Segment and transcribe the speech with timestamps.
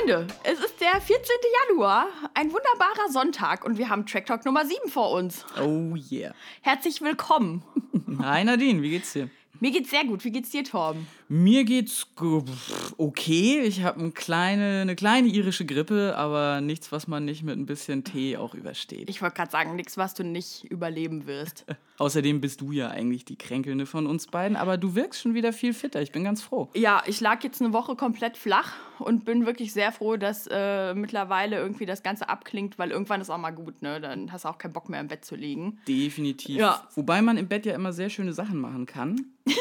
[0.00, 1.24] Freunde, es ist der 14.
[1.68, 5.44] Januar, ein wunderbarer Sonntag und wir haben Track Talk Nummer 7 vor uns.
[5.60, 6.34] Oh yeah.
[6.62, 7.62] Herzlich willkommen.
[8.22, 9.28] Hi Nadine, wie geht's dir?
[9.58, 10.24] Mir geht's sehr gut.
[10.24, 11.06] Wie geht's dir, Torben?
[11.32, 12.08] Mir geht's
[12.98, 13.60] okay.
[13.60, 17.66] Ich habe eine kleine, eine kleine irische Grippe, aber nichts, was man nicht mit ein
[17.66, 19.08] bisschen Tee auch übersteht.
[19.08, 21.66] Ich wollte gerade sagen, nichts, was du nicht überleben wirst.
[21.98, 25.52] Außerdem bist du ja eigentlich die Kränkelnde von uns beiden, aber du wirkst schon wieder
[25.52, 26.02] viel fitter.
[26.02, 26.68] Ich bin ganz froh.
[26.74, 30.94] Ja, ich lag jetzt eine Woche komplett flach und bin wirklich sehr froh, dass äh,
[30.94, 34.00] mittlerweile irgendwie das Ganze abklingt, weil irgendwann ist auch mal gut, ne?
[34.00, 35.78] Dann hast du auch keinen Bock mehr im Bett zu liegen.
[35.86, 36.56] Definitiv.
[36.56, 36.88] Ja.
[36.96, 39.26] Wobei man im Bett ja immer sehr schöne Sachen machen kann.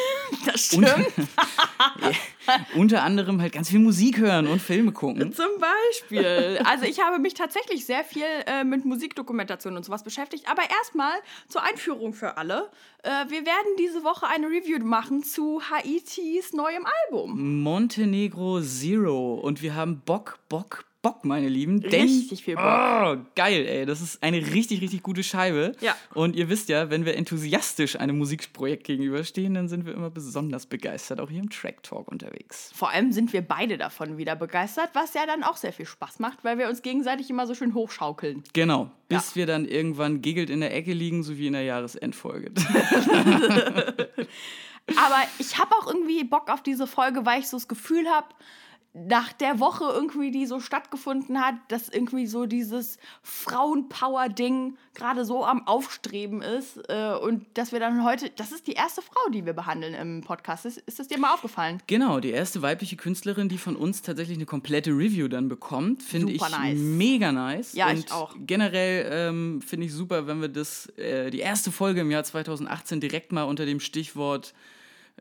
[0.45, 0.87] Das stimmt.
[0.87, 0.95] Ja,
[2.75, 5.33] unter anderem halt ganz viel Musik hören und Filme gucken.
[5.33, 6.59] Zum Beispiel.
[6.65, 10.49] Also ich habe mich tatsächlich sehr viel äh, mit Musikdokumentation und sowas beschäftigt.
[10.49, 11.13] Aber erstmal
[11.47, 12.69] zur Einführung für alle.
[13.03, 17.61] Äh, wir werden diese Woche eine Review machen zu Haitis neuem Album.
[17.61, 19.35] Montenegro Zero.
[19.35, 21.79] Und wir haben Bock, Bock, Bock, meine Lieben.
[21.79, 22.65] Denn, Richtig viel Bock.
[22.65, 23.85] Oh, geil, ey.
[23.85, 25.71] Das ist eine richtig, richtig gute Scheibe.
[25.79, 25.95] Ja.
[26.13, 30.65] Und ihr wisst ja, wenn wir enthusiastisch einem Musikprojekt gegenüberstehen, dann sind wir immer besonders
[30.65, 32.71] begeistert, auch hier im Track Talk unterwegs.
[32.75, 36.19] Vor allem sind wir beide davon wieder begeistert, was ja dann auch sehr viel Spaß
[36.19, 38.43] macht, weil wir uns gegenseitig immer so schön hochschaukeln.
[38.51, 38.91] Genau.
[39.07, 42.51] Bis wir dann irgendwann giggelt in der Ecke liegen, so wie in der Jahresendfolge.
[44.97, 48.27] Aber ich habe auch irgendwie Bock auf diese Folge, weil ich so das Gefühl habe,
[48.93, 55.45] nach der Woche irgendwie, die so stattgefunden hat, dass irgendwie so dieses Frauenpower-Ding gerade so
[55.45, 56.77] am Aufstreben ist.
[56.89, 60.21] Äh, und dass wir dann heute, das ist die erste Frau, die wir behandeln im
[60.21, 60.65] Podcast.
[60.65, 61.81] Ist, ist das dir mal aufgefallen?
[61.85, 66.33] Genau, die erste weibliche Künstlerin, die von uns tatsächlich eine komplette Review dann bekommt, finde
[66.33, 66.79] ich Super nice.
[66.79, 67.73] mega nice.
[67.73, 68.35] Ja, Und ich auch.
[68.39, 72.99] Generell ähm, finde ich super, wenn wir das, äh, die erste Folge im Jahr 2018
[72.99, 74.53] direkt mal unter dem Stichwort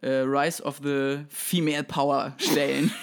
[0.03, 2.93] äh, Rise of the Female Power stellen.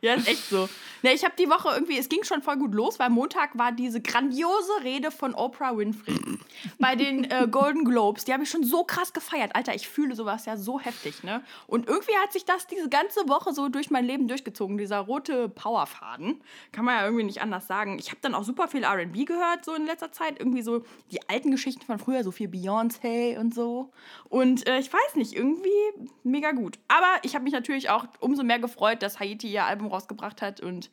[0.00, 0.68] Ja, ist echt so.
[1.04, 3.72] Ne, ich habe die Woche irgendwie, es ging schon voll gut los, weil Montag war
[3.72, 6.18] diese grandiose Rede von Oprah Winfrey
[6.78, 8.24] bei den äh, Golden Globes.
[8.24, 9.54] Die habe ich schon so krass gefeiert.
[9.54, 11.42] Alter, ich fühle sowas ja so heftig, ne?
[11.66, 15.50] Und irgendwie hat sich das diese ganze Woche so durch mein Leben durchgezogen, dieser rote
[15.50, 16.40] Powerfaden.
[16.72, 17.98] Kann man ja irgendwie nicht anders sagen.
[17.98, 20.38] Ich habe dann auch super viel RB gehört, so in letzter Zeit.
[20.38, 23.90] Irgendwie so die alten Geschichten von früher, so viel Beyoncé und so.
[24.30, 25.68] Und äh, ich weiß nicht, irgendwie
[26.22, 26.78] mega gut.
[26.88, 30.62] Aber ich habe mich natürlich auch umso mehr gefreut, dass Haiti ihr Album rausgebracht hat
[30.62, 30.88] und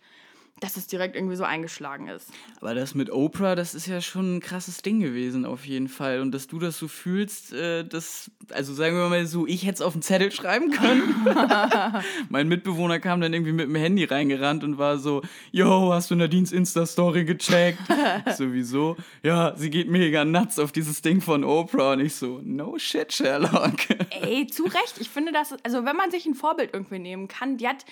[0.59, 2.29] dass es direkt irgendwie so eingeschlagen ist.
[2.59, 6.22] Aber das mit Oprah, das ist ja schon ein krasses Ding gewesen, auf jeden Fall.
[6.22, 9.75] Und dass du das so fühlst, äh, das, also sagen wir mal so, ich hätte
[9.75, 11.25] es auf den Zettel schreiben können.
[12.29, 16.16] mein Mitbewohner kam dann irgendwie mit dem Handy reingerannt und war so, yo, hast du
[16.16, 17.79] Nadines Insta-Story gecheckt?
[18.38, 18.97] Sowieso.
[19.23, 21.94] Ja, sie geht mega nuts auf dieses Ding von Oprah.
[21.94, 23.90] Und ich so, no shit, Sherlock.
[24.11, 25.00] Ey, zu Recht.
[25.00, 27.84] Ich finde das, also wenn man sich ein Vorbild irgendwie nehmen kann, die hat,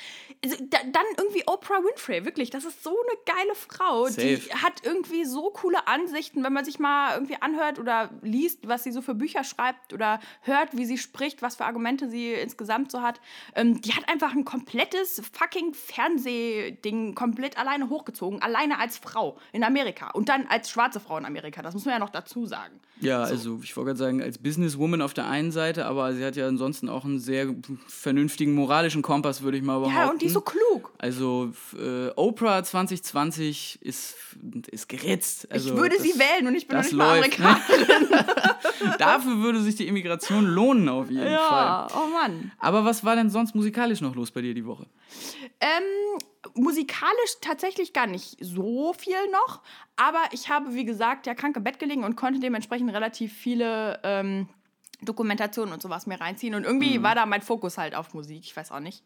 [0.43, 4.07] also, da, dann irgendwie Oprah Winfrey, wirklich, das ist so eine geile Frau.
[4.07, 4.61] Die Safe.
[4.61, 8.91] hat irgendwie so coole Ansichten, wenn man sich mal irgendwie anhört oder liest, was sie
[8.91, 13.01] so für Bücher schreibt oder hört, wie sie spricht, was für Argumente sie insgesamt so
[13.01, 13.19] hat.
[13.55, 19.63] Ähm, die hat einfach ein komplettes fucking Fernsehding komplett alleine hochgezogen, alleine als Frau in
[19.63, 21.61] Amerika und dann als schwarze Frau in Amerika.
[21.61, 22.79] Das muss man ja noch dazu sagen.
[23.01, 26.35] Ja, also ich wollte gerade sagen, als Businesswoman auf der einen Seite, aber sie hat
[26.35, 27.55] ja ansonsten auch einen sehr
[27.87, 29.95] vernünftigen moralischen Kompass, würde ich mal behaupten.
[29.97, 30.91] Ja, und die ist so klug.
[30.97, 34.15] Also äh, Oprah 2020 ist,
[34.71, 35.47] ist geritzt.
[35.51, 37.45] Also, ich würde das- sie wählen und ich bin nicht mal läuft, ne?
[37.45, 38.25] Amerikanerin.
[38.97, 42.01] Dafür würde sich die Immigration lohnen auf jeden Ja, Fall.
[42.03, 42.51] oh Mann.
[42.59, 44.85] Aber was war denn sonst musikalisch noch los bei dir die Woche?
[45.61, 45.83] Ähm,
[46.53, 49.61] musikalisch tatsächlich gar nicht so viel noch,
[49.97, 53.99] aber ich habe, wie gesagt, ja krank im Bett gelegen und konnte dementsprechend relativ viele
[54.03, 54.47] ähm,
[55.01, 56.55] Dokumentationen und sowas mir reinziehen.
[56.55, 59.03] Und irgendwie war da mein Fokus halt auf Musik, ich weiß auch nicht.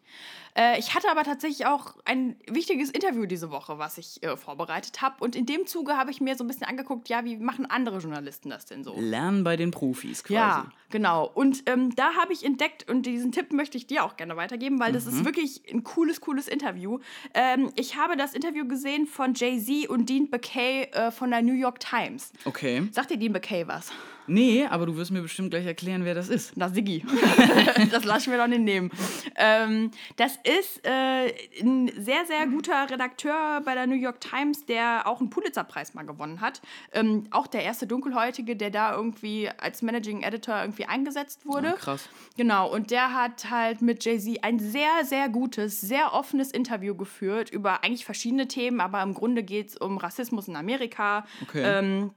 [0.56, 5.02] Äh, ich hatte aber tatsächlich auch ein wichtiges Interview diese Woche, was ich äh, vorbereitet
[5.02, 5.24] habe.
[5.24, 8.00] Und in dem Zuge habe ich mir so ein bisschen angeguckt, ja, wie machen andere
[8.00, 8.96] Journalisten das denn so?
[9.00, 10.34] Lernen bei den Profis quasi.
[10.34, 11.30] Ja, genau.
[11.34, 14.80] Und ähm, da habe ich entdeckt, und diesen Tipp möchte ich dir auch gerne weitergeben,
[14.80, 17.00] weil das ist wirklich ein cooles, cooles Interview.
[17.34, 21.54] Ähm, ich habe das Interview gesehen von Jay-Z und Dean McKay äh, von der New
[21.54, 22.32] York Times.
[22.46, 22.88] Okay.
[22.92, 23.92] Sagt dir Dean McKay was?
[24.28, 26.54] Nee, aber du wirst mir bestimmt gleich erklären, wer das ist.
[26.56, 27.06] Na, Siggi.
[27.92, 28.92] das lass ich mir doch nicht nehmen.
[29.36, 35.08] Ähm, das ist äh, ein sehr, sehr guter Redakteur bei der New York Times, der
[35.08, 36.62] auch einen Pulitzer-Preis mal gewonnen hat.
[36.94, 41.74] Ähm, auch der erste Dunkelhäutige, der da irgendwie als Managing Editor irgendwie eingesetzt wurde.
[41.74, 42.10] Ah, krass.
[42.38, 47.50] Genau, und der hat halt mit Jay-Z ein sehr, sehr gutes, sehr offenes Interview geführt
[47.50, 51.26] über eigentlich verschiedene Themen, aber im Grunde geht es um Rassismus in Amerika.
[51.42, 51.64] Okay.
[51.64, 52.12] Ähm,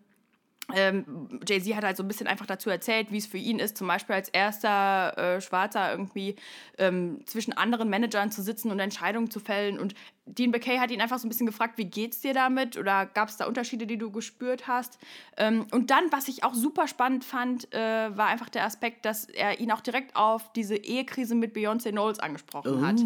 [0.75, 3.77] ähm, Jay-Z hat halt so ein bisschen einfach dazu erzählt, wie es für ihn ist,
[3.77, 6.37] zum Beispiel als erster äh, Schwarzer irgendwie
[6.79, 9.79] ähm, zwischen anderen Managern zu sitzen und Entscheidungen zu fällen.
[9.79, 9.95] Und
[10.27, 12.77] Dean McKay hat ihn einfach so ein bisschen gefragt, wie geht's dir damit?
[12.77, 14.99] Oder gab es da Unterschiede, die du gespürt hast?
[15.37, 19.27] Ähm, und dann, was ich auch super spannend fand, äh, war einfach der Aspekt, dass
[19.27, 23.01] er ihn auch direkt auf diese Ehekrise mit Beyoncé Knowles angesprochen hat.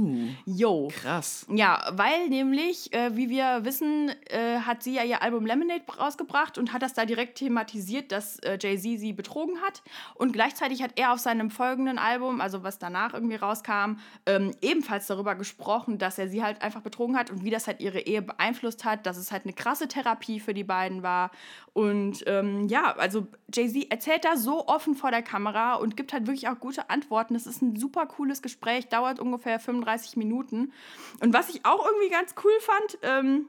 [0.46, 0.88] Jo.
[0.88, 1.46] Krass.
[1.50, 6.56] Ja, weil nämlich, äh, wie wir wissen, äh, hat sie ja ihr Album Lemonade rausgebracht
[6.56, 9.82] und hat das da direkt thematisiert, dass äh, Jay-Z sie betrogen hat.
[10.14, 15.06] Und gleichzeitig hat er auf seinem folgenden Album, also was danach irgendwie rauskam, ähm, ebenfalls
[15.06, 18.22] darüber gesprochen, dass er sie halt einfach betrogen hat und wie das halt ihre Ehe
[18.22, 21.30] beeinflusst hat, dass es halt eine krasse Therapie für die beiden war.
[21.72, 26.26] Und ähm, ja, also Jay-Z erzählt da so offen vor der Kamera und gibt halt
[26.26, 27.34] wirklich auch gute Antworten.
[27.34, 30.72] Es ist ein super cooles Gespräch, dauert ungefähr 35 Minuten.
[31.20, 33.46] Und was ich auch irgendwie ganz cool fand, ähm,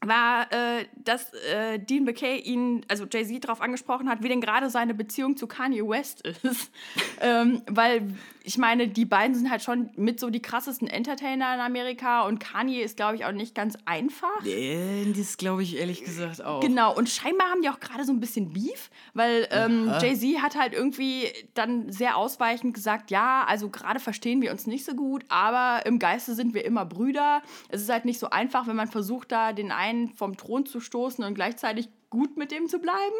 [0.00, 4.70] war, äh, dass äh, Dean McKay ihn, also Jay-Z darauf angesprochen hat, wie denn gerade
[4.70, 6.70] seine Beziehung zu Kanye West ist.
[7.20, 8.08] ähm, weil
[8.44, 12.38] ich meine, die beiden sind halt schon mit so die krassesten Entertainer in Amerika und
[12.38, 14.44] Kanye ist, glaube ich, auch nicht ganz einfach.
[14.46, 16.60] Äh, das glaube ich ehrlich gesagt auch.
[16.60, 20.56] Genau, und scheinbar haben die auch gerade so ein bisschen Beef, weil ähm, Jay-Z hat
[20.56, 25.24] halt irgendwie dann sehr ausweichend gesagt, ja, also gerade verstehen wir uns nicht so gut,
[25.28, 27.42] aber im Geiste sind wir immer Brüder.
[27.68, 30.80] Es ist halt nicht so einfach, wenn man versucht, da den einen vom Thron zu
[30.80, 33.16] stoßen und gleichzeitig gut mit dem zu bleiben.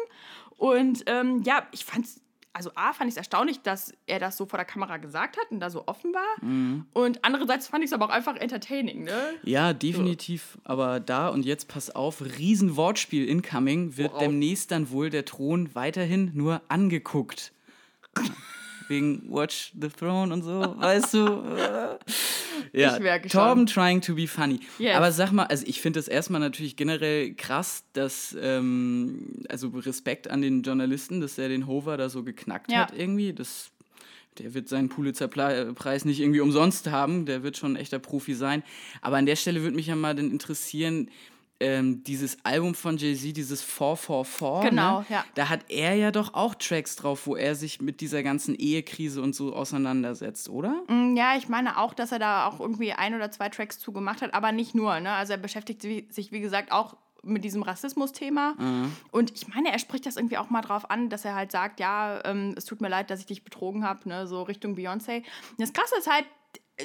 [0.57, 2.21] Und ähm, ja, ich fand's
[2.51, 5.51] also A, fand ich es erstaunlich, dass er das so vor der Kamera gesagt hat
[5.51, 6.43] und da so offen war.
[6.43, 6.85] Mhm.
[6.93, 9.33] Und andererseits fand ich es aber auch einfach entertaining, ne?
[9.43, 10.57] Ja, definitiv.
[10.63, 14.23] Aber da und jetzt pass auf, riesen Wortspiel incoming, wird Worauf?
[14.23, 17.53] demnächst dann wohl der Thron weiterhin nur angeguckt.
[18.89, 21.25] Wegen Watch the Throne und so, weißt du?
[21.27, 21.97] Äh.
[22.73, 23.83] Ja, Ich merke Torben schon.
[23.83, 24.59] trying to be funny.
[24.77, 24.95] Yes.
[24.95, 30.29] Aber sag mal, also ich finde das erstmal natürlich generell krass, dass, ähm, also Respekt
[30.29, 32.79] an den Journalisten, dass er den Hover da so geknackt Ja.
[32.81, 33.33] hat irgendwie.
[33.33, 33.71] Das
[34.37, 37.25] der wird seinen Pulitzer-Preis nicht irgendwie umsonst haben.
[37.25, 38.63] Der wird schon ein echter Profi sein.
[39.01, 41.09] Aber an der Stelle würde mich ja mal dann interessieren,
[41.59, 44.69] ähm, dieses Album von Jay-Z, dieses 444.
[44.69, 45.05] Genau, ne?
[45.09, 45.25] ja.
[45.35, 49.21] Da hat er ja doch auch Tracks drauf, wo er sich mit dieser ganzen Ehekrise
[49.21, 50.83] und so auseinandersetzt, oder?
[50.87, 53.91] Mm, Ja, ich meine auch, dass er da auch irgendwie ein oder zwei Tracks zu
[53.91, 54.99] gemacht hat, aber nicht nur.
[54.99, 55.11] Ne?
[55.11, 58.55] Also er beschäftigt si- sich, wie gesagt, auch mit diesem Rassismus-Thema.
[59.11, 61.81] Und ich meine, er spricht das irgendwie auch mal drauf an, dass er halt sagt,
[61.81, 64.25] ja, ähm, es tut mir leid, dass ich dich betrogen habe, ne?
[64.25, 65.23] so Richtung Beyoncé.
[65.57, 66.23] Das Krasse ist halt,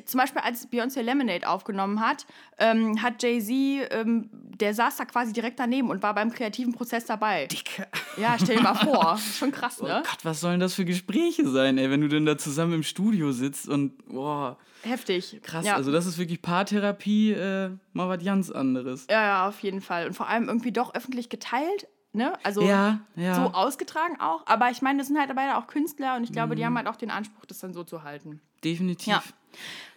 [0.06, 2.26] zum Beispiel als Beyoncé Lemonade aufgenommen hat,
[2.58, 7.06] ähm, hat Jay-Z, ähm, der saß da quasi direkt daneben und war beim kreativen Prozess
[7.06, 7.46] dabei.
[7.46, 7.86] Dicke.
[8.16, 9.18] Ja, stell dir mal vor.
[9.38, 10.02] Schon krass, Oh ne?
[10.04, 13.32] Gott, was sollen das für Gespräche sein, ey, wenn du denn da zusammen im Studio
[13.32, 15.40] sitzt und, boah, Heftig.
[15.42, 15.64] krass.
[15.66, 15.74] Ja.
[15.76, 19.06] Also das ist wirklich Paartherapie, äh, mal was ganz anderes.
[19.10, 20.06] Ja, ja, auf jeden Fall.
[20.06, 22.32] Und vor allem irgendwie doch öffentlich geteilt, ne?
[22.42, 23.34] Also Ja, ja.
[23.34, 24.46] so ausgetragen auch.
[24.46, 26.58] Aber ich meine, das sind halt beide auch Künstler und ich glaube, Mhm.
[26.58, 28.40] die haben halt auch den Anspruch, das dann so zu halten.
[28.62, 29.06] Definitiv.
[29.12, 29.22] Ja.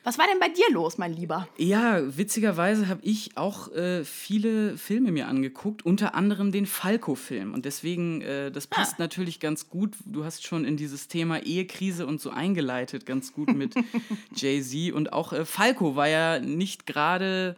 [0.08, 1.50] Was war denn bei dir los, mein Lieber?
[1.58, 7.54] Ja, witzigerweise habe ich auch äh, viele Filme mir angeguckt, unter anderem den Falco-Film.
[7.54, 9.96] Und deswegen, äh, das passt natürlich ganz gut.
[10.06, 13.76] Du hast schon in dieses Thema Ehekrise und so eingeleitet, ganz gut mit
[14.34, 14.94] Jay-Z.
[14.94, 17.58] Und auch äh, Falco war ja nicht gerade,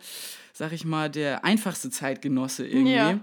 [0.51, 2.95] sag ich mal, der einfachste Zeitgenosse irgendwie.
[2.95, 3.19] Ja.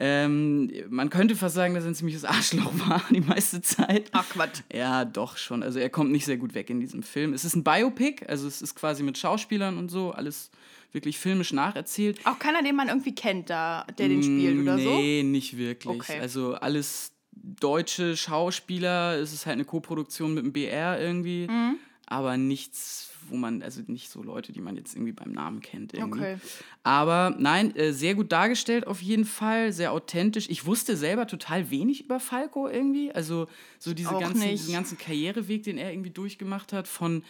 [0.00, 4.08] Ähm, man könnte fast sagen, dass er ein ziemliches Arschloch war die meiste Zeit.
[4.12, 4.60] Ach, Quatsch.
[4.72, 5.62] Ja, doch schon.
[5.64, 7.32] Also er kommt nicht sehr gut weg in diesem Film.
[7.32, 10.50] Es ist ein Biopic, also es ist quasi mit Schauspielern und so, alles
[10.92, 12.20] wirklich filmisch nacherzählt.
[12.24, 14.88] Auch keiner, den man irgendwie kennt, da, der den spielt oder so?
[14.88, 16.00] Nee, nicht wirklich.
[16.00, 16.20] Okay.
[16.20, 21.76] Also alles deutsche Schauspieler, es ist halt eine Koproduktion mit dem BR irgendwie, Mhm.
[22.06, 25.94] aber nichts, wo man, also nicht so Leute, die man jetzt irgendwie beim Namen kennt.
[25.94, 26.18] Irgendwie.
[26.18, 26.36] Okay.
[26.82, 30.48] Aber nein, äh, sehr gut dargestellt auf jeden Fall, sehr authentisch.
[30.48, 33.12] Ich wusste selber total wenig über Falco irgendwie.
[33.12, 33.46] Also
[33.78, 34.52] so diese Auch ganzen, nicht.
[34.52, 37.22] diesen ganzen Karriereweg, den er irgendwie durchgemacht hat, von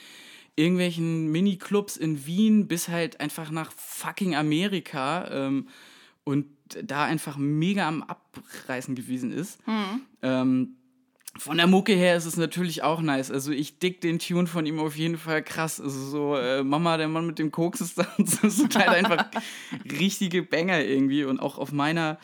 [0.56, 5.68] irgendwelchen Miniclubs in Wien bis halt einfach nach fucking Amerika ähm,
[6.24, 6.46] und
[6.82, 9.58] da einfach mega am Abreißen gewesen ist.
[9.66, 10.00] Hm.
[10.22, 10.76] Ähm,
[11.38, 13.30] von der Mucke her ist es natürlich auch nice.
[13.30, 15.80] Also ich dick den Tune von ihm auf jeden Fall krass.
[15.80, 18.38] Also so äh, Mama, der Mann mit dem Koks ist da und so.
[18.42, 19.26] Das sind halt einfach
[20.00, 21.24] richtige Banger irgendwie.
[21.24, 22.18] Und auch auf meiner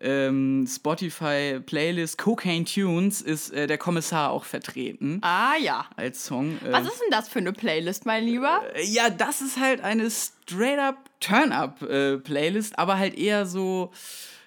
[0.00, 5.86] ähm, Spotify-Playlist Cocaine Tunes ist äh, der Kommissar auch vertreten Ah ja.
[5.96, 6.58] als Song.
[6.58, 8.60] Äh, Was ist denn das für eine Playlist, mein Lieber?
[8.84, 13.90] ja, das ist halt eine straight-up Turn-up-Playlist, aber halt eher so,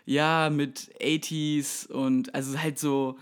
[0.05, 3.17] ja, mit 80s und also halt so,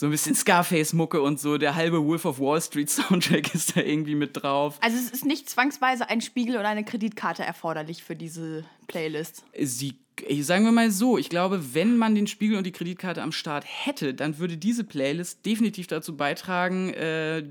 [0.00, 1.58] so ein bisschen Scarface-Mucke und so.
[1.58, 4.78] Der halbe Wolf of Wall Street-Soundtrack ist da irgendwie mit drauf.
[4.80, 9.44] Also es ist nicht zwangsweise ein Spiegel oder eine Kreditkarte erforderlich für diese Playlist.
[9.60, 9.98] Sie
[10.40, 13.64] sagen wir mal so, ich glaube, wenn man den Spiegel und die Kreditkarte am Start
[13.66, 17.44] hätte, dann würde diese Playlist definitiv dazu beitragen, äh,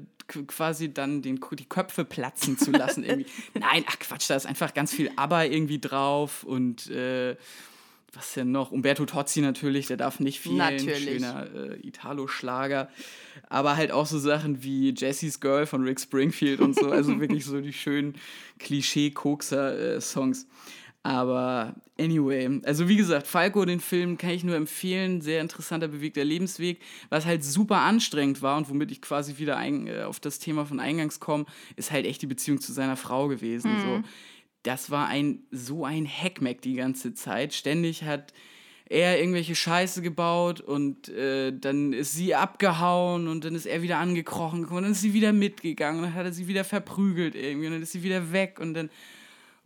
[0.47, 3.01] quasi dann den, die Köpfe platzen zu lassen.
[3.53, 7.35] Nein, ach Quatsch, da ist einfach ganz viel Aber irgendwie drauf und äh,
[8.13, 8.71] was denn noch?
[8.71, 10.57] Umberto Tozzi natürlich, der darf nicht fehlen.
[10.57, 11.03] Natürlich.
[11.03, 12.89] Schöner äh, Italo-Schlager.
[13.49, 16.89] Aber halt auch so Sachen wie Jessie's Girl von Rick Springfield und so.
[16.89, 18.15] Also wirklich so die schönen
[18.59, 20.47] Klischee-Kokser-Songs.
[21.01, 25.21] Aber anyway, also wie gesagt, Falco, den Film kann ich nur empfehlen.
[25.21, 26.79] Sehr interessanter, bewegter Lebensweg.
[27.09, 30.65] Was halt super anstrengend war und womit ich quasi wieder ein, äh, auf das Thema
[30.65, 31.45] von Eingangs komme,
[31.77, 33.73] ist halt echt die Beziehung zu seiner Frau gewesen.
[33.73, 33.81] Mhm.
[33.81, 34.03] So
[34.63, 37.53] das war ein so ein Hackmack die ganze Zeit.
[37.53, 38.33] Ständig hat
[38.89, 43.99] er irgendwelche Scheiße gebaut und äh, dann ist sie abgehauen und dann ist er wieder
[43.99, 47.67] angekrochen und dann ist sie wieder mitgegangen und dann hat er sie wieder verprügelt irgendwie
[47.67, 48.89] und dann ist sie wieder weg und dann,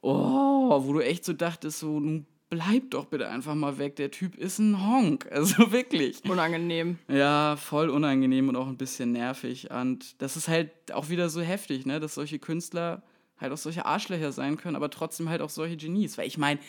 [0.01, 4.12] oh, wo du echt so dachtest, so, nun bleib doch bitte einfach mal weg, der
[4.12, 6.23] Typ ist ein Honk, also wirklich.
[6.25, 7.00] Unangenehm.
[7.07, 11.39] Ja, voll unangenehm und auch ein bisschen nervig und das ist halt auch wieder so
[11.39, 13.03] heftig, ne, dass solche Künstler
[13.43, 16.17] halt auch solche Arschlöcher sein können, aber trotzdem halt auch solche Genies.
[16.17, 16.59] Weil ich meine,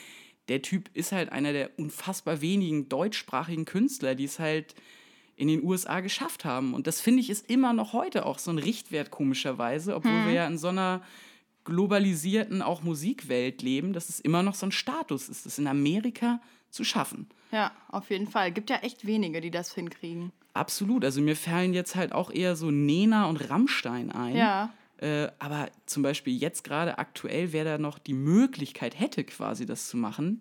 [0.48, 4.74] der Typ ist halt einer der unfassbar wenigen deutschsprachigen Künstler, die es halt
[5.36, 6.74] in den USA geschafft haben.
[6.74, 10.26] Und das finde ich ist immer noch heute auch so ein Richtwert komischerweise, obwohl hm.
[10.26, 11.02] wir ja in so einer
[11.64, 16.40] globalisierten auch Musikwelt leben, dass es immer noch so ein Status ist, das in Amerika
[16.70, 17.26] zu schaffen.
[17.52, 18.52] Ja, auf jeden Fall.
[18.52, 20.32] Gibt ja echt wenige, die das hinkriegen.
[20.52, 21.04] Absolut.
[21.04, 24.36] Also mir fallen jetzt halt auch eher so Nena und Rammstein ein.
[24.36, 24.72] Ja.
[25.04, 29.88] Äh, aber zum Beispiel jetzt gerade aktuell, wer da noch die Möglichkeit hätte, quasi das
[29.88, 30.40] zu machen,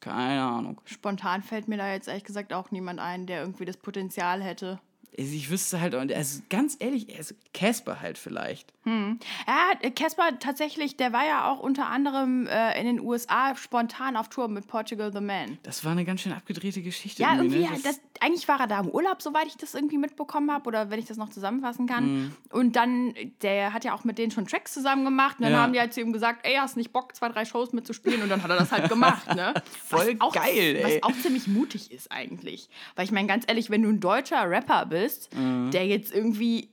[0.00, 0.80] keine Ahnung.
[0.86, 4.80] Spontan fällt mir da jetzt ehrlich gesagt auch niemand ein, der irgendwie das Potenzial hätte.
[5.16, 7.06] Also ich wüsste halt, also ganz ehrlich,
[7.52, 8.72] Casper halt vielleicht.
[8.84, 9.18] Hm.
[9.46, 14.28] Ja, Casper tatsächlich, der war ja auch unter anderem äh, in den USA spontan auf
[14.28, 15.58] Tour mit Portugal the Man.
[15.62, 17.22] Das war eine ganz schön abgedrehte Geschichte.
[17.22, 17.68] Ja, irgendwie, ne?
[17.70, 20.90] das das, eigentlich war er da im Urlaub, soweit ich das irgendwie mitbekommen habe oder
[20.90, 22.04] wenn ich das noch zusammenfassen kann.
[22.04, 22.32] Hm.
[22.50, 25.58] Und dann, der hat ja auch mit denen schon Tracks zusammen gemacht und dann ja.
[25.60, 28.28] haben die halt zu ihm gesagt, ey, hast nicht Bock, zwei, drei Shows mitzuspielen und
[28.28, 29.54] dann hat er das halt gemacht, ne?
[29.84, 30.84] Voll auch, geil, ey.
[30.84, 32.68] Was auch ziemlich mutig ist eigentlich.
[32.96, 35.70] Weil ich meine, ganz ehrlich, wenn du ein deutscher Rapper bist, bist, mhm.
[35.72, 36.68] der jetzt irgendwie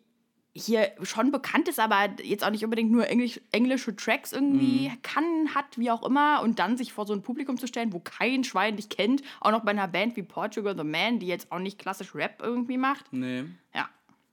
[0.53, 5.01] hier schon bekannt ist, aber jetzt auch nicht unbedingt nur Englisch, englische Tracks irgendwie mhm.
[5.01, 7.99] kann, hat, wie auch immer, und dann sich vor so ein Publikum zu stellen, wo
[7.99, 11.51] kein Schwein dich kennt, auch noch bei einer Band wie Portugal the Man, die jetzt
[11.51, 13.11] auch nicht klassisch Rap irgendwie macht.
[13.11, 13.45] Nee.
[13.73, 13.89] Ja.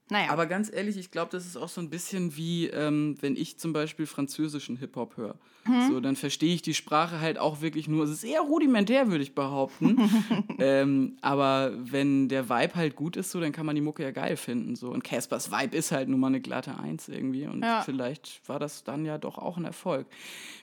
[0.08, 0.30] Naja.
[0.30, 3.58] Aber ganz ehrlich, ich glaube, das ist auch so ein bisschen wie, ähm, wenn ich
[3.58, 5.34] zum Beispiel französischen Hip-Hop höre.
[5.64, 5.88] Hm?
[5.90, 8.04] So, dann verstehe ich die Sprache halt auch wirklich nur.
[8.04, 9.98] Es ist eher rudimentär, würde ich behaupten.
[10.60, 14.12] ähm, aber wenn der Vibe halt gut ist, so, dann kann man die Mucke ja
[14.12, 14.76] geil finden.
[14.76, 14.90] So.
[14.90, 17.46] Und Caspers Vibe ist halt nun mal eine glatte Eins irgendwie.
[17.48, 17.82] Und ja.
[17.82, 20.06] vielleicht war das dann ja doch auch ein Erfolg.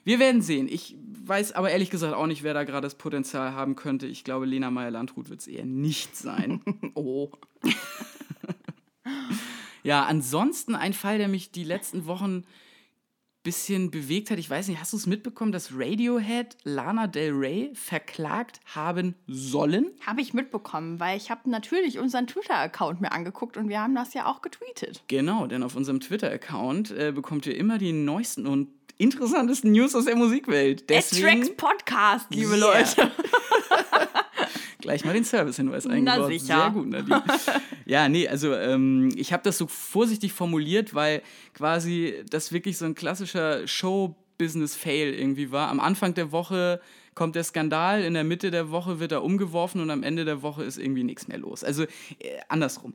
[0.06, 0.70] Wir werden sehen.
[0.70, 0.96] Ich
[1.26, 4.08] weiß aber ehrlich gesagt auch nicht, wer da gerade das Potenzial haben könnte.
[4.08, 6.62] Ich glaube, Lena Meyer-Landrut wird es eher nicht sein.
[6.94, 7.30] oh.
[9.84, 12.46] Ja, ansonsten ein Fall, der mich die letzten Wochen ein
[13.44, 14.40] bisschen bewegt hat.
[14.40, 19.92] Ich weiß nicht, hast du es mitbekommen, dass Radiohead Lana Del Rey verklagt haben sollen?
[20.06, 24.14] Habe ich mitbekommen, weil ich habe natürlich unseren Twitter-Account mir angeguckt und wir haben das
[24.14, 25.04] ja auch getweetet.
[25.10, 30.06] Genau, denn auf unserem Twitter-Account äh, bekommt ihr immer die neuesten und interessantesten News aus
[30.06, 30.90] der Musikwelt.
[30.90, 32.74] Deswegen, Podcast, liebe yeah.
[32.74, 33.12] Leute.
[34.84, 36.20] Gleich mal den Service-Hinweis eingebaut.
[36.20, 36.46] Na sicher.
[36.46, 37.24] Sehr gut, Nadine.
[37.86, 41.22] ja, nee, also ähm, ich habe das so vorsichtig formuliert, weil
[41.54, 45.70] quasi das wirklich so ein klassischer Show-Business-Fail irgendwie war.
[45.70, 46.82] Am Anfang der Woche
[47.16, 50.42] kommt der Skandal, in der Mitte der Woche wird er umgeworfen und am Ende der
[50.42, 51.64] Woche ist irgendwie nichts mehr los.
[51.64, 51.88] Also äh,
[52.50, 52.94] andersrum.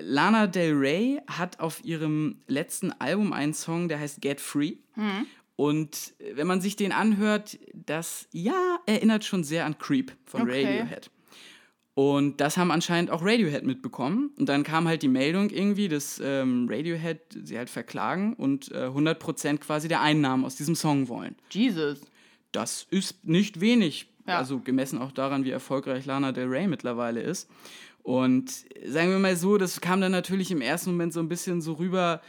[0.00, 4.76] Lana Del Rey hat auf ihrem letzten Album einen Song, der heißt Get Free.
[4.96, 5.26] Mhm.
[5.60, 10.64] Und wenn man sich den anhört, das ja erinnert schon sehr an Creep von okay.
[10.64, 11.10] Radiohead.
[11.92, 14.30] Und das haben anscheinend auch Radiohead mitbekommen.
[14.38, 18.86] Und dann kam halt die Meldung irgendwie, dass ähm, Radiohead sie halt verklagen und äh,
[18.86, 21.36] 100% quasi der Einnahmen aus diesem Song wollen.
[21.50, 22.00] Jesus.
[22.52, 24.08] Das ist nicht wenig.
[24.26, 24.38] Ja.
[24.38, 27.50] Also gemessen auch daran, wie erfolgreich Lana Del Rey mittlerweile ist.
[28.02, 28.50] Und
[28.86, 31.74] sagen wir mal so, das kam dann natürlich im ersten Moment so ein bisschen so
[31.74, 32.22] rüber,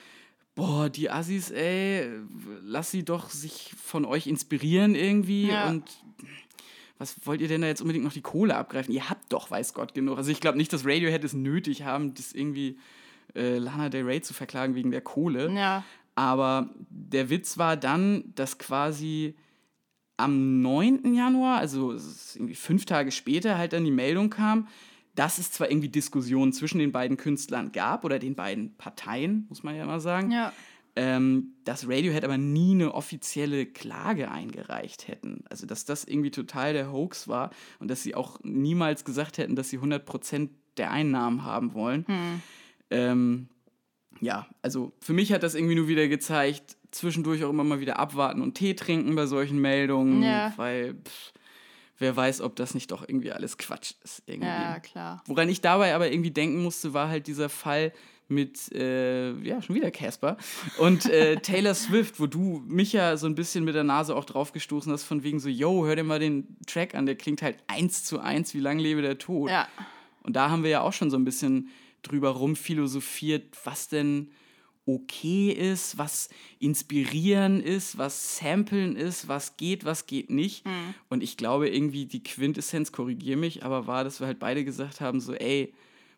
[0.56, 2.10] boah, die Assis, ey,
[2.64, 5.70] lass sie doch sich von euch inspirieren irgendwie ja.
[5.70, 5.84] und
[7.02, 8.94] was wollt ihr denn da jetzt unbedingt noch die Kohle abgreifen?
[8.94, 10.20] Ihr habt doch, weiß Gott, genug.
[10.20, 12.78] Also ich glaube nicht, dass Radiohead es nötig haben, das irgendwie
[13.36, 15.52] äh, Lana Del Rey zu verklagen wegen der Kohle.
[15.52, 15.84] Ja.
[16.14, 19.36] Aber der Witz war dann, dass quasi
[20.18, 21.16] am 9.
[21.16, 21.94] Januar, also
[22.36, 24.68] irgendwie fünf Tage später, halt dann die Meldung kam,
[25.16, 29.64] dass es zwar irgendwie Diskussionen zwischen den beiden Künstlern gab oder den beiden Parteien, muss
[29.64, 30.54] man ja mal sagen, ja.
[30.96, 35.44] ähm, dass Radiohead aber nie eine offizielle Klage eingereicht hätten.
[35.50, 39.56] Also, dass das irgendwie total der Hoax war und dass sie auch niemals gesagt hätten,
[39.56, 42.06] dass sie 100% der Einnahmen haben wollen.
[42.08, 42.42] Hm.
[42.90, 43.48] Ähm,
[44.20, 48.00] ja, also für mich hat das irgendwie nur wieder gezeigt, zwischendurch auch immer mal wieder
[48.00, 50.54] abwarten und Tee trinken bei solchen Meldungen, Ja.
[50.58, 51.32] weil pff,
[52.02, 54.24] wer weiß, ob das nicht doch irgendwie alles Quatsch ist.
[54.26, 54.48] Irgendwie.
[54.48, 55.24] Ja, klar.
[55.28, 57.94] Woran ich dabei aber irgendwie denken musste, war halt dieser Fall
[58.28, 60.38] mit, äh, ja, schon wieder Casper
[60.78, 64.24] und äh, Taylor Swift, wo du mich ja so ein bisschen mit der Nase auch
[64.24, 67.42] drauf gestoßen hast, von wegen so, yo, hör dir mal den Track an, der klingt
[67.42, 69.50] halt eins zu eins, wie lang lebe der Tod.
[69.50, 69.68] Ja.
[70.24, 71.70] Und da haben wir ja auch schon so ein bisschen
[72.04, 74.32] drüber rumphilosophiert, was denn
[74.86, 80.66] okay ist, was inspirieren ist, was samplen ist, was geht, was geht nicht.
[80.66, 80.94] Mhm.
[81.10, 85.02] Und ich glaube irgendwie die Quintessenz, korrigier mich, aber war, dass wir halt beide gesagt
[85.02, 85.74] haben, so ey,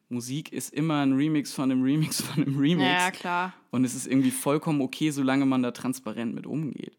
[0.10, 2.88] Musik ist immer ein Remix von einem Remix von einem Remix.
[2.88, 3.54] Ja, klar.
[3.72, 6.96] Und es ist irgendwie vollkommen okay, solange man da transparent mit umgeht.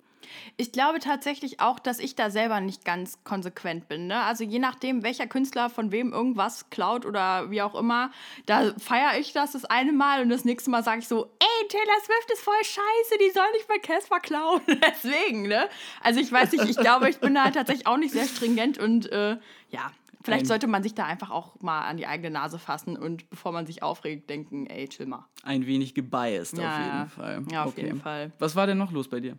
[0.56, 4.06] Ich glaube tatsächlich auch, dass ich da selber nicht ganz konsequent bin.
[4.06, 4.20] Ne?
[4.22, 8.10] Also je nachdem, welcher Künstler von wem irgendwas klaut oder wie auch immer,
[8.46, 11.68] da feiere ich das das eine Mal und das nächste Mal sage ich so, ey,
[11.68, 14.60] Taylor Swift ist voll scheiße, die soll nicht bei Casper klauen.
[14.66, 15.68] Deswegen, ne?
[16.02, 19.10] Also ich weiß nicht, ich glaube, ich bin da tatsächlich auch nicht sehr stringent und
[19.10, 19.36] äh,
[19.70, 19.90] ja,
[20.24, 23.28] vielleicht Ein- sollte man sich da einfach auch mal an die eigene Nase fassen und
[23.30, 25.26] bevor man sich aufregt, denken, ey, chill mal.
[25.42, 27.08] Ein wenig gebiased Ja, auf jeden.
[27.10, 27.52] Fall.
[27.52, 28.32] Ja, auf jeden Fall.
[28.38, 29.36] Was war denn noch los bei dir?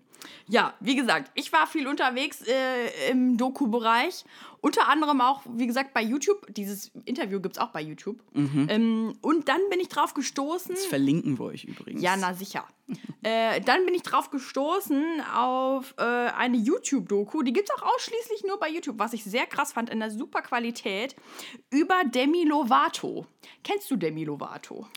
[0.47, 4.23] Ja, wie gesagt, ich war viel unterwegs äh, im Doku-Bereich.
[4.61, 6.45] Unter anderem auch, wie gesagt, bei YouTube.
[6.53, 8.21] Dieses Interview gibt es auch bei YouTube.
[8.33, 10.73] Ähm, und dann bin ich drauf gestoßen.
[10.73, 12.01] Das verlinken wir euch übrigens.
[12.01, 12.67] Ja, na sicher.
[13.23, 17.41] äh, dann bin ich drauf gestoßen auf äh, eine YouTube-Doku.
[17.43, 20.11] Die gibt es auch ausschließlich nur bei YouTube, was ich sehr krass fand, in der
[20.11, 21.15] super Qualität,
[21.71, 23.25] über Demi Lovato.
[23.63, 24.87] Kennst du Demi Lovato?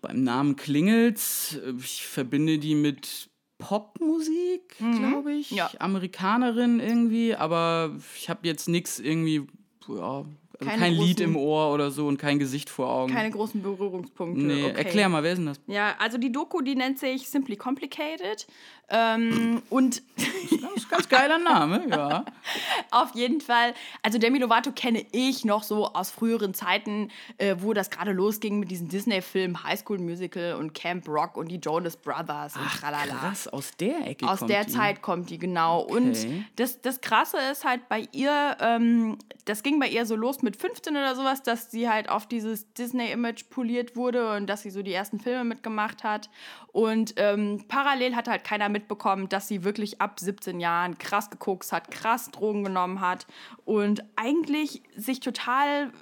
[0.00, 1.58] Beim Namen klingelt's.
[1.78, 3.30] Ich verbinde die mit
[3.62, 5.52] Popmusik, glaube ich.
[5.52, 5.56] Mhm.
[5.56, 5.70] Ja.
[5.78, 9.46] Amerikanerin irgendwie, aber ich habe jetzt nichts irgendwie,
[9.88, 10.24] ja,
[10.66, 13.12] Keine kein Lied großen- im Ohr oder so und kein Gesicht vor Augen.
[13.12, 14.42] Keine großen Berührungspunkte.
[14.42, 14.74] nee, okay.
[14.76, 15.60] erklär mal, wer ist denn das?
[15.66, 18.46] Ja, also die Doku, die nennt sich Simply Complicated.
[18.94, 22.24] Ähm, und Das ist ein ganz geiler Name, ja.
[22.90, 23.72] auf jeden Fall,
[24.02, 28.58] also Demi Lovato kenne ich noch so aus früheren Zeiten, äh, wo das gerade losging
[28.58, 33.14] mit diesen Disney-Filmen High School Musical und Camp Rock und die Jonas Brothers und tralala.
[33.14, 34.72] Krass, aus der Ecke Aus kommt der die.
[34.72, 35.80] Zeit kommt die, genau.
[35.80, 36.44] Und Okay.
[36.56, 40.51] das, das Krasse ist halt bei ihr, ähm, das ging bei ihr so los mit
[40.56, 44.82] 15 oder sowas, dass sie halt auf dieses Disney-Image poliert wurde und dass sie so
[44.82, 46.30] die ersten Filme mitgemacht hat.
[46.72, 51.72] Und ähm, parallel hat halt keiner mitbekommen, dass sie wirklich ab 17 Jahren krass gekokst
[51.72, 53.26] hat, krass Drogen genommen hat
[53.64, 55.92] und eigentlich sich total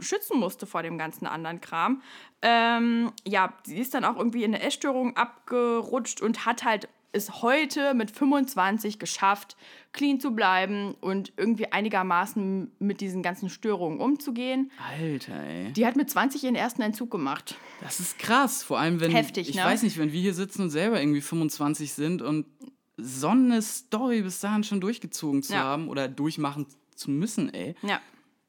[0.00, 2.02] schützen musste vor dem ganzen anderen Kram.
[2.42, 7.42] Ähm, ja, sie ist dann auch irgendwie in eine Essstörung abgerutscht und hat halt es
[7.42, 9.56] heute mit 25 geschafft,
[9.92, 14.70] clean zu bleiben und irgendwie einigermaßen mit diesen ganzen Störungen umzugehen.
[14.98, 15.72] Alter, ey.
[15.72, 17.56] Die hat mit 20 ihren ersten Entzug gemacht.
[17.80, 19.64] Das ist krass, vor allem wenn Heftig, ich ne?
[19.64, 22.46] weiß nicht, wenn wir hier sitzen und selber irgendwie 25 sind und
[22.96, 25.60] so eine Story bis dahin schon durchgezogen zu Ja.
[25.60, 27.74] haben oder durchmachen zu müssen, ey.
[27.82, 28.00] Ja.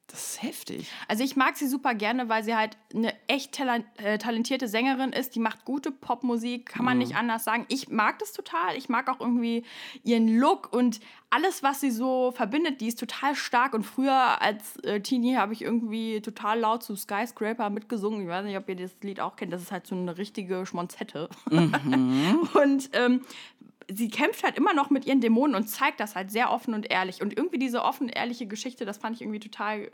[0.09, 0.91] Das ist heftig.
[1.07, 5.35] Also ich mag sie super gerne, weil sie halt eine echt äh, talentierte Sängerin ist.
[5.35, 7.65] Die macht gute Popmusik, kann man nicht anders sagen.
[7.69, 8.75] Ich mag das total.
[8.75, 9.63] Ich mag auch irgendwie
[10.03, 12.81] ihren Look und alles, was sie so verbindet.
[12.81, 13.75] Die ist total stark.
[13.75, 18.23] Und früher als äh, Teenie habe ich irgendwie total laut zu Skyscraper mitgesungen.
[18.23, 19.53] Ich weiß nicht, ob ihr das Lied auch kennt.
[19.53, 21.29] Das ist halt so eine richtige Schmonzette.
[21.51, 23.21] und ähm,
[23.93, 26.89] sie kämpft halt immer noch mit ihren Dämonen und zeigt das halt sehr offen und
[26.91, 27.21] ehrlich.
[27.21, 29.89] Und irgendwie diese offen ehrliche Geschichte, das fand ich irgendwie total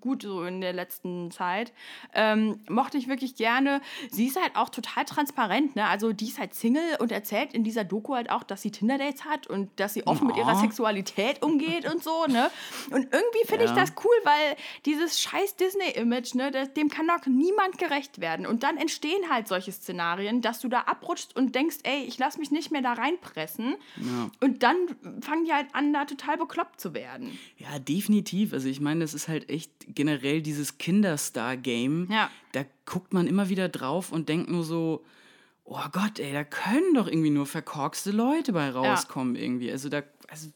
[0.00, 1.72] gut so in der letzten Zeit.
[2.14, 3.80] Ähm, mochte ich wirklich gerne.
[4.10, 5.86] Sie ist halt auch total transparent, ne?
[5.86, 9.24] Also die ist halt Single und erzählt in dieser Doku halt auch, dass sie Tinder-Dates
[9.24, 10.54] hat und dass sie offen mit ihrer.
[10.58, 12.50] Sexualität umgeht und so, ne?
[12.90, 13.76] Und irgendwie finde ich Ja.
[13.76, 14.56] das cool, weil
[14.86, 18.46] dieses scheiß Disney-Image, ne, das, dem kann doch niemand gerecht werden.
[18.46, 22.38] Und dann entstehen halt solche Szenarien, dass du da abrutschst und denkst, ey, ich lass
[22.38, 23.37] mich nicht mehr da reinpressen.
[23.96, 24.30] Ja.
[24.40, 24.76] Und dann
[25.20, 27.38] fangen die halt an, da total bekloppt zu werden.
[27.56, 28.52] Ja, definitiv.
[28.52, 32.08] Also ich meine, das ist halt echt generell dieses Kinderstar-Game.
[32.10, 32.30] Ja.
[32.52, 35.04] Da guckt man immer wieder drauf und denkt nur so,
[35.64, 39.70] oh Gott, ey, da können doch irgendwie nur verkorkste Leute bei rauskommen irgendwie.
[39.70, 40.48] Also da, also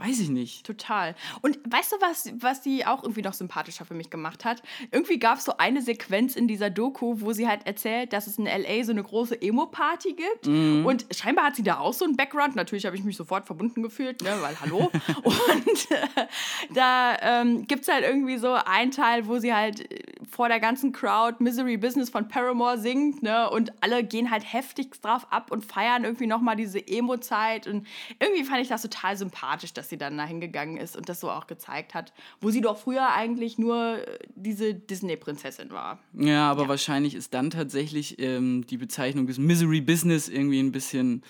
[0.00, 0.64] weiß ich nicht.
[0.64, 1.14] Total.
[1.42, 4.62] Und weißt du, was, was die auch irgendwie noch sympathischer für mich gemacht hat?
[4.90, 8.38] Irgendwie gab es so eine Sequenz in dieser Doku, wo sie halt erzählt, dass es
[8.38, 8.82] in L.A.
[8.84, 10.46] so eine große Emo-Party gibt.
[10.46, 10.86] Mhm.
[10.86, 12.56] Und scheinbar hat sie da auch so einen Background.
[12.56, 14.90] Natürlich habe ich mich sofort verbunden gefühlt, ne, weil hallo.
[15.22, 16.26] Und äh,
[16.74, 20.60] da ähm, gibt es halt irgendwie so einen Teil, wo sie halt äh, vor der
[20.60, 23.50] ganzen Crowd Misery Business von Paramore singt, ne?
[23.50, 27.66] Und alle gehen halt heftig drauf ab und feiern irgendwie nochmal diese Emo-Zeit.
[27.66, 27.86] Und
[28.18, 31.30] irgendwie fand ich das total sympathisch, dass sie dann da hingegangen ist und das so
[31.30, 35.98] auch gezeigt hat, wo sie doch früher eigentlich nur äh, diese Disney-Prinzessin war.
[36.14, 41.22] Ja, aber wahrscheinlich ist dann tatsächlich ähm, die Bezeichnung des Misery Business irgendwie ein bisschen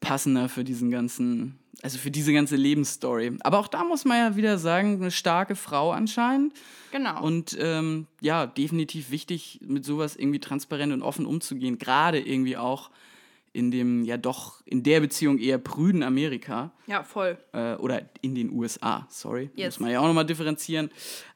[0.00, 3.36] passender für diesen ganzen, also für diese ganze Lebensstory.
[3.40, 6.54] Aber auch da muss man ja wieder sagen, eine starke Frau anscheinend.
[6.92, 7.22] Genau.
[7.22, 11.78] Und ähm, ja, definitiv wichtig, mit sowas irgendwie transparent und offen umzugehen.
[11.78, 12.90] Gerade irgendwie auch
[13.56, 17.38] in dem ja doch in der Beziehung eher prüden Amerika ja, voll.
[17.52, 19.74] äh, oder in den USA, sorry, Yes.
[19.76, 20.90] muss man ja auch nochmal differenzieren.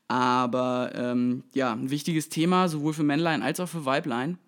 [0.08, 4.38] Aber ähm, ja, ein wichtiges Thema, sowohl für Männlein als auch für Weiblein.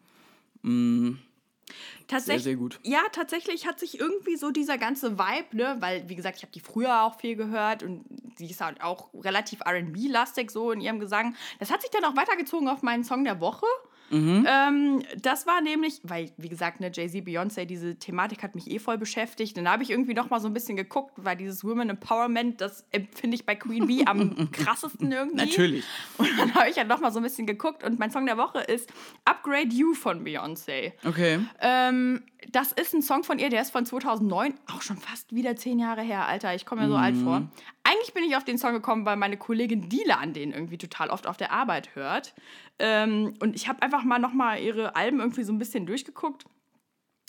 [2.08, 2.78] Tatsächlich, sehr gut.
[2.82, 6.52] Ja, tatsächlich hat sich irgendwie so dieser ganze Vibe, ne, weil, wie gesagt, ich habe
[6.52, 8.04] die früher auch viel gehört und
[8.37, 11.35] sie ist halt auch relativ RB-lastig so in ihrem Gesang.
[11.58, 13.66] Das hat sich dann auch weitergezogen auf meinen Song der Woche.
[14.12, 18.79] Ähm, das war nämlich, weil, wie gesagt, ne, Jay-Z, Beyoncé, diese Thematik hat mich eh
[18.79, 19.57] voll beschäftigt.
[19.57, 22.85] Dann habe ich irgendwie noch mal so ein bisschen geguckt, weil dieses Women Empowerment, das
[22.90, 25.37] empfinde ich bei Queen Bee am krassesten irgendwie.
[25.37, 25.85] Natürlich.
[26.18, 28.37] Und dann habe ich halt noch mal so ein bisschen geguckt und mein Song der
[28.37, 28.92] Woche ist
[29.25, 30.92] Upgrade You von Beyoncé.
[31.05, 31.40] Okay.
[31.61, 35.57] Ähm, das ist ein Song von ihr, der ist von 2009, auch schon fast wieder
[35.57, 36.55] zehn Jahre her, Alter.
[36.55, 37.48] Ich komme mir so alt vor.
[37.85, 41.11] Eigentlich bin ich auf den Song gekommen, weil meine Kollegin Dila an den irgendwie total
[41.11, 42.35] oft auf der Arbeit hört.
[42.79, 46.45] Ähm, und ich habe einfach mal noch mal ihre Alben irgendwie so ein bisschen durchgeguckt.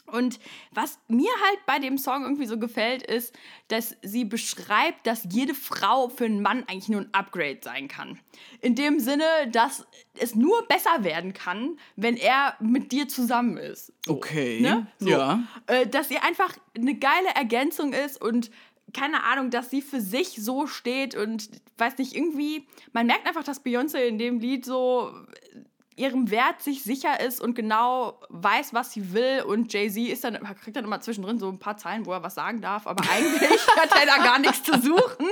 [0.06, 0.40] Und
[0.72, 3.34] was mir halt bei dem Song irgendwie so gefällt, ist,
[3.70, 8.20] dass sie beschreibt, dass jede Frau für einen Mann eigentlich nur ein Upgrade sein kann.
[8.60, 9.88] In dem Sinne, dass
[10.20, 13.94] es nur besser werden kann, wenn er mit dir zusammen ist.
[14.06, 14.60] So, Okay.
[14.60, 14.88] Ne?
[15.00, 15.10] So.
[15.10, 15.44] Ja.
[15.68, 18.52] Äh, dass sie einfach eine geile Ergänzung ist und
[18.94, 23.44] keine Ahnung, dass sie für sich so steht und weiß nicht, irgendwie, man merkt einfach,
[23.44, 25.12] dass Beyoncé in dem Lied so
[25.96, 29.44] ihrem Wert sich sicher ist und genau weiß, was sie will.
[29.46, 32.36] Und Jay-Z ist dann, kriegt dann immer zwischendrin so ein paar Zeilen, wo er was
[32.36, 35.28] sagen darf, aber eigentlich hat er da gar nichts zu suchen.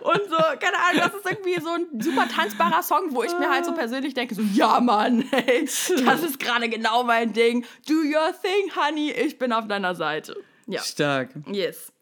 [0.00, 3.50] Und so, keine Ahnung, das ist irgendwie so ein super tanzbarer Song, wo ich mir
[3.50, 7.64] halt so persönlich denke, so, ja Mann, ey, das ist gerade genau mein Ding.
[7.86, 10.36] Do your thing, honey, ich bin auf deiner Seite.
[10.66, 10.82] Ja.
[10.82, 11.30] Stark.
[11.50, 11.92] Yes.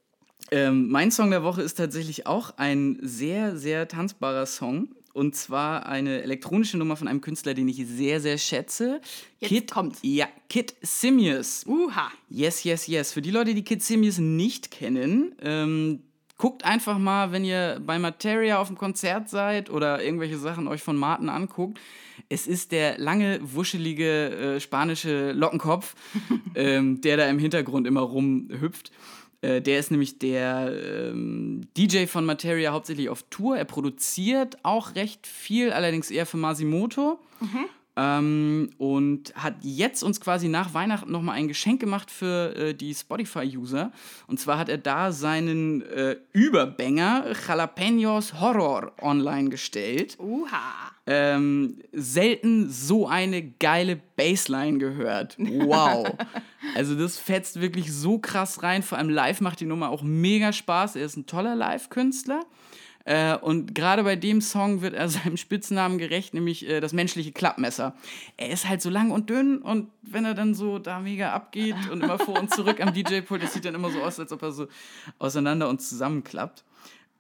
[0.51, 4.89] Ähm, mein Song der Woche ist tatsächlich auch ein sehr, sehr tanzbarer Song.
[5.15, 9.01] Und zwar eine elektronische Nummer von einem Künstler, den ich sehr, sehr schätze.
[9.39, 10.01] Jetzt Kid, kommt's.
[10.03, 11.65] Ja, Kid Simius.
[11.67, 12.11] Uha.
[12.29, 13.13] Yes, yes, yes.
[13.13, 16.01] Für die Leute, die Kid Simius nicht kennen, ähm,
[16.37, 20.83] guckt einfach mal, wenn ihr bei Materia auf dem Konzert seid oder irgendwelche Sachen euch
[20.83, 21.79] von Martin anguckt.
[22.29, 25.95] Es ist der lange, wuschelige äh, spanische Lockenkopf,
[26.57, 28.91] ähm, der da im Hintergrund immer rumhüpft.
[29.45, 33.57] Äh, der ist nämlich der ähm, DJ von Materia hauptsächlich auf Tour.
[33.59, 37.19] Er produziert auch recht viel, allerdings eher für Masimoto.
[37.97, 42.95] Ähm, und hat jetzt uns quasi nach Weihnachten nochmal ein Geschenk gemacht für äh, die
[42.95, 43.93] Spotify-User.
[44.27, 50.17] Und zwar hat er da seinen äh, Überbanger Jalapenos Horror online gestellt.
[50.19, 50.94] Uha.
[51.07, 55.37] Ähm, selten so eine geile Bassline gehört.
[55.39, 56.17] Wow.
[56.75, 58.83] also das fetzt wirklich so krass rein.
[58.83, 60.97] Vor allem live macht die Nummer auch mega Spaß.
[60.97, 62.41] Er ist ein toller Live-Künstler.
[63.05, 67.33] Äh, und gerade bei dem Song wird er seinem Spitznamen gerecht, nämlich äh, das menschliche
[67.33, 67.95] Klappmesser.
[68.37, 71.77] Er ist halt so lang und dünn und wenn er dann so da mega abgeht
[71.91, 74.43] und immer vor und zurück am DJ-Pult, das sieht dann immer so aus, als ob
[74.43, 74.69] er so
[75.19, 76.65] auseinander und zusammenklappt.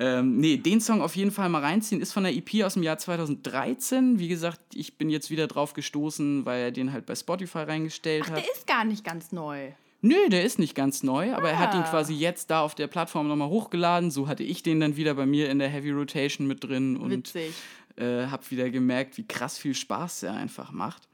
[0.00, 2.00] Ähm, nee, den Song auf jeden Fall mal reinziehen.
[2.00, 4.18] Ist von der EP aus dem Jahr 2013.
[4.18, 8.28] Wie gesagt, ich bin jetzt wieder drauf gestoßen, weil er den halt bei Spotify reingestellt
[8.28, 8.36] hat.
[8.36, 9.70] Der ist gar nicht ganz neu.
[10.02, 11.88] Nö, der ist nicht ganz neu, aber er hat ihn Ah.
[11.88, 14.10] quasi jetzt da auf der Plattform nochmal hochgeladen.
[14.10, 17.10] So hatte ich den dann wieder bei mir in der Heavy Rotation mit drin und
[17.10, 17.54] Witzig.
[17.96, 21.08] äh, habe wieder gemerkt, wie krass viel Spaß er einfach macht.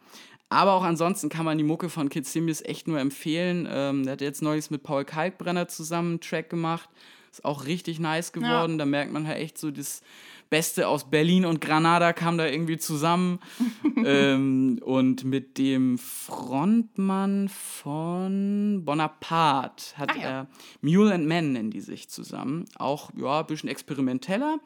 [0.49, 3.69] Aber auch ansonsten kann man die Mucke von Kid Simius echt nur empfehlen.
[3.71, 6.89] Ähm, der hat jetzt neulich mit Paul Kalkbrenner zusammen einen Track gemacht.
[7.33, 8.77] Ist auch richtig nice geworden.
[8.79, 10.03] Da merkt man halt echt so das
[10.51, 13.39] Beste aus Berlin und Granada kam da irgendwie zusammen.
[14.05, 20.23] ähm, und mit dem Frontmann von Bonaparte hat Ah, ja.
[20.23, 20.47] er
[20.81, 22.65] Mule and Man nennen die sich zusammen.
[22.79, 24.59] Auch ja, ein bisschen experimenteller,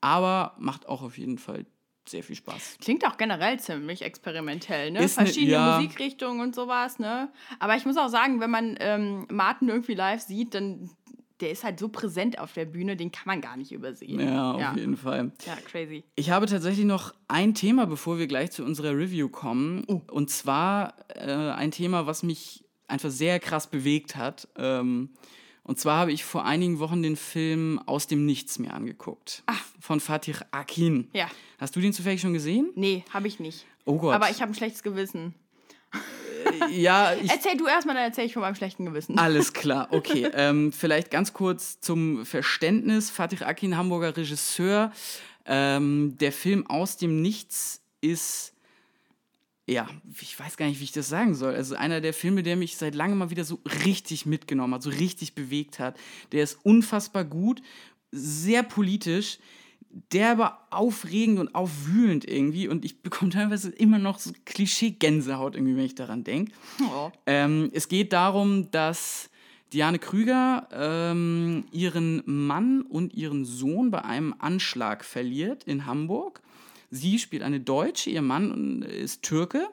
[0.00, 1.64] aber macht auch auf jeden Fall
[2.08, 2.78] sehr viel Spaß.
[2.80, 5.04] Klingt auch generell ziemlich experimentell, ne?
[5.04, 5.76] Ist ne- Verschiedene ja.
[5.76, 7.30] Musikrichtungen und sowas, ne?
[7.60, 10.90] Aber ich muss auch sagen, wenn man ähm, Martin irgendwie live sieht, dann
[11.40, 14.20] der ist halt so präsent auf der Bühne, den kann man gar nicht übersehen.
[14.20, 15.32] Ja, auf jeden Fall.
[15.46, 16.04] Ja, crazy.
[16.16, 19.84] Ich habe tatsächlich noch ein Thema, bevor wir gleich zu unserer Review kommen.
[19.88, 20.00] Oh.
[20.10, 24.48] Und zwar äh, ein Thema, was mich einfach sehr krass bewegt hat.
[24.56, 25.10] Ähm,
[25.62, 29.44] und zwar habe ich vor einigen Wochen den Film Aus dem Nichts mir angeguckt.
[29.78, 31.08] Von Fatih Akin.
[31.12, 31.28] Ja.
[31.58, 32.70] Hast du den zufällig schon gesehen?
[32.74, 33.66] Nee, habe ich nicht.
[33.84, 34.14] Oh Gott.
[34.14, 35.34] Aber ich habe ein schlechtes Gewissen.
[36.70, 39.18] Ja, ich, Erzähl du erstmal, dann erzähl ich von meinem schlechten Gewissen.
[39.18, 40.28] Alles klar, okay.
[40.34, 43.10] ähm, vielleicht ganz kurz zum Verständnis.
[43.10, 44.92] Fatih Akin, Hamburger Regisseur.
[45.46, 48.52] Ähm, der Film Aus dem Nichts ist,
[49.66, 49.88] ja,
[50.20, 51.54] ich weiß gar nicht, wie ich das sagen soll.
[51.54, 54.90] Also einer der Filme, der mich seit langem mal wieder so richtig mitgenommen hat, so
[54.90, 55.98] richtig bewegt hat.
[56.32, 57.62] Der ist unfassbar gut,
[58.12, 59.38] sehr politisch,
[60.12, 62.68] der aber aufregend und aufwühlend irgendwie.
[62.68, 66.52] Und ich bekomme teilweise immer noch so Klischee-Gänsehaut irgendwie, wenn ich daran denke.
[66.80, 67.10] Oh.
[67.26, 69.30] Ähm, es geht darum, dass
[69.72, 76.40] Diane Krüger ähm, ihren Mann und ihren Sohn bei einem Anschlag verliert in Hamburg.
[76.90, 79.68] Sie spielt eine Deutsche, ihr Mann ist Türke.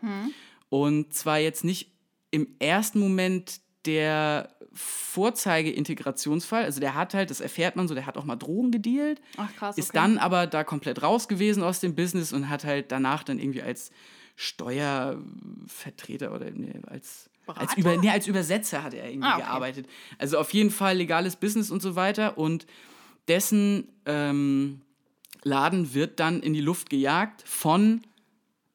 [0.70, 1.92] Und zwar jetzt nicht
[2.30, 6.64] im ersten Moment der Vorzeige-Integrationsfall.
[6.64, 9.22] Also der hat halt, das erfährt man so, der hat auch mal Drogen gedealt.
[9.38, 9.78] Ach krass.
[9.78, 9.98] Ist okay.
[9.98, 13.64] dann aber da komplett raus gewesen aus dem Business und hat halt danach dann irgendwie
[13.64, 13.92] als
[14.36, 19.46] Steuervertreter oder nee, als, als, über, nee, als Übersetzer hat er irgendwie Ah, okay.
[19.46, 19.88] gearbeitet.
[20.20, 22.38] Also auf jeden Fall legales Business und so weiter.
[22.38, 22.68] Und
[23.28, 24.82] dessen ähm,
[25.44, 28.02] Laden wird dann in die Luft gejagt von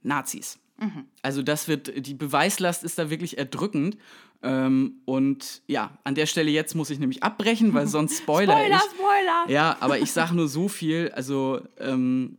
[0.03, 0.59] Nazis.
[0.79, 1.05] Mhm.
[1.23, 3.97] Also das wird, die Beweislast ist da wirklich erdrückend.
[4.43, 8.77] Ähm, und ja, an der Stelle jetzt muss ich nämlich abbrechen, weil sonst spoiler, Spoiler,
[8.77, 8.83] ich.
[8.91, 9.45] Spoiler!
[9.49, 11.11] Ja, aber ich sage nur so viel.
[11.15, 12.39] Also, ähm,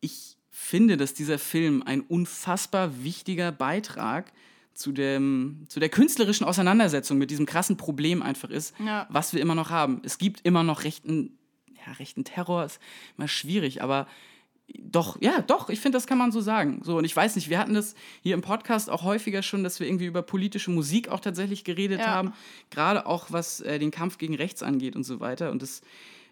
[0.00, 4.32] ich finde, dass dieser Film ein unfassbar wichtiger Beitrag
[4.74, 9.06] zu, dem, zu der künstlerischen Auseinandersetzung mit diesem krassen Problem einfach ist, Ja.
[9.08, 10.00] was wir immer noch haben.
[10.04, 11.38] Es gibt immer noch rechten,
[11.86, 12.80] ja, rechten Terror, ist
[13.16, 14.06] immer schwierig, aber
[14.78, 16.80] doch, ja, doch, ich finde, das kann man so sagen.
[16.84, 19.78] So, und ich weiß nicht, wir hatten das hier im Podcast auch häufiger schon, dass
[19.80, 22.06] wir irgendwie über politische Musik auch tatsächlich geredet Ja.
[22.06, 22.32] haben.
[22.70, 25.50] Gerade auch was äh, den Kampf gegen rechts angeht und so weiter.
[25.50, 25.82] Und das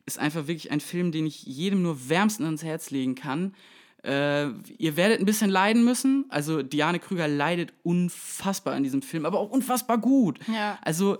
[0.07, 3.55] ist einfach wirklich ein Film, den ich jedem nur wärmsten ans Herz legen kann.
[4.03, 6.25] Äh, ihr werdet ein bisschen leiden müssen.
[6.29, 10.39] Also Diane Krüger leidet unfassbar an diesem Film, aber auch unfassbar gut.
[10.53, 10.79] Ja.
[10.83, 11.19] Also,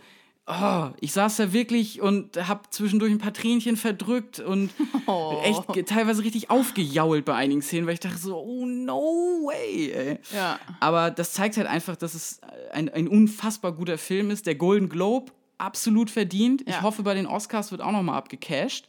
[0.61, 4.71] oh, ich saß da wirklich und habe zwischendurch ein paar Tränchen verdrückt und
[5.07, 5.41] Oh.
[5.45, 9.01] echt teilweise richtig aufgejault bei einigen Szenen, weil ich dachte so, oh no
[9.47, 10.19] way, ey.
[10.35, 10.59] Ja.
[10.81, 12.41] Aber das zeigt halt einfach, dass es
[12.73, 14.47] ein, ein unfassbar guter Film ist.
[14.47, 16.63] Der Golden Globe absolut verdient.
[16.63, 16.83] Ich Ja.
[16.83, 18.89] hoffe, bei den Oscars wird auch nochmal abgecasht.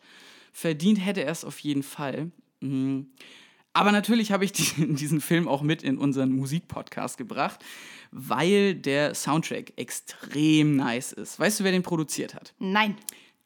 [0.52, 2.32] Verdient hätte er es auf jeden Fall.
[2.62, 3.08] Mhm.
[3.74, 4.64] Aber natürlich habe ich die,
[4.96, 7.60] diesen Film auch mit in unseren Musikpodcast gebracht,
[8.12, 11.40] weil der Soundtrack extrem nice ist.
[11.40, 12.54] Weißt du, wer den produziert hat?
[12.60, 12.96] Nein.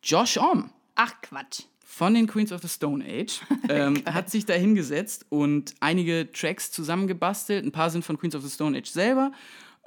[0.03, 1.61] Josh Om Ach Quatsch.
[1.83, 6.71] von den Queens of the Stone Age ähm, hat sich da hingesetzt und einige Tracks
[6.71, 7.65] zusammengebastelt.
[7.65, 9.31] Ein paar sind von Queens of the Stone Age selber.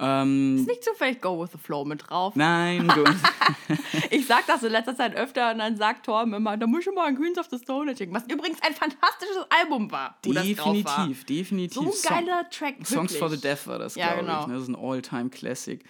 [0.03, 2.35] Ähm, Ist nicht zufällig Go with the Flow mit drauf.
[2.35, 3.03] nein, du,
[4.09, 6.93] Ich sag das in letzter Zeit öfter und dann sagt Torben immer, da muss ich
[6.93, 8.13] mal ein Queens of the Stone Age schicken.
[8.13, 10.17] Was übrigens ein fantastisches Album war.
[10.23, 10.43] drauf war.
[10.43, 11.73] definitiv, definitiv.
[11.73, 12.75] So ein geiler Track.
[12.85, 13.19] Songs wirklich.
[13.19, 14.41] for the Deaf war das, Ja, glaube genau.
[14.41, 14.47] ich.
[14.47, 14.53] Ne?
[14.55, 15.83] Das ist ein All-Time-Classic.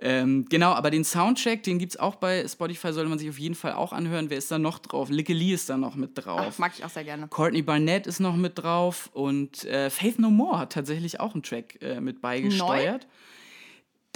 [0.00, 3.38] Ähm, genau, aber den Soundtrack, den gibt es auch bei Spotify, sollte man sich auf
[3.38, 4.28] jeden Fall auch anhören.
[4.30, 5.08] Wer ist da noch drauf?
[5.08, 6.52] Licky Lee ist da noch mit drauf.
[6.52, 7.28] Ach, mag ich auch sehr gerne.
[7.28, 11.42] Courtney Barnett ist noch mit drauf und äh, Faith No More hat tatsächlich auch einen
[11.42, 13.06] Track äh, mit beigesteuert.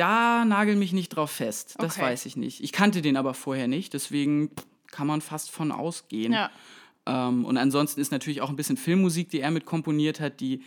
[0.01, 2.07] Da nagel mich nicht drauf fest, das Okay.
[2.07, 2.63] weiß ich nicht.
[2.63, 4.51] Ich kannte den aber vorher nicht, deswegen
[4.91, 6.33] kann man fast von ausgehen.
[6.33, 6.51] Ja.
[7.07, 10.63] Ähm, und ansonsten ist natürlich auch ein bisschen Filmmusik, die er mit komponiert hat, die,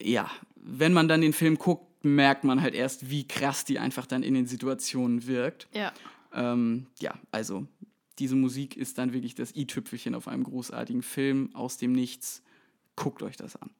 [0.00, 4.06] ja, wenn man dann den Film guckt, merkt man halt erst, wie krass die einfach
[4.06, 5.66] dann in den Situationen wirkt.
[5.74, 5.92] Ja.
[6.32, 7.66] Ähm, ja, also
[8.18, 12.42] diese Musik ist dann wirklich das i-Tüpfelchen auf einem großartigen Film aus dem Nichts.
[12.96, 13.70] Guckt euch das an.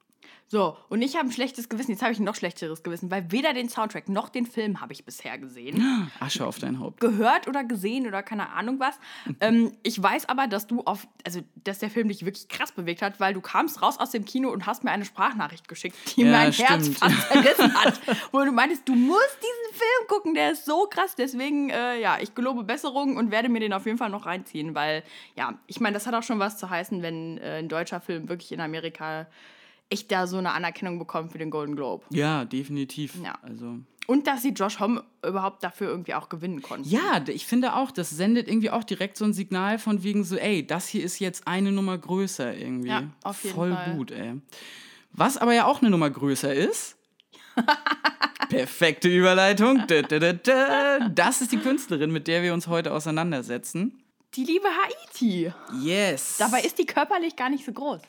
[0.51, 1.91] So, und ich habe ein schlechtes Gewissen.
[1.91, 4.93] Jetzt habe ich ein noch schlechteres Gewissen, weil weder den Soundtrack noch den Film habe
[4.93, 6.09] ich bisher gesehen.
[6.19, 6.99] Asche auf dein Haupt.
[6.99, 8.97] Gehört oder gesehen oder keine Ahnung was.
[9.41, 13.03] ähm, ich weiß aber, dass du auf, also dass der Film dich wirklich krass bewegt
[13.03, 16.23] hat, weil du kamst raus aus dem Kino und hast mir eine Sprachnachricht geschickt, die
[16.23, 16.97] Ja, mein Herz stimmt.
[16.97, 18.01] fast verrissen hat.
[18.31, 21.13] Wo du meintest, du musst diesen Film gucken, der ist so krass.
[21.15, 24.73] Deswegen, äh, ja, ich gelobe Besserung und werde mir den auf jeden Fall noch reinziehen,
[24.73, 25.03] weil,
[25.35, 28.29] ja, ich meine, das hat auch schon was zu heißen, wenn äh, ein deutscher Film
[28.29, 29.27] wirklich in Amerika
[29.89, 32.05] echt da so eine Anerkennung bekommt für den Golden Globe.
[32.09, 33.15] Ja, definitiv.
[33.23, 33.37] Ja.
[33.41, 33.79] Also.
[34.07, 36.89] Und dass sie Josh Homme überhaupt dafür irgendwie auch gewinnen konnten.
[36.89, 40.35] Ja, ich finde auch, das sendet irgendwie auch direkt so ein Signal von wegen so,
[40.35, 42.89] ey, das hier ist jetzt eine Nummer größer irgendwie.
[42.89, 43.95] Ja, auf jeden Voll Fall.
[43.95, 44.41] gut, ey.
[45.11, 46.97] Was aber ja auch eine Nummer größer ist,
[48.49, 49.83] Perfekte Überleitung.
[49.87, 51.09] Da, da, da, da.
[51.09, 54.01] Das ist die Künstlerin, mit der wir uns heute auseinandersetzen.
[54.35, 55.51] Die liebe Haiti.
[55.81, 56.35] Yes.
[56.37, 57.99] Dabei ist die körperlich gar nicht so groß.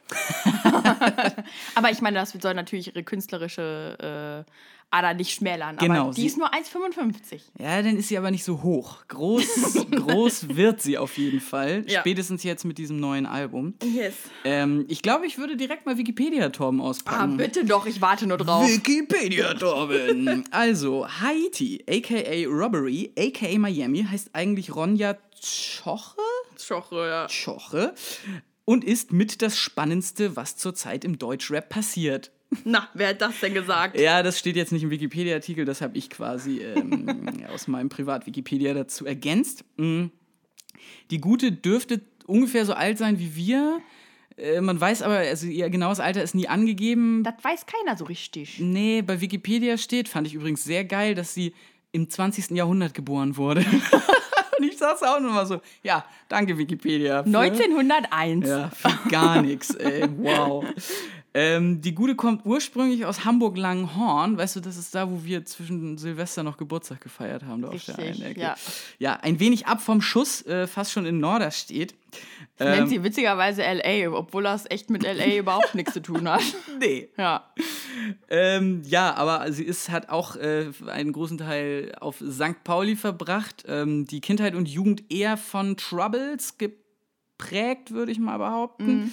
[1.74, 4.50] aber ich meine, das soll natürlich ihre künstlerische äh,
[4.92, 5.76] Ader nicht schmälern.
[5.76, 7.40] Genau, Aber die ist nur 1,55.
[7.58, 9.06] Ja, dann ist sie aber nicht so hoch.
[9.08, 11.84] Groß, groß wird sie auf jeden Fall.
[11.86, 12.00] Ja.
[12.00, 13.74] Spätestens jetzt mit diesem neuen Album.
[13.82, 14.14] Yes.
[14.44, 17.36] Ähm, ich glaube, ich würde direkt mal Wikipedia-Torben Ah, auspacken.
[17.36, 18.68] bitte doch, ich warte nur drauf.
[18.68, 20.44] Wikipedia, Torben.
[20.50, 26.20] also, Haiti, aka Robbery, aka Miami, heißt eigentlich Ronja Choche?
[26.58, 27.26] Schoche, ja.
[27.28, 27.94] Choche.
[28.64, 32.30] Und ist mit das Spannendste, was zurzeit im Deutschrap passiert.
[32.64, 33.98] Na, wer hat das denn gesagt?
[33.98, 38.74] Ja, das steht jetzt nicht im Wikipedia-Artikel, das habe ich quasi ähm, aus meinem Privat-Wikipedia
[38.74, 39.64] dazu ergänzt.
[39.76, 40.06] Mm.
[41.10, 43.80] Die Gute dürfte ungefähr so alt sein wie wir.
[44.36, 47.22] Äh, man weiß aber, also ihr genaues Alter ist nie angegeben.
[47.22, 48.58] Das weiß keiner so richtig.
[48.58, 51.54] Nee, bei Wikipedia steht, fand ich übrigens sehr geil, dass sie
[51.92, 52.50] im 20.
[52.50, 53.64] Jahrhundert geboren wurde.
[54.60, 57.22] Und ich saß auch nur mal so, ja, danke Wikipedia.
[57.22, 58.46] für- 1901.
[58.46, 60.06] Ja, für gar nichts, ey.
[60.18, 60.64] Wow.
[61.32, 64.36] Ähm, die Gute kommt ursprünglich aus Hamburg-Langenhorn.
[64.36, 67.62] Weißt du, das ist da, wo wir zwischen Silvester noch Geburtstag gefeiert haben.
[67.62, 68.40] Da auf der Richtig, einen Ecke.
[68.40, 68.54] ja.
[68.98, 71.94] ja, ein wenig ab vom Schuss, äh, fast schon in Norderstedt.
[72.58, 76.42] Nennt Ähm, sie witzigerweise LA, obwohl das echt mit LA überhaupt nichts zu tun hat.
[76.80, 77.08] nee.
[77.16, 77.52] Ja.
[78.28, 82.64] Ähm, ja, aber sie ist, hat auch äh, einen großen Teil auf St.
[82.64, 83.64] Pauli verbracht.
[83.68, 89.12] Ähm, die Kindheit und Jugend eher von Troubles geprägt, würde ich mal behaupten.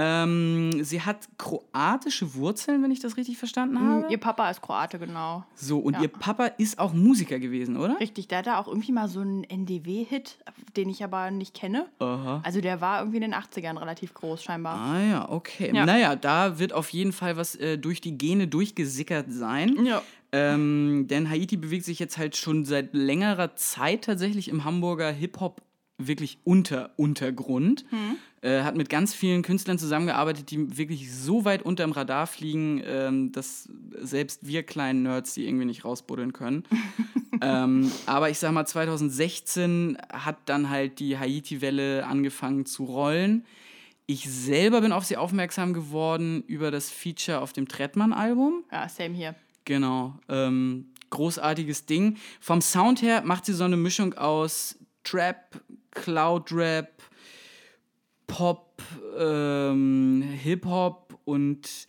[0.00, 4.06] Ähm, sie hat kroatische Wurzeln, wenn ich das richtig verstanden habe.
[4.10, 5.44] Ihr Papa ist Kroate, genau.
[5.56, 6.02] So, und Ja.
[6.02, 7.98] ihr Papa ist auch Musiker gewesen, oder?
[7.98, 10.38] Richtig, der hatte auch irgendwie mal so einen NDW-Hit,
[10.76, 11.86] den ich aber nicht kenne.
[11.98, 12.40] Aha.
[12.44, 14.76] Also der war irgendwie in den 80ern relativ groß, scheinbar.
[14.78, 15.72] Ah ja, okay.
[15.74, 15.84] Ja.
[15.84, 19.84] Naja, da wird auf jeden Fall was äh, durch die Gene durchgesickert sein.
[19.84, 20.00] Ja.
[20.30, 25.62] Ähm, denn Haiti bewegt sich jetzt halt schon seit längerer Zeit tatsächlich im Hamburger Hip-Hop
[26.00, 27.84] wirklich unter Untergrund.
[28.40, 33.32] Äh, hat mit ganz vielen Künstlern zusammengearbeitet, die wirklich so weit unterm Radar fliegen, ähm,
[33.32, 36.62] dass selbst wir kleinen Nerds die irgendwie nicht rausbuddeln können.
[37.42, 43.44] ähm, aber ich sag mal, 2016 hat dann halt die Haiti-Welle angefangen zu rollen.
[44.06, 48.62] Ich selber bin auf sie aufmerksam geworden über das Feature auf dem Trettmann-Album.
[48.70, 49.34] Ja, same hier.
[49.64, 50.14] Genau.
[50.28, 52.16] Ähm, großartiges Ding.
[52.40, 56.97] Vom Sound her macht sie so eine Mischung aus Trap, Cloud-Rap,
[58.28, 58.80] Pop,
[59.18, 61.88] ähm, Hip-Hop und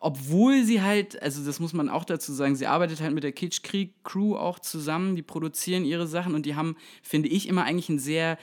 [0.00, 3.32] obwohl sie halt, also das muss man auch dazu sagen, sie arbeitet halt mit der
[3.32, 7.98] Kitschkrieg-Crew auch zusammen, die produzieren ihre Sachen und die haben, finde ich, immer eigentlich einen
[7.98, 8.38] sehr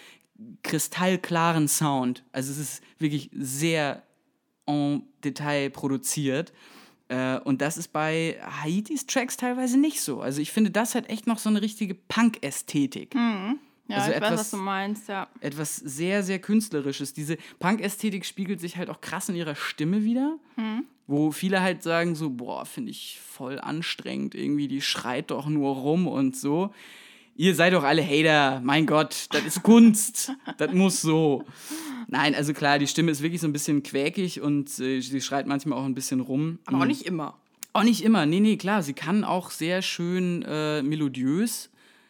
[0.64, 2.24] kristallklaren Sound.
[2.32, 4.04] Also es ist wirklich sehr
[4.66, 6.54] en Detail produziert.
[7.10, 10.22] Äh, und das ist bei Haitis Tracks teilweise nicht so.
[10.22, 13.16] Also ich finde, das hat echt noch so eine richtige Punk-Ästhetik.
[13.88, 15.28] Ja, Also ich weiß, etwas- was du meinst, ja.
[15.42, 17.14] Etwas sehr, sehr Künstlerisches.
[17.14, 20.38] Diese Punk-Ästhetik spiegelt sich halt auch krass in ihrer Stimme wieder.
[21.06, 24.36] Wo viele halt sagen so, boah, finde ich voll anstrengend.
[24.36, 26.74] Irgendwie, die schreit doch nur rum und so.
[27.36, 28.62] Ihr seid doch alle Hater.
[28.64, 30.32] Mein Gott, das ist Kunst.
[30.58, 31.44] das muss so.
[32.08, 35.46] Nein, also klar, die Stimme ist wirklich so ein bisschen quäkig und äh, sie schreit
[35.48, 36.60] manchmal auch ein bisschen rum.
[36.66, 37.38] Aber auch nicht immer.
[37.74, 38.82] Auch nicht immer, nee, nee, klar.
[38.84, 41.70] Sie kann auch sehr schön äh, melodiös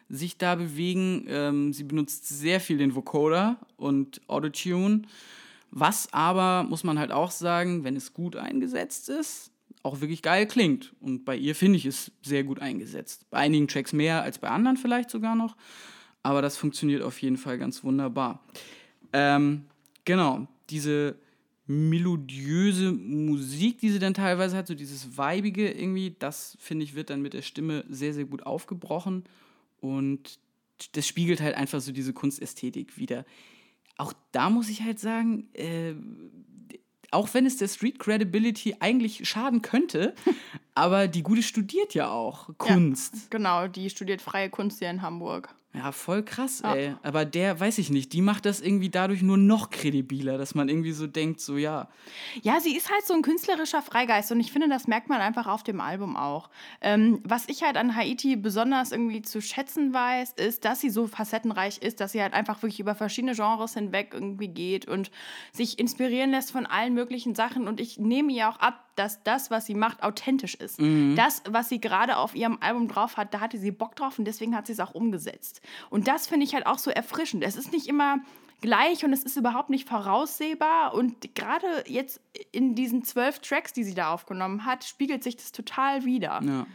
[0.09, 1.25] sich da bewegen.
[1.27, 5.03] Ähm, sie benutzt sehr viel den Vocoder und Autotune.
[5.71, 10.45] Was aber, muss man halt auch sagen, wenn es gut eingesetzt ist, auch wirklich geil
[10.47, 10.93] klingt.
[11.01, 13.29] Und bei ihr finde ich es sehr gut eingesetzt.
[13.29, 15.55] Bei einigen Tracks mehr als bei anderen vielleicht sogar noch.
[16.21, 18.43] Aber das funktioniert auf jeden Fall ganz wunderbar.
[19.11, 19.65] Ähm,
[20.05, 21.15] genau, diese
[21.65, 27.09] melodiöse Musik, die sie dann teilweise hat, so dieses Weibige irgendwie, das finde ich, wird
[27.09, 29.23] dann mit der Stimme sehr, sehr gut aufgebrochen.
[29.84, 30.39] Und
[30.93, 33.26] das spiegelt halt einfach so diese Kunstästhetik wieder.
[33.98, 35.93] Auch da muss ich halt sagen, äh,
[37.12, 40.15] auch wenn es der Street Credibility eigentlich schaden könnte,
[40.74, 43.30] aber die Gute studiert ja auch Kunst.
[43.30, 45.54] Genau, die studiert freie Kunst hier in Hamburg.
[45.75, 46.75] Ja, voll krass, Ja.
[46.75, 46.95] ey.
[47.01, 50.69] Aber der, weiß ich nicht, die macht das irgendwie dadurch nur noch kredibiler, dass man
[50.69, 51.89] irgendwie so denkt, so ja.
[52.43, 55.47] Ja, sie ist halt so ein künstlerischer Freigeist und ich finde, das merkt man einfach
[55.47, 56.51] auf dem Album auch.
[56.81, 61.07] Ähm, was ich halt an Haiti besonders irgendwie zu schätzen weiß, ist, dass sie so
[61.07, 65.09] facettenreich ist, dass sie halt einfach wirklich über verschiedene Genres hinweg irgendwie geht und
[65.53, 67.67] sich inspirieren lässt von allen möglichen Sachen.
[67.67, 70.79] Und ich nehme ihr auch ab, dass das, was sie macht, authentisch ist.
[71.15, 74.25] Das, was sie gerade auf ihrem Album drauf hat, da hatte sie Bock drauf und
[74.25, 75.62] deswegen hat sie es auch umgesetzt.
[75.89, 77.44] Und das finde ich halt auch so erfrischend.
[77.44, 78.17] Es ist nicht immer
[78.62, 80.94] gleich und es ist überhaupt nicht voraussehbar.
[80.94, 82.21] Und gerade jetzt
[82.52, 86.41] in diesen zwölf Tracks, die sie da aufgenommen hat, spiegelt sich das total wieder.
[86.41, 86.65] Ja.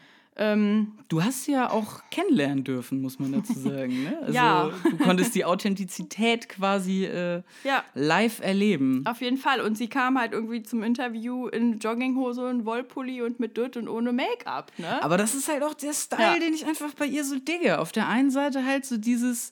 [0.41, 4.05] Ähm, Du hast sie ja auch kennenlernen dürfen, muss man dazu sagen.
[4.05, 4.19] Ne?
[4.23, 4.71] Also, Ja.
[4.89, 9.03] Du konntest die Authentizität quasi äh, ja, live erleben.
[9.07, 9.61] auf jeden Fall.
[9.61, 13.89] Und sie kam halt irgendwie zum Interview in Jogginghose und Wollpulli und mit Dutt und
[13.89, 14.71] ohne Make-up.
[14.79, 15.03] Ne?
[15.03, 16.39] Aber das ist halt auch der Style, Ja.
[16.39, 17.79] den ich einfach bei ihr so digge.
[17.81, 19.51] Auf der einen Seite halt so dieses,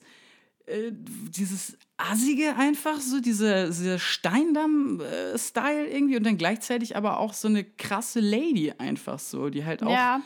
[0.67, 3.97] äh, dieses Assige einfach, so dieser, dieser
[4.77, 9.83] Steindamm-Style irgendwie und dann gleichzeitig aber auch so eine krasse Lady einfach so, die halt
[9.83, 9.89] auch.
[9.91, 10.21] Ja.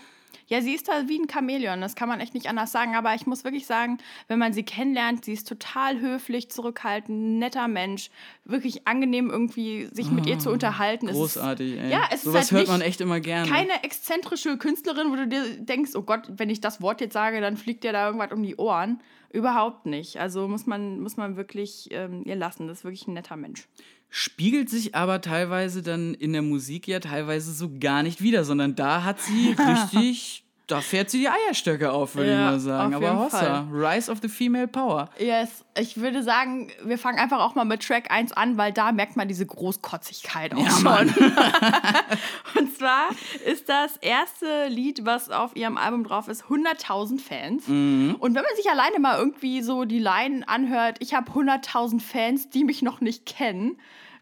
[0.51, 2.93] Ja, sie ist da wie ein Chamäleon, das kann man echt nicht anders sagen.
[2.97, 7.69] Aber ich muss wirklich sagen, wenn man sie kennenlernt, sie ist total höflich, zurückhaltend, netter
[7.69, 8.09] Mensch,
[8.43, 11.07] wirklich angenehm irgendwie sich mit ihr zu unterhalten.
[11.07, 11.89] Es ist Großartig, ey.
[11.89, 13.49] Ja, es ist Sowas halt hört man echt immer gerne.
[13.49, 17.39] keine exzentrische Künstlerin, wo du dir denkst, oh Gott, wenn ich das Wort jetzt sage,
[17.39, 18.99] dann fliegt dir da irgendwas um die Ohren.
[19.31, 20.19] Überhaupt nicht.
[20.19, 22.67] Also muss man, muss man wirklich ähm, ihr lassen.
[22.67, 23.69] Das ist wirklich ein netter Mensch.
[24.13, 28.75] Spiegelt sich aber teilweise dann in der Musik ja teilweise so gar nicht wieder, sondern
[28.75, 32.93] da hat sie richtig, da fährt sie die Eierstöcke auf, würde Ja, ich mal sagen.
[32.93, 35.09] Aber Hossa, Rise of the Female Power.
[35.17, 38.91] Yes, ich würde sagen, wir fangen einfach auch mal mit Track 1 an, weil da
[38.91, 41.07] merkt man diese Großkotzigkeit auch Ja, schon.
[42.59, 43.09] Und zwar
[43.45, 47.67] ist das erste Lied, was auf ihrem Album drauf ist, 100.000 Fans.
[47.67, 48.15] Mhm.
[48.19, 52.49] Und wenn man sich alleine mal irgendwie so die Line anhört, ich habe 100.000 Fans,
[52.49, 53.77] die mich noch nicht kennen,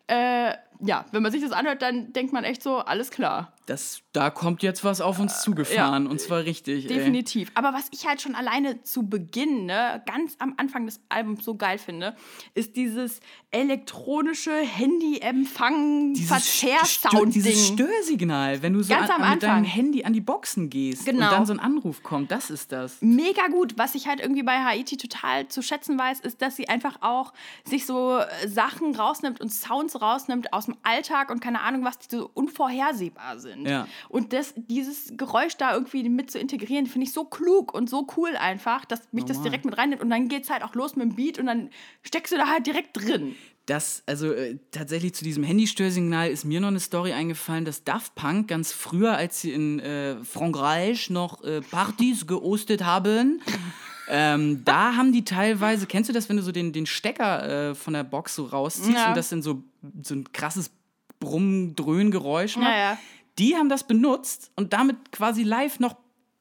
[0.10, 3.54] äh, ja, wenn man sich das anhört, dann denkt man echt so, alles klar.
[3.70, 6.86] Das, da kommt jetzt was auf uns zugefahren und zwar richtig.
[6.90, 6.96] Ey.
[6.98, 7.52] Definitiv.
[7.54, 11.56] Aber was ich halt schon alleine zu Beginn, ne, ganz am Anfang des Albums so
[11.56, 12.16] geil finde,
[12.56, 13.20] ist dieses
[13.52, 17.32] elektronische Handy-Empfang, Dieses, Verzehrsound-Ding.
[17.32, 19.64] dieses Störsignal, wenn du so Ganz an, am mit deinem.
[19.64, 21.26] Handy an die Boxen gehst Genau.
[21.28, 22.98] und dann so ein Anruf kommt, das ist das.
[23.02, 23.78] Mega gut.
[23.78, 27.34] Was ich halt irgendwie bei Haiti total zu schätzen weiß, ist, dass sie einfach auch
[27.66, 32.00] sich so äh, Sachen rausnimmt und Sounds rausnimmt aus dem Alltag und keine Ahnung, was
[32.00, 33.59] die so unvorhersehbar sind.
[33.66, 33.88] Ja.
[34.10, 38.08] Und das, dieses Geräusch da irgendwie mit zu integrieren, finde ich so klug und so
[38.18, 39.50] cool einfach, dass mich das Normal.
[39.52, 40.02] direkt mit reinnimmt.
[40.02, 41.70] Und dann geht es halt auch los mit dem Beat und dann
[42.04, 43.36] steckst du da halt direkt drin.
[43.66, 48.16] Das, also äh, tatsächlich zu diesem Handystörsignal ist mir noch eine Story eingefallen, dass Daft
[48.16, 53.42] Punk ganz früher, als sie in äh, Frankreich noch äh, Partys geostet haben,
[54.10, 57.76] ähm, da haben die teilweise, kennst du das, wenn du so den, den Stecker äh,
[57.76, 59.10] von der Box so rausziehst Ja.
[59.10, 59.62] und das dann so,
[60.02, 60.72] so ein krasses
[61.20, 62.70] Brumm-Dröhn-Geräusch macht?
[62.70, 62.98] Ja, ja.
[63.40, 65.96] Die haben das benutzt und damit quasi live noch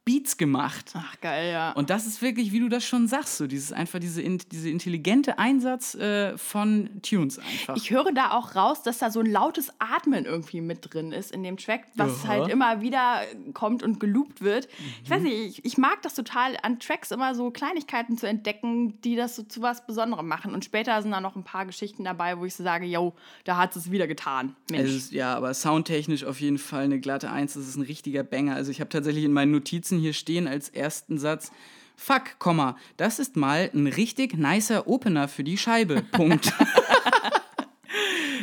[0.09, 0.95] Beats gemacht.
[0.95, 1.73] Ach, geil, ja.
[1.73, 4.71] Und das ist wirklich, wie du das schon sagst, so dieses einfach diese, in, diese
[4.71, 7.77] intelligente Einsatz äh, von Tunes einfach.
[7.77, 11.31] Ich höre da auch raus, dass da so ein lautes Atmen irgendwie mit drin ist
[11.31, 12.29] in dem Track, was Aha.
[12.29, 13.21] halt immer wieder
[13.53, 14.69] kommt und geloopt wird.
[15.05, 18.99] Ich weiß nicht, ich, ich mag das total, an Tracks immer so Kleinigkeiten zu entdecken,
[19.03, 20.55] die das so zu was Besonderem machen.
[20.55, 23.13] Und später sind da noch ein paar Geschichten dabei, wo ich so sage, yo,
[23.45, 24.57] da hat es wieder getan.
[24.71, 24.89] Mensch.
[24.89, 27.53] ist, ja, aber soundtechnisch auf jeden Fall eine glatte Eins.
[27.53, 28.55] Das ist ein richtiger Banger.
[28.55, 31.51] Also ich habe tatsächlich in meinen Notizen hier stehen als ersten Satz.
[31.97, 36.03] Fuck, Komma, das ist mal ein richtig nicer Opener für die Scheibe.
[36.13, 36.53] Punkt.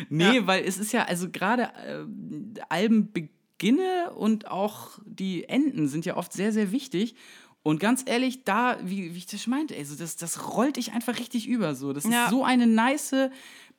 [0.10, 6.18] nee, weil es ist ja, also gerade äh, Albenbeginne und auch die Enden sind ja
[6.18, 7.16] oft sehr, sehr wichtig.
[7.64, 11.18] Und ganz ehrlich, da, wie, wie ich das meinte, also das, das rollt dich einfach
[11.18, 11.74] richtig über.
[11.74, 11.94] So.
[11.94, 12.26] Das Ja.
[12.26, 13.16] ist so eine nice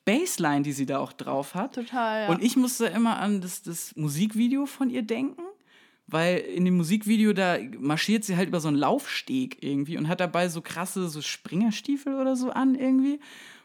[0.03, 1.75] Bassline, die sie da auch drauf hat.
[1.75, 2.29] Total, ja.
[2.29, 5.41] Und ich musste immer an das, das Musikvideo von ihr denken,
[6.07, 10.21] weil in dem Musikvideo da marschiert sie halt über so einen Laufsteg irgendwie und hat
[10.21, 13.19] dabei so krasse so Springerstiefel oder so an irgendwie.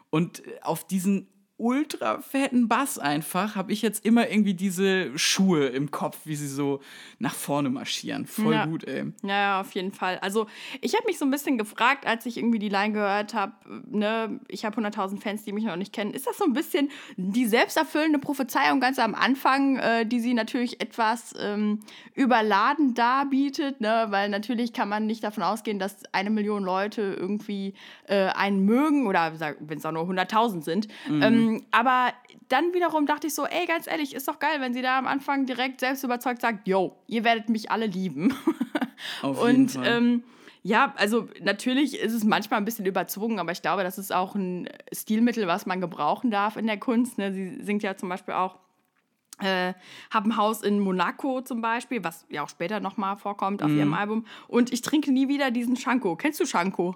[0.09, 1.27] Und auf diesen
[1.63, 6.47] ultra fetten Bass einfach habe ich jetzt immer irgendwie diese Schuhe im Kopf, wie sie
[6.47, 6.81] so
[7.19, 8.25] nach vorne marschieren.
[8.25, 8.65] Voll Ja.
[8.65, 9.05] gut, ey.
[9.23, 10.19] Ja, auf jeden Fall.
[10.19, 10.47] Also
[10.81, 13.53] ich habe mich so ein bisschen gefragt, als ich irgendwie die Line gehört habe,
[13.89, 16.13] ne, ich habe 100.000 Fans, die mich noch nicht kennen.
[16.13, 20.81] Ist das so ein bisschen die selbsterfüllende Prophezeiung ganz am Anfang, äh, die sie natürlich
[20.81, 21.79] etwas ähm,
[22.13, 24.07] überladen darbietet, ne?
[24.09, 27.73] weil natürlich kann man nicht davon ausgehen, dass eine Million Leute irgendwie
[28.07, 30.87] äh, einen mögen oder wenn es auch nur 100.000 sind.
[31.09, 32.13] Ähm, aber
[32.49, 35.07] dann wiederum dachte ich so, ey, ganz ehrlich, ist doch geil, wenn sie da am
[35.07, 38.33] Anfang direkt selbst überzeugt sagt, yo, ihr werdet mich alle lieben.
[39.21, 39.85] Auf jeden Und Fall.
[39.87, 40.23] ähm,
[40.61, 44.35] ja, also natürlich ist es manchmal ein bisschen überzogen, aber ich glaube, das ist auch
[44.35, 47.17] ein Stilmittel, was man gebrauchen darf in der Kunst.
[47.17, 47.33] Ne?
[47.33, 48.59] Sie singt ja zum Beispiel auch
[49.41, 49.73] Äh,
[50.11, 53.77] habe ein Haus in Monaco zum Beispiel, was ja auch später nochmal vorkommt auf Mhm.
[53.79, 54.25] ihrem Album.
[54.47, 56.15] Und ich trinke nie wieder diesen Schanko.
[56.15, 56.95] Kennst du Schanko?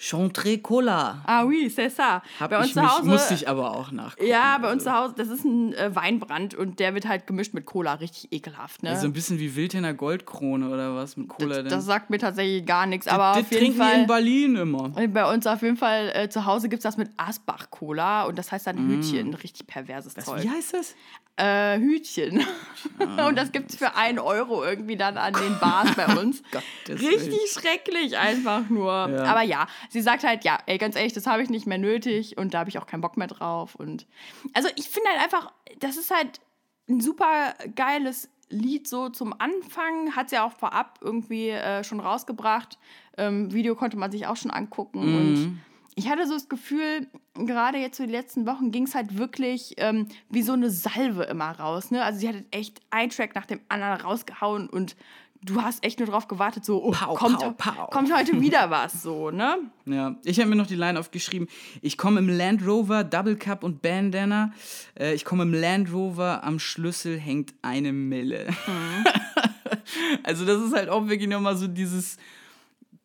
[0.00, 1.22] Chantre Cola.
[1.26, 2.22] Ah oui, c'est ça.
[2.38, 3.04] Hab bei uns ich zu Hause.
[3.04, 4.28] musste ich aber auch nachgucken.
[4.28, 4.74] ja, bei also.
[4.74, 7.94] uns zu Hause, das ist ein äh, Weinbrand und der wird halt gemischt mit Cola,
[7.94, 8.96] richtig ekelhaft, ne?
[8.96, 11.62] So ein bisschen wie Wildhänder Goldkrone oder was mit Cola.
[11.62, 14.00] das, das sagt mir tatsächlich gar nichts, aber das auf jeden trinken Fall.
[14.00, 14.90] in Berlin immer.
[15.08, 18.52] Bei uns auf jeden Fall äh, zu Hause gibt es das mit Asbach-Cola und das
[18.52, 19.34] heißt dann Hütchen.
[19.34, 20.38] Richtig perverses Zeug.
[20.38, 20.42] Mm.
[20.44, 20.94] Wie heißt das?
[21.38, 22.44] Äh, Hütchen.
[23.28, 26.42] und das gibt es für einen Euro irgendwie dann an den Bars bei uns.
[26.50, 28.90] Gottes Richtig schrecklich einfach nur.
[28.92, 29.24] Ja.
[29.24, 32.36] Aber ja, sie sagt halt, ja, ey, ganz ehrlich, das habe ich nicht mehr nötig
[32.38, 33.74] und da habe ich auch keinen Bock mehr drauf.
[33.74, 34.06] Und
[34.54, 36.40] also ich finde halt einfach, das ist halt
[36.88, 40.16] ein super geiles Lied so zum Anfang.
[40.16, 42.78] Hat sie auch vorab irgendwie äh, schon rausgebracht.
[43.16, 45.00] Ähm, Video konnte man sich auch schon angucken.
[45.00, 45.60] Und
[45.98, 49.74] ich hatte so das Gefühl, gerade jetzt so die letzten Wochen ging es halt wirklich
[49.78, 51.90] ähm, wie so eine Salve immer raus.
[51.90, 52.04] Ne?
[52.04, 54.96] Also sie hat echt einen Track nach dem anderen rausgehauen und
[55.42, 57.90] du hast echt nur drauf gewartet, so, oh, Pow, kommt, pow, pow.
[57.90, 59.56] kommt heute wieder was, so, ne?
[59.86, 61.48] Ja, ich habe mir noch die Line aufgeschrieben.
[61.80, 64.52] Ich komme im Land Rover, Double Cup und Bandana.
[64.98, 68.48] Äh, ich komme im Land Rover, am Schlüssel hängt eine Mille.
[68.66, 69.04] Mhm.
[70.24, 72.16] also das ist halt auch wirklich nochmal so dieses,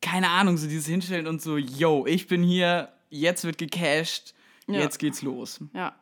[0.00, 4.34] keine Ahnung, so dieses Hinstellen und so, yo, ich bin hier, jetzt wird gecashed,
[4.66, 4.80] Ja.
[4.80, 5.60] jetzt geht's los.
[5.72, 5.94] Ja.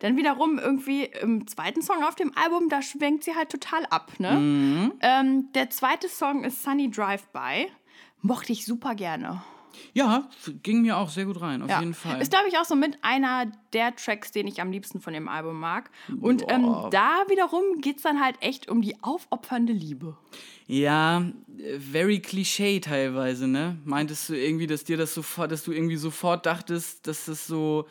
[0.00, 4.12] Dann wiederum irgendwie im zweiten Song auf dem Album, da schwenkt sie halt total ab,
[4.18, 4.32] ne?
[4.32, 4.92] Mhm.
[5.00, 7.68] Ähm, der zweite Song ist Sunny Drive-By.
[8.22, 9.42] Mochte ich super gerne.
[9.92, 10.28] Ja,
[10.62, 11.80] ging mir auch sehr gut rein, auf Ja.
[11.80, 12.22] jeden Fall.
[12.22, 15.28] Ist, glaube ich, auch so mit einer der Tracks, den ich am liebsten von dem
[15.28, 15.90] Album mag.
[16.20, 16.62] Und ähm,
[16.92, 20.16] da wiederum geht es dann halt echt um die aufopfernde Liebe.
[20.68, 21.24] Ja,
[21.58, 23.76] äh, very Klischee teilweise, ne?
[23.84, 27.86] Meintest du irgendwie, dass dir das sofort, dass du irgendwie sofort dachtest, dass das so,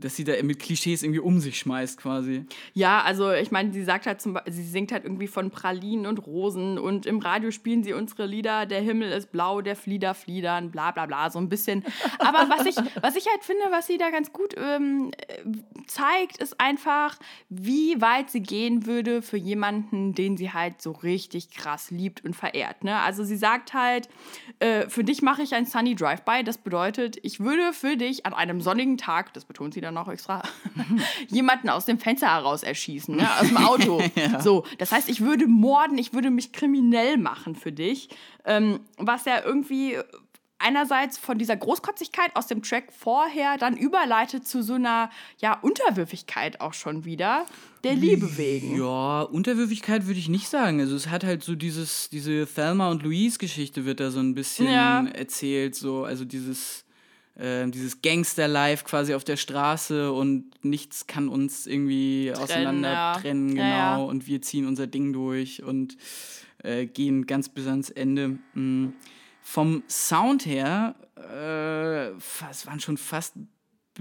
[0.00, 2.44] dass sie da mit Klischees irgendwie um sich schmeißt quasi.
[2.72, 6.26] Ja, also ich meine, sie sagt halt zum sie singt halt irgendwie von Pralinen und
[6.26, 10.70] Rosen und im Radio spielen sie unsere Lieder, der Himmel ist blau, der Flieder fliedern,
[10.70, 11.84] bla bla bla, so ein bisschen.
[12.18, 15.42] Aber was ich, was ich halt finde, was sie da ganz gut ähm, äh,
[15.86, 17.18] zeigt, ist einfach,
[17.48, 22.34] wie weit sie gehen würde für jemanden, den sie halt so richtig krass liebt und
[22.34, 22.84] verehrt.
[22.84, 22.98] Ne?
[23.00, 24.08] Also sie sagt halt,
[24.60, 28.34] äh, für dich mache ich ein Sunny Drive-By, das bedeutet, ich würde für dich an
[28.34, 30.42] einem sonnigen Tag, das betont sie dann noch extra,
[31.28, 33.28] jemanden aus dem Fenster heraus erschießen, ne?
[33.40, 34.02] aus dem Auto.
[34.40, 38.08] So, das heißt, ich würde morden, ich würde mich kriminell machen für dich,
[38.44, 39.96] ähm, was ja irgendwie
[40.58, 46.60] einerseits von dieser Großkotzigkeit aus dem Track vorher dann überleitet zu so einer ja Unterwürfigkeit
[46.60, 47.46] auch schon wieder
[47.84, 48.76] der Liebe wegen.
[48.76, 50.80] Ja, Unterwürfigkeit würde ich nicht sagen.
[50.80, 54.34] Also es hat halt so dieses, diese Thelma und Louise Geschichte wird da so ein
[54.34, 55.04] bisschen Ja.
[55.06, 56.84] erzählt, so, also dieses,
[57.38, 63.12] äh, dieses Gangster-Life quasi auf der Straße und nichts kann uns irgendwie auseinander ja.
[63.14, 63.96] trennen, genau, Ja, ja.
[63.96, 65.96] und wir ziehen unser Ding durch und
[66.62, 68.38] äh, gehen ganz bis ans Ende.
[68.54, 68.88] Mm.
[69.40, 72.08] Vom Sound her, äh,
[72.50, 73.34] es waren schon fast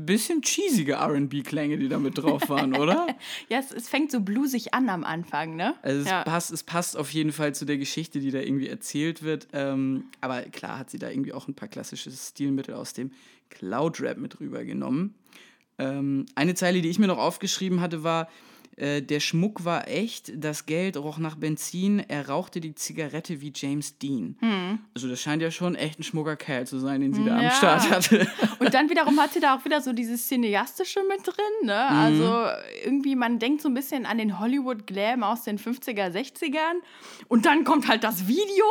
[0.05, 3.07] bisschen cheesige RB-Klänge, die da mit drauf waren, oder?
[3.49, 5.75] Ja, es, es fängt so blusig an am Anfang, ne?
[5.81, 6.23] Also es, ja.
[6.23, 9.47] passt, es passt auf jeden Fall zu der Geschichte, die da irgendwie erzählt wird.
[9.53, 13.11] Ähm, aber klar hat sie da irgendwie auch ein paar klassische Stilmittel aus dem
[13.49, 15.15] Cloud-Rap mit rübergenommen.
[15.77, 18.29] Ähm, eine Zeile, die ich mir noch aufgeschrieben hatte, war,
[18.77, 23.51] äh, der Schmuck war echt, das Geld roch nach Benzin, er rauchte die Zigarette wie
[23.53, 24.37] James Dean.
[24.95, 27.41] Also das scheint ja schon echt ein schmucker Kerl zu sein, den sie da Hm.
[27.43, 27.49] Ja.
[27.49, 28.27] am Start hatte.
[28.59, 31.35] Und dann wiederum hat sie da auch wieder so dieses Cineastische mit drin,
[31.67, 31.87] ne?
[31.89, 32.45] Also
[32.85, 36.77] irgendwie, man denkt so ein bisschen an den Hollywood-Glam aus den 50er, 60ern.
[37.27, 38.65] Und dann kommt halt das Video,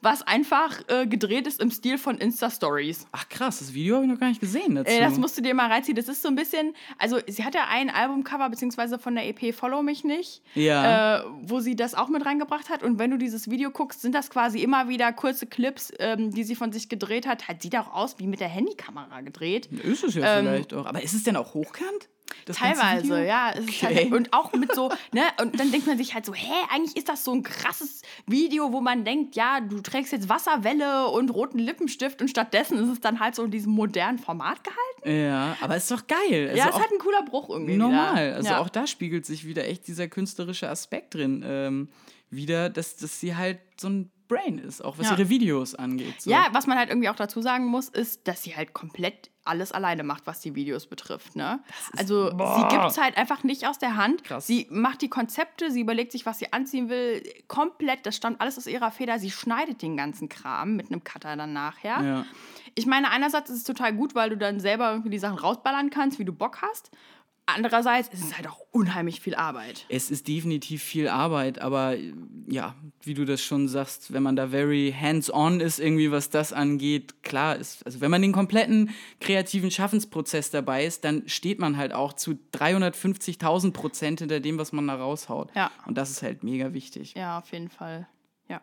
[0.00, 3.06] was einfach äh, gedreht ist im Stil von Insta-Stories.
[3.12, 4.90] Ach krass, das Video habe ich noch gar nicht gesehen dazu.
[4.90, 5.96] Ey, das musst du dir mal reinziehen.
[5.96, 9.47] Das ist so ein bisschen, also sie hat ja ein Albumcover, beziehungsweise von der EP
[9.52, 11.18] Follow Mich Nicht, Ja.
[11.18, 12.82] äh, wo sie das auch mit reingebracht hat.
[12.82, 16.44] Und wenn du dieses Video guckst, sind das quasi immer wieder kurze Clips, ähm, die
[16.44, 17.48] sie von sich gedreht hat.
[17.48, 19.66] Halt, sieht auch aus wie mit der Handykamera gedreht.
[19.66, 20.86] ist es ja vielleicht auch.
[20.86, 22.08] Aber ist es denn auch hochkant?
[22.44, 23.52] Das Teilweise, ja.
[23.54, 23.94] Es ist Okay.
[23.94, 26.94] halt, und auch mit so, ne, und dann denkt man sich halt so, hä, eigentlich
[26.96, 31.30] ist das so ein krasses Video, wo man denkt, ja, du trägst jetzt Wasserwelle und
[31.30, 35.20] roten Lippenstift und stattdessen ist es dann halt so in diesem modernen Format gehalten.
[35.26, 36.48] Ja, aber ist doch geil.
[36.50, 37.76] Also ja, es hat ein cooler Bruch irgendwie.
[37.76, 38.26] normal.
[38.26, 38.36] Wieder.
[38.36, 38.60] Also ja.
[38.60, 41.42] auch da spiegelt sich wieder echt dieser künstlerische Aspekt drin.
[41.46, 41.88] Ähm,
[42.30, 45.12] wieder, dass, dass sie halt so ein Brain ist, auch was Ja.
[45.16, 46.20] ihre Videos angeht.
[46.20, 46.30] So.
[46.30, 49.72] Ja, was man halt irgendwie auch dazu sagen muss, ist, dass sie halt komplett alles
[49.72, 51.34] alleine macht, was die Videos betrifft.
[51.34, 51.60] Ne?
[51.96, 54.24] also sie gibt es halt einfach nicht aus der Hand.
[54.24, 54.46] Krass.
[54.46, 57.22] Sie macht die Konzepte, sie überlegt sich, was sie anziehen will.
[57.48, 59.18] Komplett, das stammt alles aus ihrer Feder.
[59.18, 62.02] Sie schneidet den ganzen Kram mit einem Cutter dann nachher.
[62.04, 62.26] Ja.
[62.74, 65.88] Ich meine, einerseits ist es total gut, weil du dann selber irgendwie die Sachen rausballern
[65.88, 66.90] kannst, wie du Bock hast.
[67.48, 69.86] Andererseits ist es halt auch unheimlich viel Arbeit.
[69.88, 71.96] Es ist definitiv viel Arbeit, aber
[72.46, 76.52] ja, wie du das schon sagst, wenn man da very hands-on ist, irgendwie was das
[76.52, 78.90] angeht, klar ist, also wenn man den kompletten
[79.20, 84.72] kreativen Schaffensprozess dabei ist, dann steht man halt auch zu 350.000 Prozent hinter dem, was
[84.72, 85.50] man da raushaut.
[85.54, 85.70] Ja.
[85.86, 87.14] Und das ist halt mega wichtig.
[87.14, 88.06] Ja, auf jeden Fall.
[88.48, 88.60] Ja.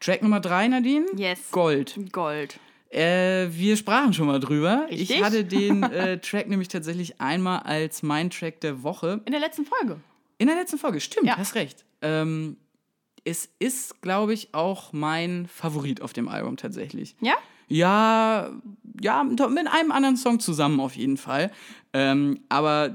[0.00, 1.06] Track Nummer drei, Nadine?
[1.16, 1.50] Yes.
[1.50, 1.98] Gold.
[2.12, 2.58] Gold.
[2.94, 4.86] Äh, wir sprachen schon mal drüber.
[4.88, 5.10] Richtig.
[5.10, 9.20] Ich hatte den äh, Track nämlich tatsächlich einmal als mein Track der Woche.
[9.24, 10.00] In der letzten Folge.
[10.38, 11.36] In der letzten Folge, stimmt, Ja.
[11.36, 11.84] hast recht.
[12.02, 12.56] Ähm,
[13.24, 17.16] es ist, glaube ich, auch mein Favorit auf dem Album tatsächlich.
[17.20, 17.34] Ja?
[17.68, 18.50] Ja,
[19.00, 21.50] ja, mit einem anderen Song zusammen auf jeden Fall.
[21.94, 22.94] Ähm, aber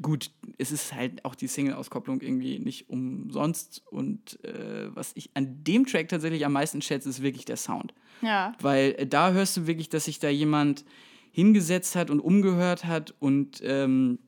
[0.00, 3.82] gut, es ist halt auch die Single-Auskopplung irgendwie nicht umsonst.
[3.90, 7.94] Und äh, was ich an dem Track tatsächlich am meisten schätze, ist wirklich der Sound.
[8.22, 8.52] Ja.
[8.60, 10.84] Weil äh, da hörst du wirklich, dass sich da jemand
[11.30, 14.18] hingesetzt hat und umgehört hat und ähm,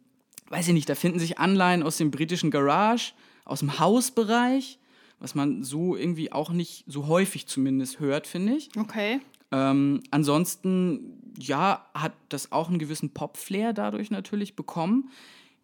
[0.49, 3.12] weiß ich nicht, da finden sich Anleihen aus dem britischen Garage,
[3.45, 4.78] aus dem Hausbereich,
[5.18, 8.70] was man so irgendwie auch nicht so häufig zumindest hört, finde ich.
[8.76, 9.20] Okay.
[9.51, 15.11] Ähm, ansonsten, ja, hat das auch einen gewissen Pop-Flair dadurch natürlich bekommen,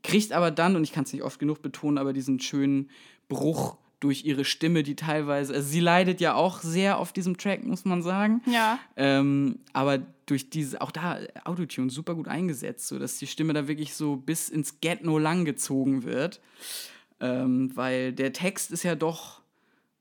[0.06, 2.90] kriegt aber dann, und ich kann es nicht oft genug betonen, aber diesen schönen
[3.28, 7.64] Bruch durch ihre Stimme, die teilweise, also sie leidet ja auch sehr auf diesem Track,
[7.64, 8.42] muss man sagen.
[8.46, 8.78] Ja.
[8.96, 13.94] Ähm, aber durch diese, auch da Autotune super gut eingesetzt, sodass die Stimme da wirklich
[13.94, 16.40] so bis ins Get No lang gezogen wird.
[17.18, 19.40] Ähm, weil der Text ist ja doch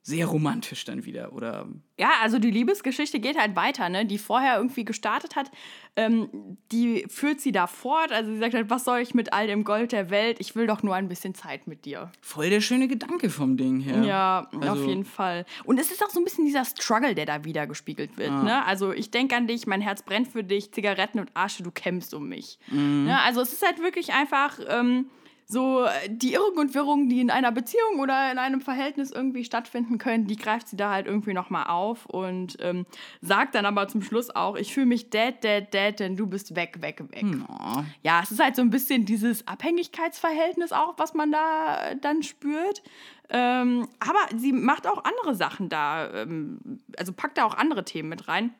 [0.07, 1.67] sehr romantisch dann wieder, oder?
[1.97, 4.05] Ja, also die Liebesgeschichte geht halt weiter, ne?
[4.05, 5.49] Die vorher irgendwie gestartet hat,
[5.95, 6.29] ähm,
[6.71, 8.11] die führt sie da fort.
[8.11, 10.37] Also sie sagt halt, was soll ich mit all dem Gold der Welt?
[10.39, 12.11] Ich will doch nur ein bisschen Zeit mit dir.
[12.21, 14.03] Voll der schöne Gedanke vom Ding her.
[14.03, 15.43] Ja, auf Also- jeden Fall.
[15.63, 18.29] Und es ist auch so ein bisschen dieser Struggle, der da wieder gespiegelt wird.
[18.43, 18.63] Ne?
[18.63, 22.13] Also ich denke an dich, mein Herz brennt für dich, Zigaretten und Asche, du kämpfst
[22.13, 22.59] um mich.
[22.69, 23.19] Ne?
[23.23, 25.07] Also es ist halt wirklich einfach ähm,
[25.47, 29.45] so äh, die Irrung und Wirrung, die in einer Beziehung oder in einem Verhältnis irgendwie
[29.45, 32.85] stattfinden können, die greift sie da halt irgendwie nochmal auf und ähm,
[33.21, 36.55] sagt dann aber zum Schluss auch, ich fühle mich dead, dead, dead, denn du bist
[36.55, 37.25] weg, weg, weg.
[37.47, 37.83] Oh.
[38.01, 42.23] Ja, es ist halt so ein bisschen dieses Abhängigkeitsverhältnis auch, was man da äh, dann
[42.23, 42.81] spürt.
[43.29, 48.09] Ähm, aber sie macht auch andere Sachen da, ähm, also packt da auch andere Themen
[48.09, 48.53] mit rein.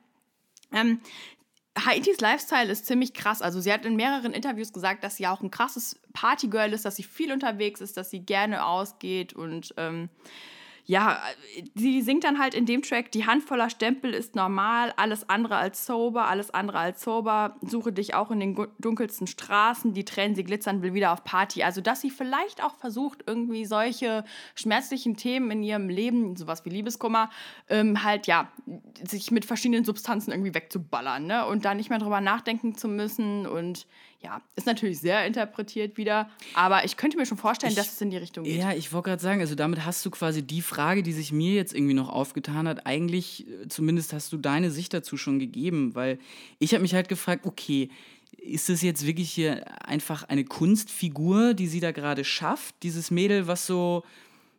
[0.72, 1.00] Ähm,
[1.78, 3.42] Haitis Lifestyle ist ziemlich krass.
[3.42, 6.96] Also sie hat in mehreren Interviews gesagt, dass sie auch ein krasses Partygirl ist, dass
[6.96, 10.10] sie viel unterwegs ist, dass sie gerne ausgeht und ähm,
[10.88, 11.20] ja,
[11.74, 15.56] sie singt dann halt in dem Track, die Hand voller Stempel ist normal, alles andere
[15.56, 20.36] als sober, alles andere als sober, suche dich auch in den dunkelsten Straßen, die Tränen,
[20.36, 21.64] sie glitzern, will wieder auf Party.
[21.64, 26.70] Also, dass sie vielleicht auch versucht, irgendwie solche schmerzlichen Themen in ihrem Leben, sowas wie
[26.70, 27.32] Liebeskummer,
[27.68, 28.52] ähm, halt, ja,
[29.04, 31.48] sich mit verschiedenen Substanzen irgendwie wegzuballern, ne?
[31.48, 33.88] Und da nicht mehr drüber nachdenken zu müssen und
[34.26, 38.02] ja, ist natürlich sehr interpretiert wieder, aber ich könnte mir schon vorstellen, Ich- dass es
[38.02, 38.58] in die Richtung geht.
[38.58, 41.54] Ja, ich wollte gerade sagen, also damit hast du quasi die Frage, die sich mir
[41.54, 45.94] jetzt irgendwie noch aufgetan hat, eigentlich, äh, zumindest hast du deine Sicht dazu schon gegeben,
[45.96, 46.18] weil
[46.60, 47.90] ich habe mich halt gefragt, okay,
[48.38, 53.48] ist es jetzt wirklich hier einfach eine Kunstfigur, die sie da gerade schafft, dieses Mädel,
[53.48, 54.04] was so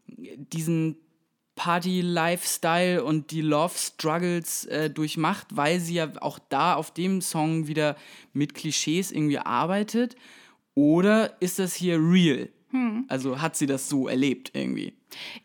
[0.08, 0.96] diesen
[1.56, 7.96] Party-Lifestyle und die Love-Struggles äh, durchmacht, weil sie ja auch da auf dem Song wieder
[8.32, 10.14] mit Klischees irgendwie arbeitet?
[10.74, 12.50] Oder ist das hier real?
[13.08, 14.92] Also hat sie das so erlebt irgendwie?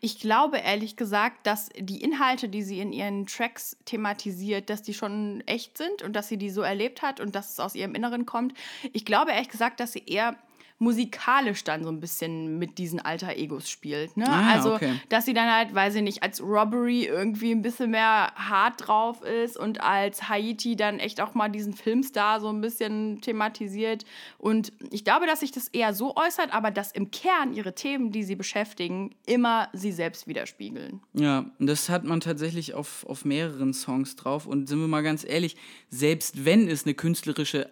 [0.00, 4.92] Ich glaube ehrlich gesagt, dass die Inhalte, die sie in ihren Tracks thematisiert, dass die
[4.92, 7.94] schon echt sind und dass sie die so erlebt hat und dass es aus ihrem
[7.94, 8.54] Inneren kommt.
[8.92, 10.36] Ich glaube ehrlich gesagt, dass sie eher
[10.78, 14.16] musikalisch dann so ein bisschen mit diesen alter Egos spielt.
[14.16, 14.26] Ne?
[14.28, 15.00] Ah, also, okay.
[15.08, 19.22] dass sie dann halt, weiß ich nicht, als Robbery irgendwie ein bisschen mehr hart drauf
[19.22, 24.04] ist und als Haiti dann echt auch mal diesen Filmstar so ein bisschen thematisiert.
[24.38, 28.10] Und ich glaube, dass sich das eher so äußert, aber dass im Kern ihre Themen,
[28.10, 31.00] die sie beschäftigen, immer sie selbst widerspiegeln.
[31.14, 34.46] Ja, und das hat man tatsächlich auf, auf mehreren Songs drauf.
[34.46, 35.56] Und sind wir mal ganz ehrlich,
[35.90, 37.70] selbst wenn es eine künstlerische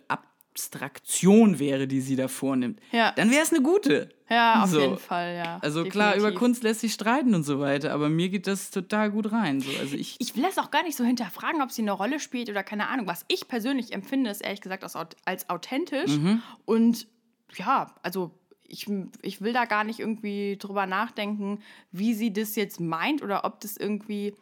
[0.53, 3.13] Abstraktion wäre, die sie da vornimmt, Ja.
[3.13, 4.09] dann wäre es eine gute.
[4.29, 4.81] Ja, auf So.
[4.81, 5.59] jeden Fall, ja.
[5.63, 6.39] Also klar, über Definitiv.
[6.39, 9.61] Kunst lässt sich streiten und so weiter, aber mir geht das total gut rein.
[9.61, 9.71] So.
[9.81, 12.49] Also ich, Ich will das auch gar nicht so hinterfragen, ob sie eine Rolle spielt
[12.49, 13.07] oder keine Ahnung.
[13.09, 16.13] Was ich persönlich empfinde, ist ehrlich gesagt als, als authentisch.
[16.17, 16.43] Mhm.
[16.65, 17.09] Und
[17.57, 18.31] ja, also
[18.69, 18.87] ich,
[19.23, 21.59] ich will da gar nicht irgendwie drüber nachdenken,
[21.91, 24.35] wie sie das jetzt meint oder ob das irgendwie,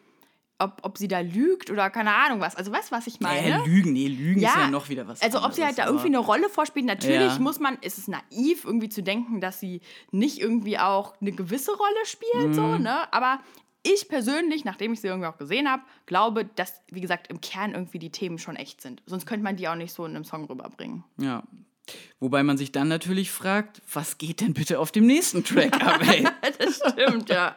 [0.59, 2.57] ob, ob sie da lügt oder keine Ahnung was.
[2.57, 3.63] Also weißt du, was ich meine?
[3.63, 6.07] äh, Lügen, nee, Lügen ist ja noch wieder was Also ob sie halt da irgendwie
[6.09, 7.39] eine Rolle vorspielt, natürlich Ja.
[7.39, 9.81] muss man, ist es naiv, irgendwie zu denken, dass sie
[10.11, 12.83] nicht irgendwie auch eine gewisse Rolle spielt, so, Mhm.
[12.83, 13.13] ne?
[13.13, 13.41] Aber
[13.85, 17.73] ich persönlich, nachdem ich sie irgendwie auch gesehen habe, glaube, dass, wie gesagt, im Kern
[17.73, 19.03] irgendwie die Themen schon echt sind.
[19.07, 21.05] Sonst könnte man die auch nicht so in einem Song rüberbringen.
[21.19, 21.45] Ja,
[22.20, 26.01] Wobei man sich dann natürlich fragt, was geht denn bitte auf dem nächsten Track ab,
[26.09, 26.24] ey?
[26.59, 27.57] das stimmt, ja.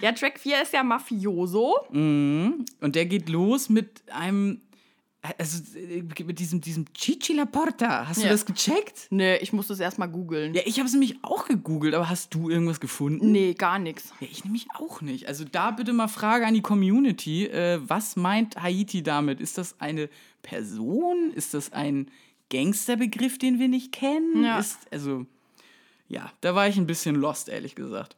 [0.00, 1.76] Ja, Track 4 ist ja Mafioso.
[1.90, 2.64] Mhm.
[2.80, 4.60] Und der geht los mit einem,
[5.38, 8.06] also äh, mit diesem, diesem Chichi La Porta.
[8.06, 8.30] Hast du Ja.
[8.32, 9.08] das gecheckt?
[9.10, 10.54] Nee, ich muss das erstmal googeln.
[10.54, 13.32] Ja, ich habe es nämlich auch gegoogelt, aber hast du irgendwas gefunden?
[13.32, 14.12] Nee, gar nichts.
[14.20, 15.26] Ja, ich nämlich auch nicht.
[15.26, 17.46] Also da bitte mal Frage an die Community.
[17.46, 19.40] Äh, was meint Haiti damit?
[19.40, 20.08] Ist das eine
[20.42, 21.32] Person?
[21.34, 22.08] Ist das ein
[22.50, 24.44] Gangsterbegriff, den wir nicht kennen?
[24.44, 24.58] Ja.
[24.58, 25.26] Ist, also,
[26.08, 28.16] ja, da war ich ein bisschen lost, ehrlich gesagt.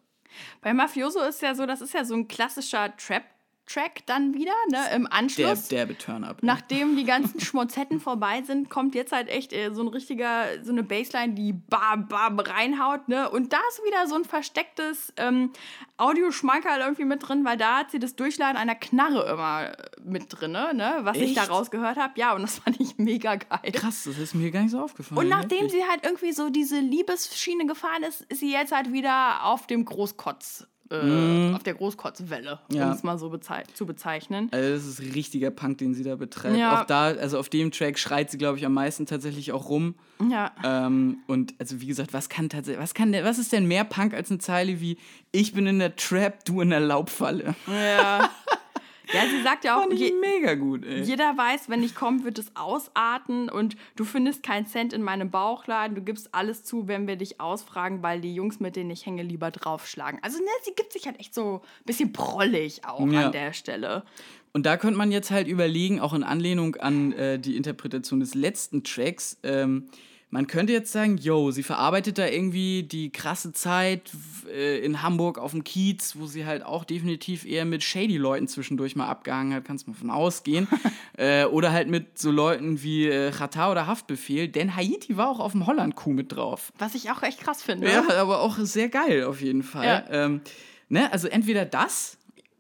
[0.61, 4.79] Bei Mafioso ist ja so, das ist ja so ein klassischer Trap-Track dann wieder, ne?
[4.95, 5.69] Im Der, Anschluss.
[5.69, 6.39] derbe Turn-Up.
[6.43, 10.71] Nachdem die ganzen Schmonzetten vorbei sind, kommt jetzt halt echt äh, so ein richtiger, so
[10.71, 13.31] eine Bassline, die bam, bam reinhaut, ne?
[13.31, 15.53] Und da ist wieder so ein verstecktes ähm,
[15.97, 19.77] Audioschmankerl irgendwie mit drin, weil da hat sie das Durchladen einer Knarre immer äh,
[20.09, 20.99] mit drin, ne?
[21.03, 21.51] Was ich da Echt?
[21.51, 22.13] rausgehört habe.
[22.17, 23.73] Ja, und das fand ich mega geil.
[23.73, 25.19] Krass, das ist mir gar nicht so aufgefallen.
[25.19, 25.73] Und nachdem Heftig.
[25.83, 29.85] sie halt irgendwie so diese Liebesschiene gefahren ist, ist sie jetzt halt wieder auf dem
[29.85, 32.61] Großkotz, äh, auf der Großkotzwelle.
[32.73, 32.87] Ja.
[32.87, 34.49] um es mal so bezei zu bezeichnen.
[34.53, 36.57] Also das ist richtiger Punk, den sie da betreibt.
[36.57, 36.81] Ja.
[36.81, 39.97] Auch da, also auf dem Track schreit sie, glaube ich, am meisten tatsächlich auch rum.
[40.31, 40.53] Ja.
[40.65, 44.15] Ähm, und also wie gesagt, was kann tatsächlich, was kann was ist denn mehr Punk
[44.15, 44.97] als eine Zeile wie
[45.31, 47.55] Ich bin in der Trap, du in der Laubfalle?
[47.67, 48.31] Ja.
[49.13, 51.03] Ja, sie sagt ja auch, je, mega gut, ey.
[51.03, 55.31] jeder weiß, wenn ich komme, wird es ausarten und du findest keinen Cent in meinem
[55.31, 55.95] Bauchladen.
[55.95, 59.23] Du gibst alles zu, wenn wir dich ausfragen, weil die Jungs, mit denen ich hänge,
[59.23, 60.21] lieber draufschlagen.
[60.23, 63.27] Also, ne, sie gibt sich halt echt so ein bisschen prollig auch Ja.
[63.27, 64.03] an der Stelle.
[64.53, 68.35] Und da könnte man jetzt halt überlegen, auch in Anlehnung an äh, die Interpretation des
[68.35, 69.89] letzten Tracks, ähm,
[70.31, 74.11] man könnte jetzt sagen, yo, sie verarbeitet da irgendwie die krasse Zeit
[74.53, 78.47] äh, in Hamburg auf dem Kiez, wo sie halt auch definitiv eher mit shady Leuten
[78.47, 80.69] zwischendurch mal abgehangen hat, kannst du mal von ausgehen.
[81.17, 85.41] äh, oder halt mit so Leuten wie äh, Chata oder Haftbefehl, denn Haiti war auch
[85.41, 86.73] auf dem Holland-Coup mit drauf.
[86.79, 87.91] Was ich auch echt krass finde.
[87.91, 89.87] Ja, aber auch sehr geil auf jeden Fall.
[89.87, 90.05] Ja.
[90.11, 90.43] Ähm,
[90.91, 91.11] ne?
[91.11, 92.19] Also entweder das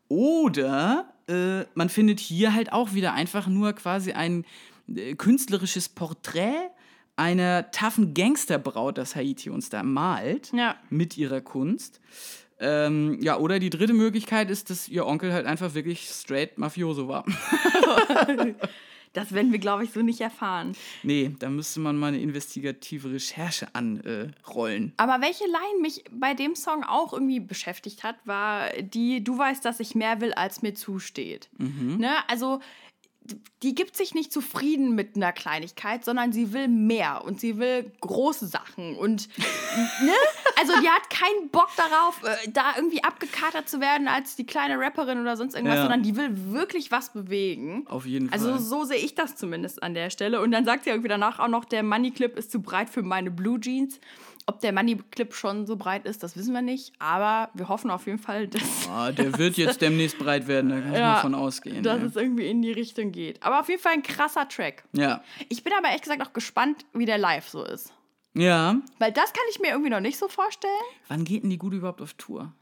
[0.08, 4.46] oder äh, man findet hier halt auch wieder einfach nur quasi ein
[4.88, 6.70] äh, künstlerisches Porträt
[7.18, 10.76] einer taffen Gangsterbraut, das Haiti uns da malt Ja.
[10.90, 12.00] mit ihrer Kunst.
[12.60, 17.06] Ähm, ja, oder die dritte Möglichkeit ist, dass ihr Onkel halt einfach wirklich straight Mafioso
[17.08, 17.24] war.
[19.14, 20.76] Das werden wir, glaube ich, so nicht erfahren.
[21.02, 24.92] nee, da müsste man mal eine investigative Recherche anrollen.
[24.98, 29.64] Aber welche Line mich bei dem Song auch irgendwie beschäftigt hat, war die, du weißt,
[29.64, 31.48] dass ich mehr will, als mir zusteht.
[31.56, 32.10] Ne?
[32.28, 32.60] Also
[33.62, 37.90] die gibt sich nicht zufrieden mit einer Kleinigkeit, sondern sie will mehr und sie will
[38.00, 39.28] große Sachen und
[40.02, 40.12] ne?
[40.60, 44.78] Also die hat keinen Bock darauf, äh, da irgendwie abgekatert zu werden als die kleine
[44.78, 45.82] Rapperin oder sonst irgendwas, Ja.
[45.82, 47.86] sondern die will wirklich was bewegen.
[47.88, 48.58] Auf jeden Also Fall.
[48.60, 50.40] so sehe ich das zumindest an der Stelle.
[50.40, 53.02] Und dann sagt sie irgendwie danach auch noch, der Money Clip ist zu breit für
[53.02, 54.00] meine Blue Jeans.
[54.48, 56.94] Ob der Money Clip schon so breit ist, das wissen wir nicht.
[56.98, 60.80] Aber wir hoffen auf jeden Fall, dass, Ah, der wird jetzt demnächst breit werden, da
[60.80, 61.82] kann ich Ja, mal von ausgehen.
[61.82, 62.06] dass ja.
[62.06, 63.42] es irgendwie in die Richtung geht.
[63.42, 64.84] Aber auf jeden Fall ein krasser Track.
[64.92, 65.22] ja.
[65.50, 67.92] Ich bin aber ehrlich gesagt auch gespannt, wie der live so ist.
[68.34, 68.76] Ja.
[68.98, 70.72] Weil das kann ich mir irgendwie noch nicht so vorstellen.
[71.08, 72.52] Wann geht denn die Gute überhaupt auf Tour?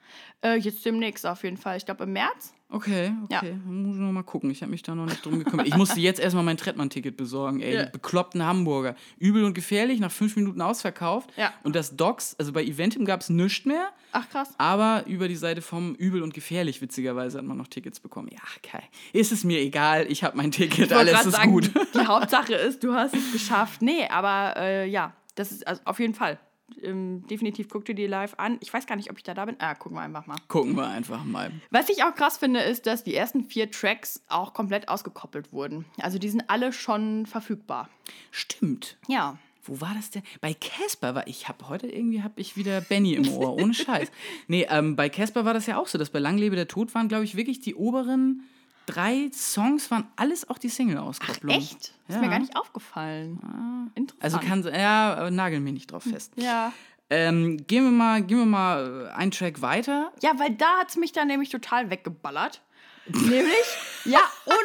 [0.43, 1.77] Äh, jetzt demnächst auf jeden Fall.
[1.77, 2.53] Ich glaube im März.
[2.69, 3.39] Okay, Ja.
[3.39, 3.57] okay.
[3.65, 4.51] Muss ich noch mal gucken.
[4.51, 5.69] Ich habe mich da noch nicht drum gekümmert.
[5.69, 7.75] Ich musste jetzt erstmal mein Trettmann-Ticket besorgen, ey.
[7.75, 7.85] Ja.
[7.85, 8.97] Die bekloppten Hamburger.
[9.19, 11.31] Übel und gefährlich, nach fünf Minuten ausverkauft.
[11.37, 11.53] Ja.
[11.63, 13.91] Und das Docs, also bei Eventim gab es nichts mehr.
[14.13, 14.51] Ach krass.
[14.59, 18.29] Aber über die Seite vom Übel und Gefährlich, witzigerweise, hat man noch Tickets bekommen.
[18.33, 18.41] Ja,
[18.73, 18.83] geil.
[19.13, 21.71] Ist es mir egal, ich habe mein Ticket, alles ist sagen, gut.
[21.95, 23.81] Die Hauptsache ist, du hast es geschafft.
[23.81, 26.39] Nee, aber äh, ja, das ist also auf jeden Fall.
[26.83, 28.59] Ähm, definitiv guck dir die live an.
[28.61, 29.57] Ich weiß gar nicht, ob ich da da bin.
[29.61, 30.37] Ah, gucken wir einfach mal.
[30.49, 31.53] Gucken wir einfach mal.
[31.71, 35.85] Was ich auch krass finde, ist, dass die ersten vier Tracks auch komplett ausgekoppelt wurden.
[36.01, 37.89] Also die sind alle schon verfügbar.
[38.31, 38.97] Stimmt.
[39.09, 39.39] Ja.
[39.63, 40.23] Wo war das denn?
[40.41, 44.11] Bei Casper war ich habe heute irgendwie habe ich wieder Benny im Ohr, ohne Scheiß.
[44.47, 46.95] Nee, ähm, bei Casper war das ja auch so, dass bei Lang lebe der Tod
[46.95, 48.45] waren, glaube ich, wirklich die oberen
[48.87, 51.55] drei Songs waren alles auch die Single-Auskopplung.
[51.55, 51.93] Echt?
[52.09, 52.19] Ist Ja.
[52.21, 53.91] mir gar nicht aufgefallen.
[53.95, 54.23] Interessant.
[54.25, 56.33] Also kann ja, aber nagel mich nicht drauf fest.
[56.37, 56.73] ja.
[57.09, 60.11] Ähm, gehen wir mal, gehen wir mal äh, einen Track weiter.
[60.23, 62.63] Ja, weil da hat es mich dann nämlich total weggeballert.
[63.07, 63.65] nämlich,
[64.05, 64.57] ja, ohne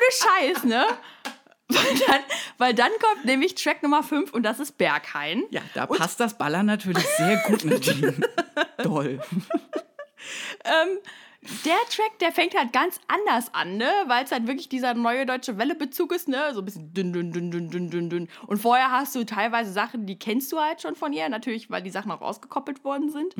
[0.51, 0.85] Scheiß, ne?
[1.67, 2.19] Weil dann,
[2.57, 5.43] weil dann kommt nämlich Track Nummer 5 und das ist Berghain.
[5.51, 8.15] Ja, da passt das Ballern natürlich sehr gut, Nadine.
[8.81, 9.21] Toll.
[10.65, 10.97] Ähm,
[11.65, 13.89] der Track, der fängt halt ganz anders an, ne?
[14.05, 16.53] Weil es halt wirklich dieser neue deutsche Welle-Bezug ist, ne?
[16.53, 18.27] So ein bisschen dünn, dünn, dünn, dünn, dünn, dünn, dünn.
[18.45, 21.81] Und vorher hast du teilweise Sachen, die kennst du halt schon von ihr, natürlich, weil
[21.81, 23.35] die Sachen auch ausgekoppelt worden sind.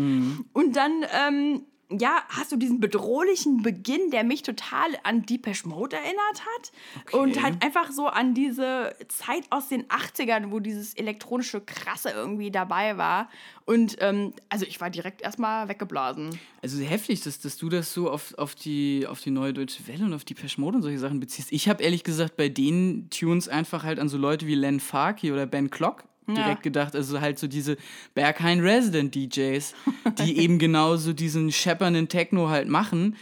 [0.54, 1.66] Und dann ähm,
[1.99, 6.71] ja, hast du diesen bedrohlichen Beginn, der mich total an Depeche Mode erinnert hat.
[7.07, 7.17] Okay.
[7.17, 12.51] Und halt einfach so an diese Zeit aus den 80ern, wo dieses elektronische Krasse irgendwie
[12.51, 13.29] dabei war.
[13.65, 16.37] Und ähm, also ich war direkt erstmal weggeblasen.
[16.61, 20.05] Also heftig, dass, dass du das so auf, auf, die, auf die neue Deutsche Welle
[20.05, 21.51] und auf die Mode und solche Sachen beziehst.
[21.51, 25.31] Ich habe ehrlich gesagt bei den Tunes einfach halt an so Leute wie Len Farkey
[25.31, 26.03] oder Ben Clock
[26.36, 26.61] direkt Ja.
[26.61, 26.95] gedacht.
[26.95, 27.77] Also halt so diese
[28.13, 29.73] Berghain Resident DJs,
[30.19, 33.15] die eben genauso diesen scheppernden Techno halt machen.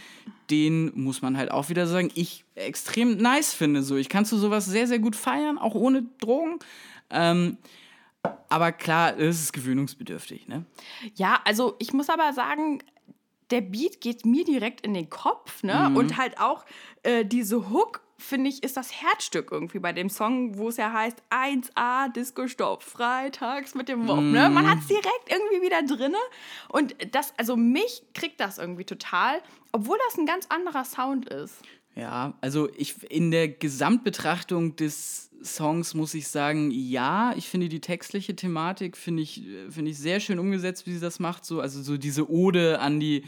[0.50, 3.82] Den muss man halt auch wieder sagen, ich extrem nice finde.
[3.82, 6.58] So, ich kann zu sowas sehr, sehr gut feiern, auch ohne Drogen.
[7.10, 7.56] Ähm,
[8.48, 10.64] aber klar, es ist gewöhnungsbedürftig, ne?
[11.14, 12.82] Ja, also ich muss aber sagen,
[13.50, 15.90] der Beat geht mir direkt in den Kopf, ne?
[15.94, 16.64] Und halt auch
[17.02, 20.92] äh, diese Hook, finde ich, ist das Herzstück irgendwie bei dem Song, wo es ja
[20.92, 24.48] heißt 1A Disco Stopp, freitags mit dem Wurf, ne?
[24.50, 26.18] Man hat es direkt irgendwie wieder drinne.
[26.68, 29.40] Und das, also mich kriegt das irgendwie total,
[29.72, 31.62] obwohl das ein ganz anderer Sound ist.
[31.96, 37.80] Ja, also ich in der Gesamtbetrachtung des Songs muss ich sagen, ja, ich finde die
[37.80, 41.82] textliche Thematik finde ich finde ich sehr schön umgesetzt, wie sie das macht, so also
[41.82, 43.24] so diese Ode an die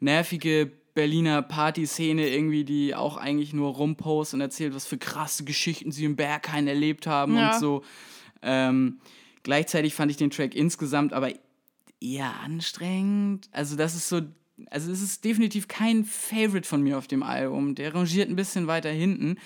[0.00, 5.92] nervige Berliner Partyszene irgendwie, die auch eigentlich nur rumpost und erzählt, was für krasse Geschichten
[5.92, 7.54] sie im Berghain erlebt haben Ja.
[7.54, 7.84] und so.
[8.42, 8.98] Ähm,
[9.44, 11.30] gleichzeitig fand ich den Track insgesamt aber
[12.00, 13.48] eher anstrengend.
[13.52, 14.22] Also das ist so,
[14.70, 17.74] also es ist definitiv kein Favorite von mir auf dem Album.
[17.74, 19.36] Der rangiert ein bisschen weiter hinten.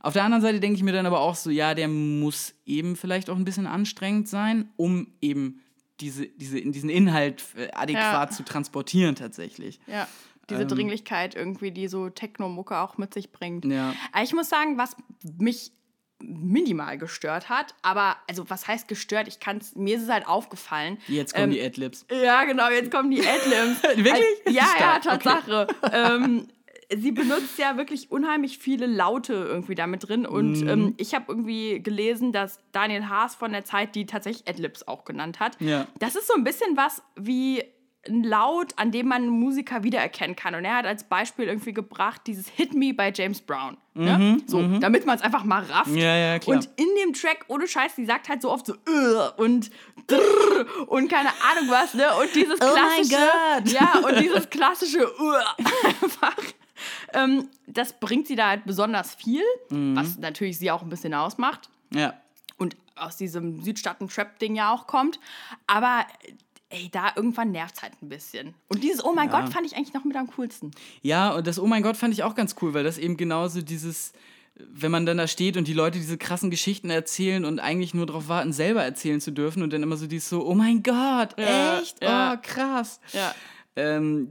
[0.00, 2.96] Auf der anderen Seite denke ich mir dann aber auch so, ja, der muss eben
[2.96, 5.60] vielleicht auch ein bisschen anstrengend sein, um eben
[6.00, 8.36] diese, diese, diesen Inhalt äh, adäquat Ja.
[8.36, 9.78] zu transportieren tatsächlich.
[9.86, 10.08] Ja.
[10.50, 10.68] Diese Ähm.
[10.68, 13.64] Dringlichkeit irgendwie, die so Techno-Mucke auch mit sich bringt.
[13.64, 13.94] Ja.
[14.22, 14.96] Ich muss sagen, was
[15.38, 15.72] mich
[16.24, 19.26] minimal gestört hat, aber also was heißt gestört?
[19.26, 20.98] Ich kann's, mir ist es halt aufgefallen.
[21.08, 22.06] Jetzt kommen Ähm, die Adlibs.
[22.10, 23.82] Ja, genau, jetzt kommen die Adlibs.
[23.96, 24.06] Wirklich?
[24.46, 25.18] Also, ja, ja, Stark, okay.
[25.18, 25.66] Tatsache.
[25.92, 26.48] ähm,
[26.94, 30.24] sie benutzt ja wirklich unheimlich viele Laute irgendwie damit drin.
[30.26, 30.68] Und Mhm.
[30.68, 35.04] ähm, ich habe irgendwie gelesen, dass Daniel Haas von der Zeit die tatsächlich Adlibs auch
[35.04, 35.60] genannt hat.
[35.60, 35.86] Ja.
[35.98, 37.64] Das ist so ein bisschen was wie
[38.08, 40.54] ein Laut, an dem man einen Musiker wiedererkennen kann.
[40.56, 43.76] Und er hat als Beispiel irgendwie gebracht dieses Hit Me bei James Brown.
[43.94, 44.38] Ne?
[44.46, 45.88] So, damit man es einfach mal rafft.
[45.90, 46.40] Mhm, Ja, ja.
[46.46, 48.74] Und in dem Track, ohne Scheiß, die sagt halt so oft so
[49.36, 49.70] und
[50.88, 52.06] und keine Ahnung was, ne?
[52.20, 53.74] Und dieses Oh mein klassische.
[53.76, 55.08] Ja, und dieses klassische
[56.02, 56.36] einfach.
[57.12, 59.94] Ähm, das bringt sie da halt besonders viel, Mhm.
[59.96, 62.14] was natürlich sie auch ein bisschen ausmacht Ja.
[62.58, 65.20] und aus diesem Südstaaten-Trap-Ding ja auch kommt.
[65.66, 66.04] Aber
[66.72, 68.54] ey, da irgendwann nervt es halt ein bisschen.
[68.68, 69.40] Und dieses Oh mein Ja.
[69.40, 70.70] Gott fand ich eigentlich noch mit am coolsten.
[71.02, 73.62] Ja, und das Oh mein Gott fand ich auch ganz cool, weil das eben genauso
[73.62, 74.12] dieses,
[74.56, 78.06] wenn man dann da steht und die Leute diese krassen Geschichten erzählen und eigentlich nur
[78.06, 81.38] darauf warten, selber erzählen zu dürfen und dann immer so dieses so, oh mein Gott,
[81.38, 82.02] Ja, echt?
[82.02, 82.34] ja.
[82.34, 83.00] Oh, krass.
[83.12, 83.34] Ja.
[83.76, 84.28] Ähm,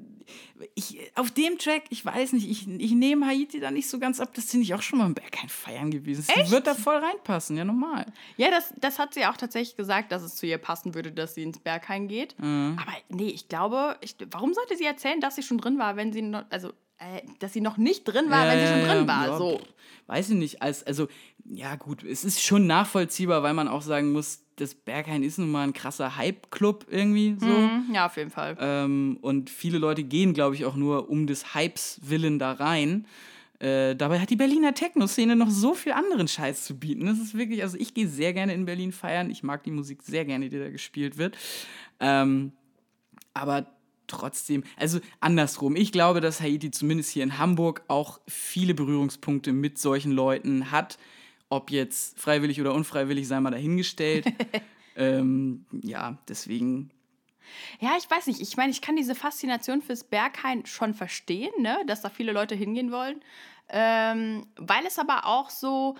[0.75, 4.19] ich, auf dem Track, ich weiß nicht, ich, ich nehme Haiti da nicht so ganz
[4.19, 6.25] ab, das sind ich auch schon mal im Berghain feiern gewesen.
[6.35, 8.05] Die wird da voll reinpassen, ja normal.
[8.37, 11.35] Ja, das, das hat sie auch tatsächlich gesagt, dass es zu ihr passen würde, dass
[11.35, 12.37] sie ins Berghain geht.
[12.39, 12.77] Mhm.
[12.81, 16.11] Aber nee, ich glaube, ich, warum sollte sie erzählen, dass sie schon drin war, wenn
[16.11, 19.27] sie noch, also, äh, dass sie noch nicht drin war, wenn sie schon drin war?
[19.27, 19.59] ja, so.
[20.07, 21.07] Weiß ich nicht, als, also,
[21.45, 25.49] ja gut, es ist schon nachvollziehbar, weil man auch sagen muss, das Berghain ist nun
[25.49, 27.45] mal ein krasser Hype-Club irgendwie so.
[27.47, 28.57] Mhm, Ja, auf jeden Fall.
[28.59, 33.07] Ähm, und viele Leute gehen, glaube ich, auch nur um des Hypes willen da rein.
[33.59, 37.05] Äh, dabei hat die Berliner Techno-Szene noch so viel anderen Scheiß zu bieten.
[37.05, 39.29] Das ist wirklich, also ich gehe sehr gerne in Berlin feiern.
[39.29, 41.37] Ich mag die Musik sehr gerne, die da gespielt wird.
[41.99, 42.51] Ähm,
[43.33, 43.67] aber
[44.11, 45.75] trotzdem, also andersrum.
[45.75, 50.97] Ich glaube, dass Haiti zumindest hier in Hamburg auch viele Berührungspunkte mit solchen Leuten hat.
[51.49, 54.25] Ob jetzt freiwillig oder unfreiwillig, sei mal dahingestellt.
[54.95, 56.91] ähm, ja, deswegen
[57.79, 58.41] Ja, ich weiß nicht.
[58.41, 61.77] Ich meine, ich kann diese Faszination fürs Berghain schon verstehen, ne?
[61.87, 63.21] dass da viele Leute hingehen wollen.
[63.69, 65.95] Ähm, weil es aber auch so,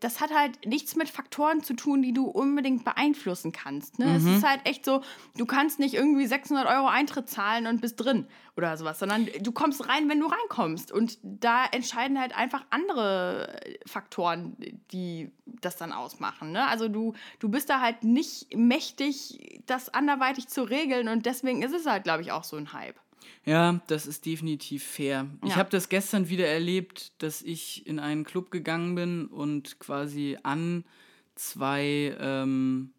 [0.00, 3.98] das hat halt nichts mit Faktoren zu tun, die du unbedingt beeinflussen kannst.
[3.98, 4.16] Ne?
[4.16, 5.02] Es ist halt echt so,
[5.36, 9.52] du kannst nicht irgendwie 600 Euro Eintritt zahlen und bist drin oder sowas, sondern du
[9.52, 10.92] kommst rein, wenn du reinkommst.
[10.92, 14.56] Und da entscheiden halt einfach andere Faktoren,
[14.92, 16.52] die das dann ausmachen.
[16.52, 16.66] Ne?
[16.66, 21.72] Also du, du bist da halt nicht mächtig, das anderweitig zu regeln und deswegen ist
[21.72, 23.00] es halt, glaube ich, auch so ein Hype.
[23.44, 25.26] Ja, das ist definitiv fair.
[25.44, 25.56] Ich Ja.
[25.56, 30.84] habe das gestern wieder erlebt, dass ich in einen Club gegangen bin und quasi an
[31.34, 32.90] zwei ähm,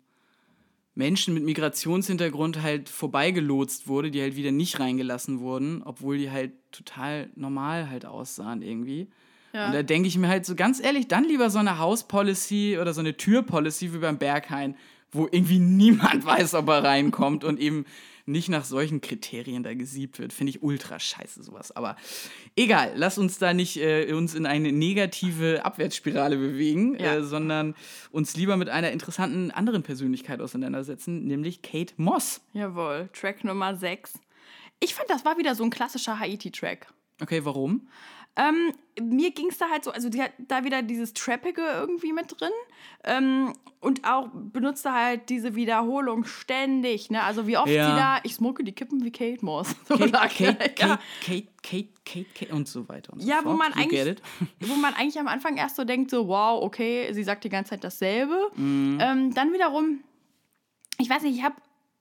[0.96, 6.52] Menschen mit Migrationshintergrund halt vorbeigelotst wurde, die halt wieder nicht reingelassen wurden, obwohl die halt
[6.72, 9.08] total normal halt aussahen irgendwie.
[9.54, 9.68] Ja.
[9.68, 12.94] Und da denke ich mir halt so ganz ehrlich, dann lieber so eine House-Policy oder
[12.94, 14.76] so eine Tür-Policy wie beim Berghain,
[15.12, 17.86] wo irgendwie niemand weiß, ob er reinkommt und eben
[18.26, 20.32] nicht nach solchen Kriterien da gesiebt wird.
[20.34, 21.72] Finde ich ultra scheiße, sowas.
[21.76, 21.96] Aber
[22.56, 27.16] egal, lass uns da nicht äh, uns in eine negative Abwärtsspirale bewegen, Ja.
[27.16, 27.76] äh, sondern
[28.12, 32.42] uns lieber mit einer interessanten anderen Persönlichkeit auseinandersetzen, nämlich Kate Moss.
[32.54, 34.14] Jawohl, Track Nummer 6.
[34.80, 36.88] Ich fand, das war wieder so ein klassischer Haiti-Track.
[37.22, 37.88] Okay, warum?
[38.36, 42.14] Ähm, mir ging es da halt so, also die hat da wieder dieses Trappige irgendwie
[42.14, 42.50] mit drin
[43.04, 47.22] ähm, und auch benutzte halt diese Wiederholung ständig, ne?
[47.24, 47.92] Also wie oft Ja.
[47.92, 49.76] sie da, ich smoke die Kippen wie Kate Moss.
[49.88, 50.88] So Kate, sagt, Kate, ja.
[50.88, 53.46] Kate, Kate, Kate, Kate, Kate und so weiter und so Ja, fort.
[53.46, 54.16] wo man, You eigentlich,
[54.62, 57.72] wo man eigentlich am Anfang erst so denkt, so wow, okay, sie sagt die ganze
[57.72, 58.50] Zeit dasselbe.
[58.56, 58.98] Mhm.
[59.00, 60.04] Ähm, dann wiederum,
[60.98, 61.56] ich weiß nicht, ich habe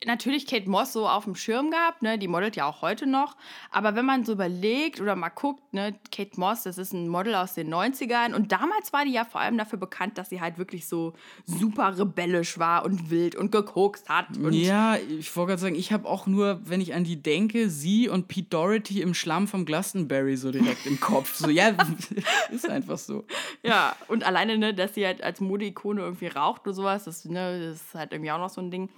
[0.05, 2.17] natürlich Kate Moss so auf dem Schirm gehabt, ne?
[2.17, 3.35] die modelt ja auch heute noch.
[3.71, 5.95] Aber wenn man so überlegt oder mal guckt, ne?
[6.11, 9.41] Kate Moss, das ist ein Model aus den 90ern und damals war die ja vor
[9.41, 11.13] allem dafür bekannt, dass sie halt wirklich so
[11.45, 14.37] super rebellisch war und wild und gekokst hat.
[14.37, 17.69] Und Ja, ich wollte gerade sagen, ich habe auch nur, wenn ich an die denke,
[17.69, 21.35] sie und Pete Doherty im Schlamm vom Glastonbury so direkt im Kopf.
[21.35, 21.73] So, ja,
[22.51, 23.25] ist einfach so.
[23.63, 27.69] Ja, und alleine, ne, dass sie halt als Modeikone irgendwie raucht oder sowas, das, ne,
[27.69, 28.89] das ist halt irgendwie auch noch so ein Ding.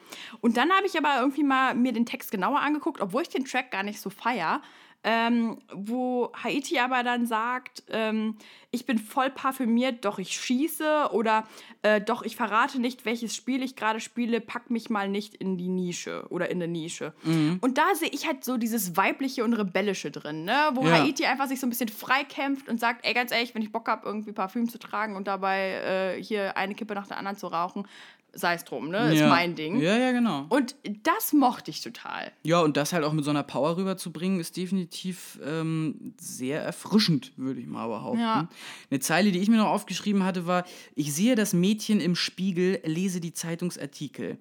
[0.41, 3.45] Und dann habe ich aber irgendwie mal mir den Text genauer angeguckt, obwohl ich den
[3.45, 4.61] Track gar nicht so feier.
[5.07, 8.37] Ähm, wo Haiti aber dann sagt, ähm,
[8.71, 11.43] ich bin voll parfümiert, doch ich schieße oder
[11.83, 15.57] äh, doch ich verrate nicht, welches Spiel ich gerade spiele, pack mich mal nicht in
[15.57, 17.13] die Nische oder in eine Nische.
[17.61, 20.71] Und da sehe ich halt so dieses weibliche und rebellische drin, ne?
[20.73, 20.93] wo Ja.
[20.93, 23.87] Haiti einfach sich so ein bisschen freikämpft und sagt, ey, ganz ehrlich, wenn ich Bock
[23.87, 27.45] habe, irgendwie Parfüm zu tragen und dabei äh, hier eine Kippe nach der anderen zu
[27.45, 27.87] rauchen,
[28.35, 29.13] sei es drum, ne?
[29.13, 29.29] Ist ja.
[29.29, 29.79] mein Ding.
[29.79, 30.45] Ja, ja, genau.
[30.49, 32.31] Und das mochte ich total.
[32.43, 37.31] Ja, und das halt auch mit so einer Power rüberzubringen, ist definitiv ähm, sehr erfrischend,
[37.37, 38.19] würde ich mal behaupten.
[38.19, 38.49] Ja.
[38.91, 40.65] Eine Zeile, die ich mir noch aufgeschrieben hatte, war:
[40.95, 44.37] Ich sehe das Mädchen im Spiegel, lese die Zeitungsartikel.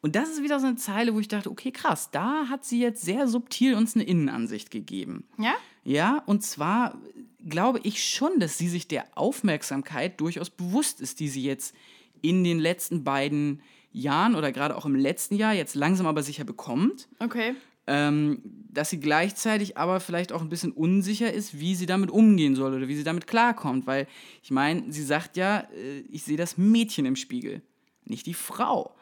[0.00, 2.80] Und das ist wieder so eine Zeile, wo ich dachte: Okay, krass, da hat sie
[2.80, 5.24] jetzt sehr subtil uns eine Innenansicht gegeben.
[5.38, 5.54] Ja?
[5.84, 6.98] Ja, und zwar
[7.48, 11.74] glaube ich schon, dass sie sich der Aufmerksamkeit durchaus bewusst ist, die sie jetzt
[12.22, 13.62] in den letzten beiden
[13.92, 17.08] Jahren oder gerade auch im letzten Jahr jetzt langsam aber sicher bekommt.
[17.18, 17.54] Okay.
[17.86, 22.56] Ähm, dass sie gleichzeitig aber vielleicht auch ein bisschen unsicher ist, wie sie damit umgehen
[22.56, 23.86] soll oder wie sie damit klarkommt.
[23.86, 24.06] Weil
[24.42, 27.62] ich meine, sie sagt ja, äh, ich sehe das Mädchen im Spiegel,
[28.04, 28.94] nicht die Frau.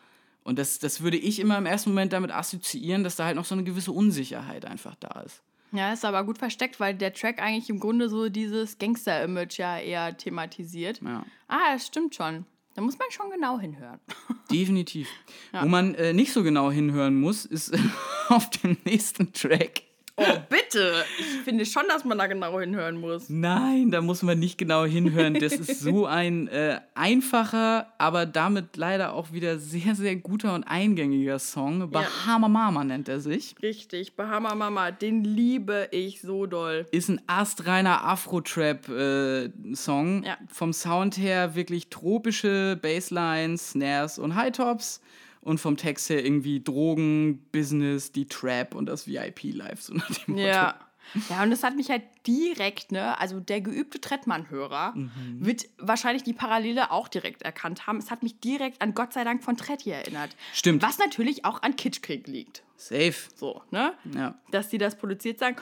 [0.44, 3.46] Und das, das würde ich immer im ersten Moment damit assoziieren, dass da halt noch
[3.46, 5.42] so eine gewisse Unsicherheit einfach da ist.
[5.72, 9.78] Ja, ist aber gut versteckt, weil der Track eigentlich im Grunde so dieses Gangster-Image ja
[9.78, 11.00] eher thematisiert.
[11.02, 11.24] Ja.
[11.48, 12.44] Ah, das stimmt schon.
[12.75, 14.01] Da muss man schon genau hinhören.
[14.51, 15.09] Definitiv.
[15.53, 17.72] Wo man äh, nicht so genau hinhören muss, ist
[18.29, 19.83] auf dem nächsten Track.
[20.16, 21.04] Oh, bitte!
[21.18, 23.28] Ich finde schon, dass man da genau hinhören muss.
[23.28, 25.34] Nein, da muss man nicht genau hinhören.
[25.34, 30.62] Das ist so ein äh, einfacher, aber damit leider auch wieder sehr, sehr guter und
[30.62, 31.90] eingängiger Song.
[31.90, 33.56] Bahama Mama nennt er sich.
[33.60, 36.86] Richtig, Bahama Mama, den liebe ich so doll.
[36.92, 40.22] Ist ein astreiner Afro-Trap-Song.
[40.22, 40.38] Ja.
[40.46, 45.00] Vom Sound her wirklich tropische Basslines, Snares und High-Tops.
[45.45, 49.82] Und vom Text her irgendwie Drogen, Business, die Trap und das VIP-Life.
[49.82, 50.47] So nach dem Motto.
[50.47, 50.80] Ja.
[51.28, 54.95] Ja, und das hat mich halt direkt, ne, also der geübte Trettmann-Hörer
[55.38, 57.99] wird wahrscheinlich die Parallele auch direkt erkannt haben.
[57.99, 60.34] Es hat mich direkt an Gott sei Dank von Tretti erinnert.
[60.55, 60.82] Stimmt.
[60.82, 62.62] Was natürlich auch an Kitschkrieg liegt.
[62.76, 63.14] Safe.
[63.36, 63.92] So, ne?
[64.14, 64.38] Ja.
[64.51, 65.57] Dass die das produziert sagen.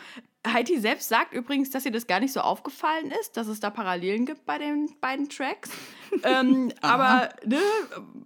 [0.46, 3.70] Heidi selbst sagt übrigens, dass ihr das gar nicht so aufgefallen ist, dass es da
[3.70, 5.70] Parallelen gibt bei den beiden Tracks.
[6.24, 7.58] ähm, aber ne,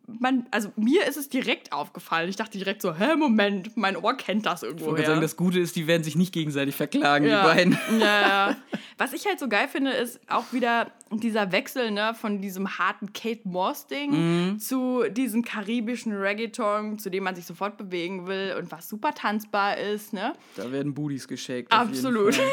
[0.07, 2.31] man, also mir ist es direkt aufgefallen.
[2.31, 4.87] Ich dachte direkt so, hä, Moment, mein Ohr kennt das irgendwo.
[4.87, 7.43] Ich wollte sagen, das Gute ist, die werden sich nicht gegenseitig verklagen, ja.
[7.43, 7.79] die beiden.
[7.99, 8.57] Ja, ja.
[8.99, 13.13] Was ich halt so geil finde, ist auch wieder dieser Wechsel ne, von diesem harten
[13.13, 14.59] Kate Moss-Ding Mhm.
[14.59, 19.77] zu diesem karibischen Reggaeton, zu dem man sich sofort bewegen will und was super tanzbar
[19.77, 20.13] ist.
[20.13, 20.33] Ne?
[20.57, 22.41] Da werden Booties auf jeden Absolut.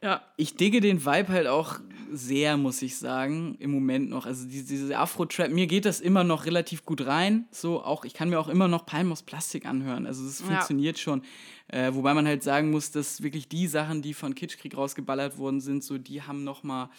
[0.00, 0.22] Ja.
[0.36, 1.80] Ich digge den Vibe halt auch
[2.12, 4.26] sehr, muss ich sagen, im Moment noch.
[4.26, 7.46] Also diese, diese Afro-Trap, mir geht das immer noch relativ gut rein.
[7.50, 10.06] So auch, ich kann mir auch immer noch Palm aus Plastik anhören.
[10.06, 11.22] Also das funktioniert schon.
[11.66, 15.60] Äh, wobei man halt sagen muss, dass wirklich die Sachen, die von Kitschkrieg rausgeballert worden
[15.60, 16.90] sind, so die haben noch mal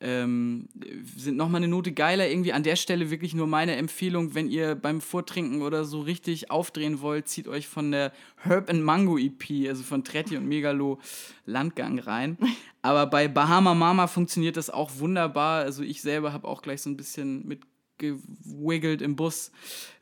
[0.00, 0.68] ähm,
[1.16, 2.28] sind nochmal eine Note geiler.
[2.28, 6.50] Irgendwie an der Stelle wirklich nur meine Empfehlung, wenn ihr beim Vortrinken oder so richtig
[6.50, 10.98] aufdrehen wollt, zieht euch von der Herb and Mango EP, also von Tretti und Megalo,
[11.46, 12.38] Landgang rein.
[12.82, 15.62] Aber bei Bahama Mama funktioniert das auch wunderbar.
[15.64, 19.50] Also ich selber habe auch gleich so ein bisschen mitgewiggelt im Bus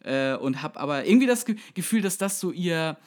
[0.05, 2.99] äh, und habe aber irgendwie das Ge Gefühl, dass das so ihr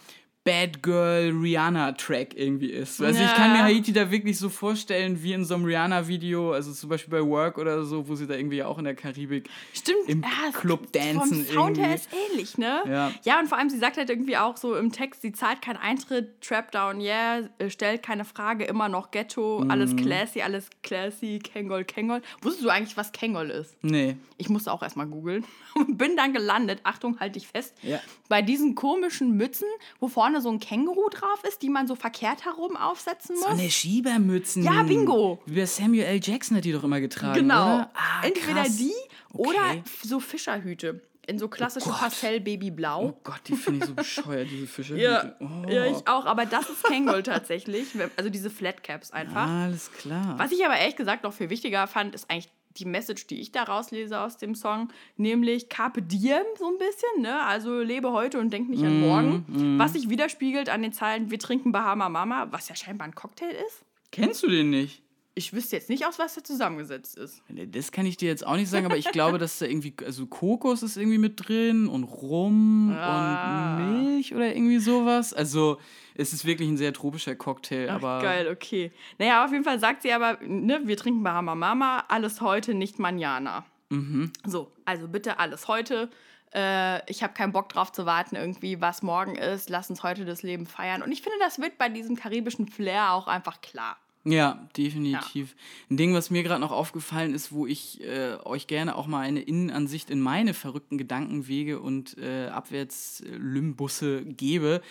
[0.46, 3.02] Bad Girl Rihanna-Track irgendwie ist.
[3.02, 3.64] Also ich kann mir Ja.
[3.66, 7.58] Haiti da wirklich so vorstellen, wie in so einem Rihanna-Video, also zum Beispiel bei Work
[7.58, 11.46] oder so, wo sie da irgendwie auch in der Karibik Stimmt, im ja, Club dancen
[11.46, 11.96] Vom Sound her irgendwie.
[11.96, 12.82] ist ähnlich, ne?
[12.88, 13.12] Ja.
[13.24, 15.78] ja, und vor allem, sie sagt halt irgendwie auch so im Text, sie zahlt keinen
[15.78, 19.72] Eintritt, Trap Down, yeah, äh, stellt keine Frage, immer noch Ghetto, Mhm.
[19.72, 22.22] alles classy, alles classy, Kengol, Kengol.
[22.42, 23.76] Wusstest du eigentlich, was Kengol ist?
[23.84, 24.16] Nee.
[24.38, 25.44] Ich musste auch erstmal googeln
[25.76, 28.00] und bin dann gelandet, Achtung, halt dich fest, Ja.
[28.30, 29.68] bei diesen komischen Mützen,
[30.00, 33.44] wo vorne so ein Känguru drauf ist, die man so verkehrt herum aufsetzen muss.
[33.46, 34.64] So eine Schiebermützen.
[34.64, 35.40] Ja, bingo.
[35.46, 36.20] Wie bei Samuel L.
[36.24, 37.76] Jackson hat die doch immer getragen, Genau.
[37.76, 37.92] oder?
[37.94, 38.78] Ah, Entweder krass.
[38.78, 38.94] die
[39.34, 39.84] oder Okay.
[40.04, 41.02] so Fischerhüte.
[41.28, 42.00] In so klassischem Gott.
[42.02, 43.06] Pastell Babyblau.
[43.10, 44.98] Oh Gott, die finde ich so bescheuert, diese Fische.
[44.98, 45.70] Ja, Oh.
[45.70, 46.26] ja, ich auch.
[46.26, 47.86] Aber das ist Kangol tatsächlich.
[48.18, 49.48] Also diese Flatcaps einfach.
[49.48, 50.34] Alles klar.
[50.40, 52.50] Was ich aber ehrlich gesagt noch viel wichtiger fand, ist eigentlich
[52.80, 57.22] die Message, die ich da rauslese aus dem Song, nämlich Carpe Diem so ein bisschen,
[57.22, 57.42] ne?
[57.44, 59.76] Also lebe heute und denk nicht Mhm, an morgen.
[59.80, 63.52] Was sich widerspiegelt an den Zeilen, wir trinken Bahama Mama, was ja scheinbar ein Cocktail
[63.68, 63.84] ist.
[64.12, 65.04] Kennst du den nicht?
[65.40, 67.42] Ich wüsste jetzt nicht, aus was der zusammengesetzt ist.
[67.48, 70.26] Das kann ich dir jetzt auch nicht sagen, aber ich glaube, dass da irgendwie, also
[70.26, 73.78] Kokos ist irgendwie mit drin und Rum Ah.
[73.78, 75.34] und Milch oder irgendwie sowas.
[75.34, 75.80] Also
[76.16, 78.92] es ist wirklich ein sehr tropischer Cocktail, Ach, aber geil, okay.
[79.18, 83.00] Naja, auf jeden Fall sagt sie aber, ne, wir trinken Bahama Mama, alles heute, nicht
[83.00, 83.64] manana.
[83.88, 84.34] Mhm.
[84.46, 86.10] So, also bitte alles heute.
[86.54, 89.70] Äh, ich habe keinen Bock drauf zu warten, irgendwie, was morgen ist.
[89.70, 91.02] Lass uns heute das Leben feiern.
[91.02, 93.96] Und ich finde, das wird bei diesem karibischen Flair auch einfach klar.
[94.26, 95.56] Ja, definitiv.
[95.90, 99.22] Ein Ding, was mir gerade noch aufgefallen ist, wo ich äh, euch gerne auch mal
[99.22, 104.82] eine Innenansicht in meine verrückten Gedankenwege und äh, Abwärtslymbusse gebe,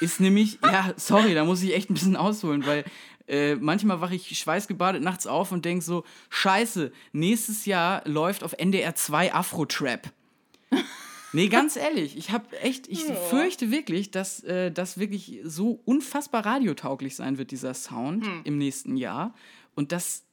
[0.00, 2.84] ist nämlich, ja, sorry, da muss ich echt ein bisschen ausholen, weil
[3.28, 8.54] äh, manchmal wache ich schweißgebadet nachts auf und denke so, scheiße, nächstes Jahr läuft auf
[8.54, 10.10] NDR 2 Afro-Trap.
[11.32, 16.46] Nee, ganz ehrlich, ich habe echt, ich fürchte wirklich, dass äh, das wirklich so unfassbar
[16.46, 19.34] radiotauglich sein wird, dieser Sound im nächsten Jahr.
[19.74, 20.24] Und dass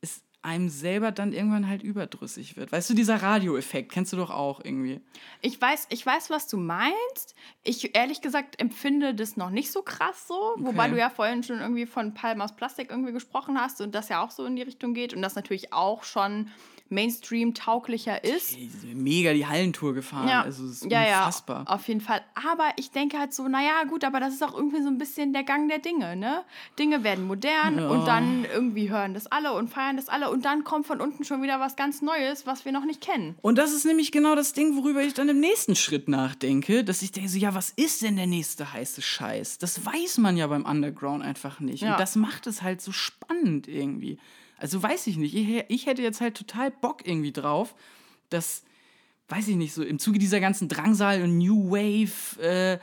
[0.00, 2.70] es einem selber dann irgendwann halt überdrüssig wird.
[2.70, 5.00] Weißt du, dieser Radioeffekt, kennst du doch auch irgendwie.
[5.40, 7.34] Ich weiß, ich weiß, was du meinst.
[7.62, 11.60] Ich ehrlich gesagt empfinde das noch nicht so krass so, wobei du ja vorhin schon
[11.60, 14.94] irgendwie von Palmas Plastik irgendwie gesprochen hast und das ja auch so in die Richtung
[14.94, 16.48] geht und das natürlich auch schon
[16.90, 18.56] Mainstream-tauglicher ist.
[18.56, 20.28] Die sind mega die Hallentour gefahren.
[20.28, 21.64] Also es ist ja, unfassbar.
[21.66, 22.20] ja, auf jeden Fall.
[22.34, 25.32] Aber ich denke halt so, naja, gut, aber das ist auch irgendwie so ein bisschen
[25.32, 26.44] der Gang der Dinge, ne?
[26.78, 27.88] Dinge werden modern Ja.
[27.88, 31.24] und dann irgendwie hören das alle und feiern das alle und dann kommt von unten
[31.24, 33.36] schon wieder was ganz Neues, was wir noch nicht kennen.
[33.42, 37.02] Und das ist nämlich genau das Ding, worüber ich dann im nächsten Schritt nachdenke, dass
[37.02, 39.58] ich denke so, ja, was ist denn der nächste heiße Scheiß?
[39.58, 41.82] Das weiß man ja beim Underground einfach nicht.
[41.82, 41.92] Ja.
[41.92, 44.18] Und das macht es halt so spannend irgendwie.
[44.58, 47.74] Also weiß ich nicht, ich, ich hätte jetzt halt total Bock irgendwie drauf,
[48.30, 48.62] dass,
[49.28, 52.74] weiß ich nicht, so im Zuge dieser ganzen Drangsal und New Wave, äh,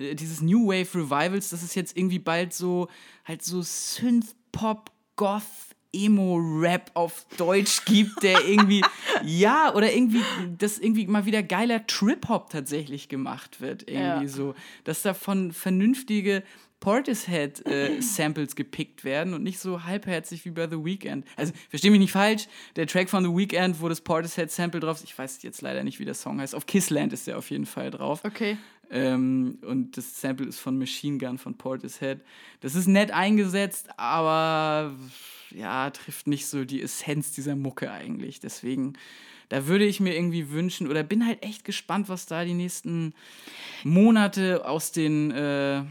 [0.00, 2.88] äh, dieses New Wave Revivals, dass es jetzt irgendwie bald so,
[3.24, 5.42] halt so Synth-Pop, Goth,
[5.92, 8.82] Emo-Rap auf Deutsch gibt, der irgendwie,
[9.24, 10.22] ja, oder irgendwie,
[10.58, 14.28] dass irgendwie mal wieder geiler Trip-Hop tatsächlich gemacht wird, irgendwie Ja.
[14.28, 14.54] so.
[14.84, 16.42] Dass davon vernünftige
[16.80, 21.26] Portishead-Samples gepickt werden und nicht so halbherzig wie bei The Weeknd.
[21.36, 25.04] Also, versteh mich nicht falsch, der Track von The Weeknd, wo das Portishead-Sample drauf ist,
[25.04, 27.66] ich weiß jetzt leider nicht, wie der Song heißt, auf Kissland ist der auf jeden
[27.66, 28.24] Fall drauf.
[28.24, 28.56] Okay.
[28.90, 32.20] Ähm, und das Sample ist von Machine Gun von Portishead.
[32.60, 34.96] Das ist nett eingesetzt, aber
[35.50, 38.40] ja, trifft nicht so die Essenz dieser Mucke eigentlich.
[38.40, 38.94] Deswegen,
[39.48, 43.14] da würde ich mir irgendwie wünschen oder bin halt echt gespannt, was da die nächsten
[43.84, 45.82] Monate aus den äh,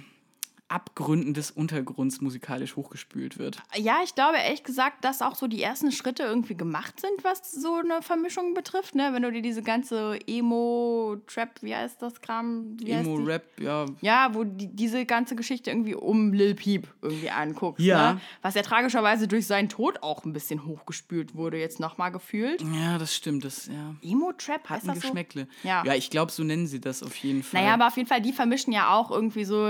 [0.69, 3.57] Abgründen des Untergrunds musikalisch hochgespült wird.
[3.75, 7.51] Ja, ich glaube ehrlich gesagt, dass auch so die ersten Schritte irgendwie gemacht sind, was
[7.51, 8.95] so eine Vermischung betrifft.
[8.95, 9.09] Ne?
[9.11, 12.77] Wenn du dir diese ganze Emo-Trap, wie heißt das Kram?
[12.85, 13.87] Emo-Rap, ja.
[14.01, 17.83] Ja, wo die, diese ganze Geschichte irgendwie um Lil Peep irgendwie anguckst.
[17.83, 18.13] Ja.
[18.13, 18.21] Ne?
[18.41, 22.61] Was ja tragischerweise durch seinen Tod auch ein bisschen hochgespült wurde, jetzt nochmal gefühlt.
[22.61, 23.43] Ja, das stimmt.
[23.43, 25.01] Das ja, Emo-Trap, hat ein das so?
[25.01, 25.47] Geschmäckle.
[25.63, 25.83] Ja.
[25.83, 27.61] ja, ich glaube, so nennen sie das auf jeden Fall.
[27.61, 29.65] Naja, aber auf jeden Fall, die vermischen ja auch irgendwie so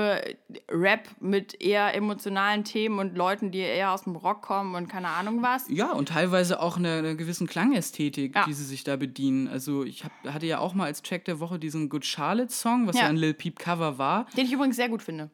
[0.70, 0.89] Rap
[1.20, 5.42] mit eher emotionalen Themen und Leuten, die eher aus dem Rock kommen und keine Ahnung
[5.42, 5.66] was.
[5.70, 8.46] Ja, und teilweise auch einer, einer gewissen Klangästhetik, Ja.
[8.46, 9.48] die sie sich da bedienen.
[9.48, 12.88] Also ich hab, hatte ja auch mal als Track der Woche diesen Good Charlotte Song,
[12.88, 13.10] was ja, Ja.
[13.10, 14.26] ein Lil Peep Cover war.
[14.38, 15.30] Den ich übrigens sehr gut finde.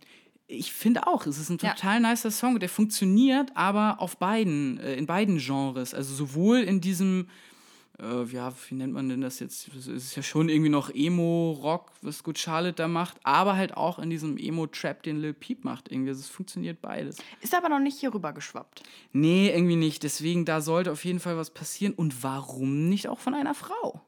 [0.47, 1.71] Ich finde auch, es ist ein Ja.
[1.73, 2.59] total nicer Song.
[2.59, 5.93] Der funktioniert aber auf beiden, äh, in beiden Genres.
[5.95, 7.29] Also sowohl in diesem,
[7.99, 9.69] äh, ja, wie nennt man denn das jetzt?
[9.75, 13.99] Es ist ja schon irgendwie noch Emo-Rock, was Good Charlotte da macht, aber halt auch
[13.99, 15.91] in diesem Emo-Trap, den Lil Peep macht.
[15.91, 16.09] Irgendwie.
[16.09, 17.17] Also es funktioniert beides.
[17.41, 18.83] Ist aber noch nicht hier rüber geschwappt.
[19.13, 20.03] Nee, irgendwie nicht.
[20.03, 21.93] Deswegen, da sollte auf jeden Fall was passieren.
[21.93, 24.01] Und warum nicht auch von einer Frau?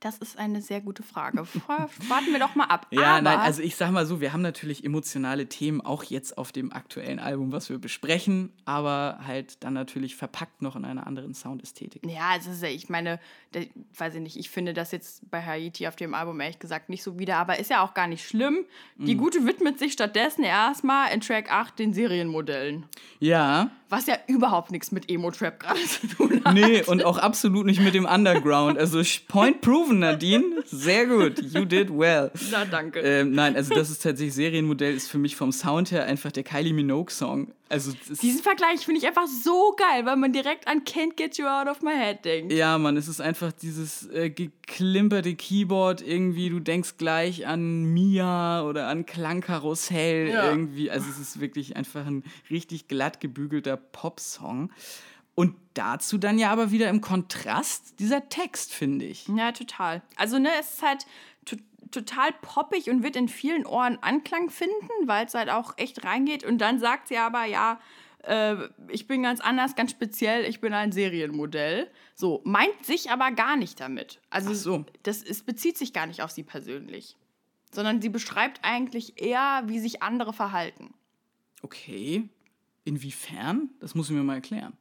[0.00, 1.46] Das ist eine sehr gute Frage.
[1.66, 2.86] Warten wir doch mal ab.
[2.90, 6.38] Ja, Aber nein, also ich sag mal so, wir haben natürlich emotionale Themen auch jetzt
[6.38, 11.06] auf dem aktuellen Album, was wir besprechen, aber halt dann natürlich verpackt noch in einer
[11.06, 12.04] anderen Soundästhetik.
[12.06, 13.20] Ja, ja- ich meine,
[13.98, 17.02] weiß ich nicht, ich finde das jetzt bei Haiti auf dem Album ehrlich gesagt nicht
[17.02, 18.64] so wieder, aber ist ja auch gar nicht schlimm.
[18.96, 22.86] Die Gute widmet sich stattdessen erstmal in Track 8 den Serienmodellen.
[23.18, 26.54] Ja, Was ja überhaupt nichts mit Emo-Trap gerade zu tun hat.
[26.54, 28.78] nee, und auch absolut nicht mit dem Underground.
[28.78, 30.62] Also point proven, Nadine.
[30.64, 31.42] Sehr gut.
[31.42, 32.30] You did well.
[32.50, 33.00] Na, danke.
[33.00, 36.44] Ähm, nein, also das ist tatsächlich Serienmodell, ist für mich vom Sound her einfach der
[36.44, 37.52] Kylie Minogue-Song.
[37.70, 41.46] Also Diesen Vergleich finde ich einfach so geil, weil man direkt an Can't Get You
[41.46, 42.52] Out of My Head denkt.
[42.52, 46.50] ja, Mann, es ist einfach dieses äh, geklimperte Keyboard irgendwie.
[46.50, 50.50] Du denkst gleich an Mia oder an Klangkarussell Ja.
[50.50, 50.90] irgendwie.
[50.90, 54.72] Also es ist wirklich einfach ein richtig glatt gebügelter Popsong.
[55.36, 59.26] Und dazu dann ja aber wieder im Kontrast dieser Text, finde ich.
[59.28, 60.02] Ja, total.
[60.16, 61.06] Also, ne, es ist halt
[61.90, 66.44] total poppig und wird in vielen Ohren Anklang finden, weil es halt auch echt reingeht.
[66.44, 67.80] Und dann sagt sie aber, ja,
[68.24, 68.56] äh,
[68.88, 71.90] ich bin ganz anders, ganz speziell, ich bin ein Serienmodell.
[72.14, 74.20] So, meint sich aber gar nicht damit.
[74.30, 74.84] Also, so.
[75.02, 77.16] das es bezieht sich gar nicht auf sie persönlich.
[77.72, 80.92] Sondern sie beschreibt eigentlich eher, wie sich andere verhalten.
[81.62, 82.28] Okay.
[82.84, 83.68] Inwiefern?
[83.78, 84.72] Das muss ich mir mal erklären.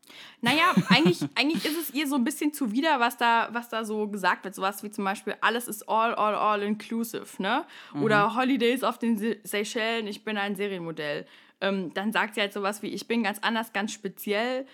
[0.41, 4.07] Naja, eigentlich, eigentlich ist es ihr so ein bisschen zuwider, was da, was da so
[4.07, 4.55] gesagt wird.
[4.55, 7.65] Sowas wie zum Beispiel, alles ist all, all, all inclusive, ne?
[8.01, 11.25] Oder Holidays auf den Se Seychellen, ich bin ein Serienmodell.
[11.61, 14.65] Ähm, dann sagt sie halt sowas wie, ich bin ganz anders, ganz speziell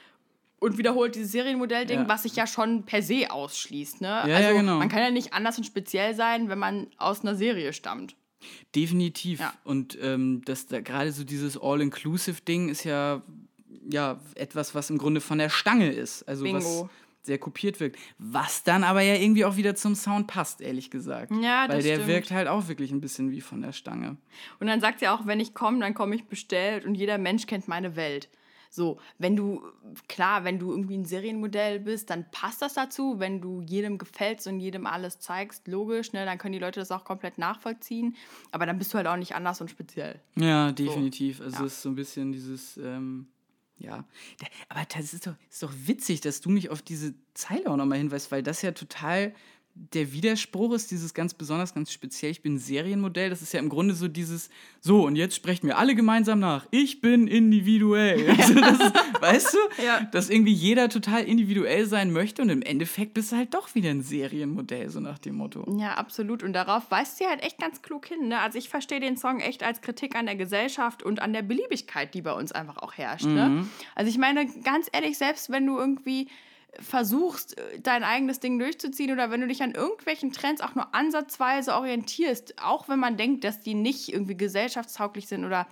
[0.60, 2.08] und wiederholt dieses Serienmodell-Ding, Ja.
[2.08, 4.08] was sich ja schon per se ausschließt, ne?
[4.08, 4.78] Ja, also ja, genau.
[4.78, 8.16] man kann ja nicht anders und speziell sein, wenn man aus einer Serie stammt.
[8.76, 9.40] Definitiv.
[9.40, 9.54] Ja.
[9.64, 13.22] Und ähm, das da gerade so dieses All-Inclusive-Ding ist ja,
[13.90, 16.24] ja etwas, was im Grunde von der Stange ist.
[16.24, 16.90] Also was Bingo.
[17.24, 17.98] sehr kopiert wirkt.
[18.18, 21.32] Was dann aber ja irgendwie auch wieder zum Sound passt, ehrlich gesagt.
[21.42, 22.08] Ja, das Weil der stimmt.
[22.08, 24.18] wirkt halt auch wirklich ein bisschen wie von der Stange.
[24.60, 27.46] Und dann sagt sie auch, wenn ich komme, dann komme ich bestellt und jeder Mensch
[27.48, 28.30] kennt meine Welt.
[28.76, 29.64] So, wenn du,
[30.08, 33.20] klar, wenn du irgendwie ein Serienmodell bist, dann passt das dazu.
[33.20, 36.92] Wenn du jedem gefällst und jedem alles zeigst, logisch, ne, dann können die Leute das
[36.92, 38.16] auch komplett nachvollziehen.
[38.52, 40.20] Aber dann bist du halt auch nicht anders und speziell.
[40.36, 41.42] Ja, definitiv.
[41.42, 41.66] Also ja.
[41.66, 43.28] es ist so ein bisschen dieses, ähm,
[43.78, 44.06] ja.
[44.70, 47.98] Aber das ist doch, ist doch witzig, dass du mich auf diese Zeile auch nochmal
[47.98, 49.34] hinweist, weil das ja total
[49.78, 53.60] der Widerspruch ist, dieses ganz besonders, ganz speziell, ich bin ein Serienmodell, das ist ja
[53.60, 54.50] im Grunde so dieses,
[54.80, 58.26] so und jetzt sprechen wir alle gemeinsam nach, ich bin individuell.
[58.38, 58.80] Also das
[59.22, 60.02] weißt du, Ja.
[60.12, 63.90] dass irgendwie jeder total individuell sein möchte und im Endeffekt bist du halt doch wieder
[63.90, 65.66] ein Serienmodell, so nach dem Motto.
[65.78, 66.42] Ja, absolut.
[66.42, 68.30] Und darauf weist sie halt echt ganz klug hin.
[68.30, 68.40] Ne?
[68.40, 72.14] Also ich verstehe den Song echt als Kritik an der Gesellschaft und an der Beliebigkeit,
[72.14, 73.26] die bei uns einfach auch herrscht.
[73.26, 73.68] Ne?
[73.94, 76.28] Also ich meine, ganz ehrlich, selbst wenn du irgendwie
[76.80, 80.94] versuchst, äh, dein eigenes Ding durchzuziehen oder wenn du dich an irgendwelchen Trends auch nur
[80.94, 85.68] ansatzweise orientierst, auch wenn man denkt, dass die nicht irgendwie gesellschaftstauglich sind oder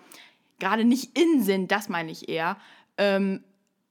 [0.60, 2.58] gerade nicht in sind, das meine ich eher,
[2.98, 3.44] ähm,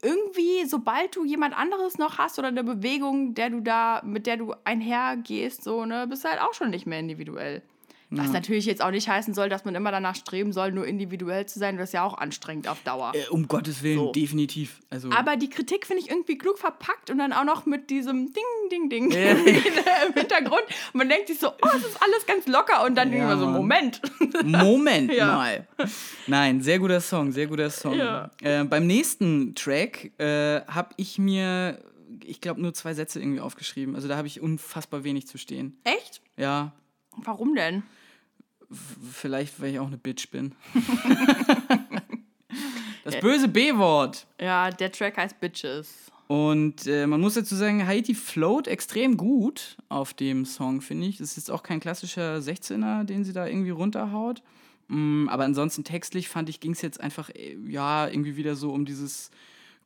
[0.03, 4.37] irgendwie, sobald du jemand anderes noch hast oder eine Bewegung, der du da, mit der
[4.37, 7.63] du einhergehst, so, ne, bist du halt auch schon nicht mehr individuell.
[8.15, 11.47] Was natürlich jetzt auch nicht heißen soll, dass man immer danach streben soll, nur individuell
[11.47, 11.79] zu sein.
[11.79, 13.13] Das ist ja auch anstrengend auf Dauer.
[13.15, 14.13] Äh, um Gottes Willen, So.
[14.13, 14.81] definitiv.
[14.91, 18.33] Also, Aber die Kritik finde ich irgendwie klug verpackt und dann auch noch mit diesem
[18.33, 19.31] Ding, Ding, Ding Ja.
[20.07, 20.63] im Hintergrund.
[20.93, 22.85] Und man denkt sich so, oh, es ist alles ganz locker.
[22.85, 23.47] Und dann Ja, immer so.
[23.47, 24.01] Moment.
[24.45, 25.27] Moment Ja.
[25.27, 25.67] mal.
[26.27, 27.99] Nein, sehr guter Song, sehr guter Song.
[28.43, 31.83] Äh, beim nächsten Track äh, habe ich mir,
[32.25, 33.95] ich glaube, nur zwei Sätze irgendwie aufgeschrieben.
[33.95, 35.79] Also da habe ich unfassbar wenig zu stehen.
[35.85, 36.21] Echt?
[36.37, 36.73] Ja,
[37.17, 37.83] Warum denn?
[39.12, 40.55] Vielleicht, weil ich auch eine Bitch bin.
[43.05, 44.27] das böse B-Wort.
[44.40, 46.11] Ja, der Track heißt Bitches.
[46.28, 51.19] Und äh, man muss dazu sagen, Haiti float extrem gut auf dem Song, finde ich.
[51.19, 54.43] Das ist jetzt auch kein klassischer 16er, den sie da irgendwie runterhaut.
[54.89, 58.73] Mm, aber ansonsten textlich fand ich, ging es jetzt einfach, äh, ja, irgendwie wieder so
[58.73, 59.31] um dieses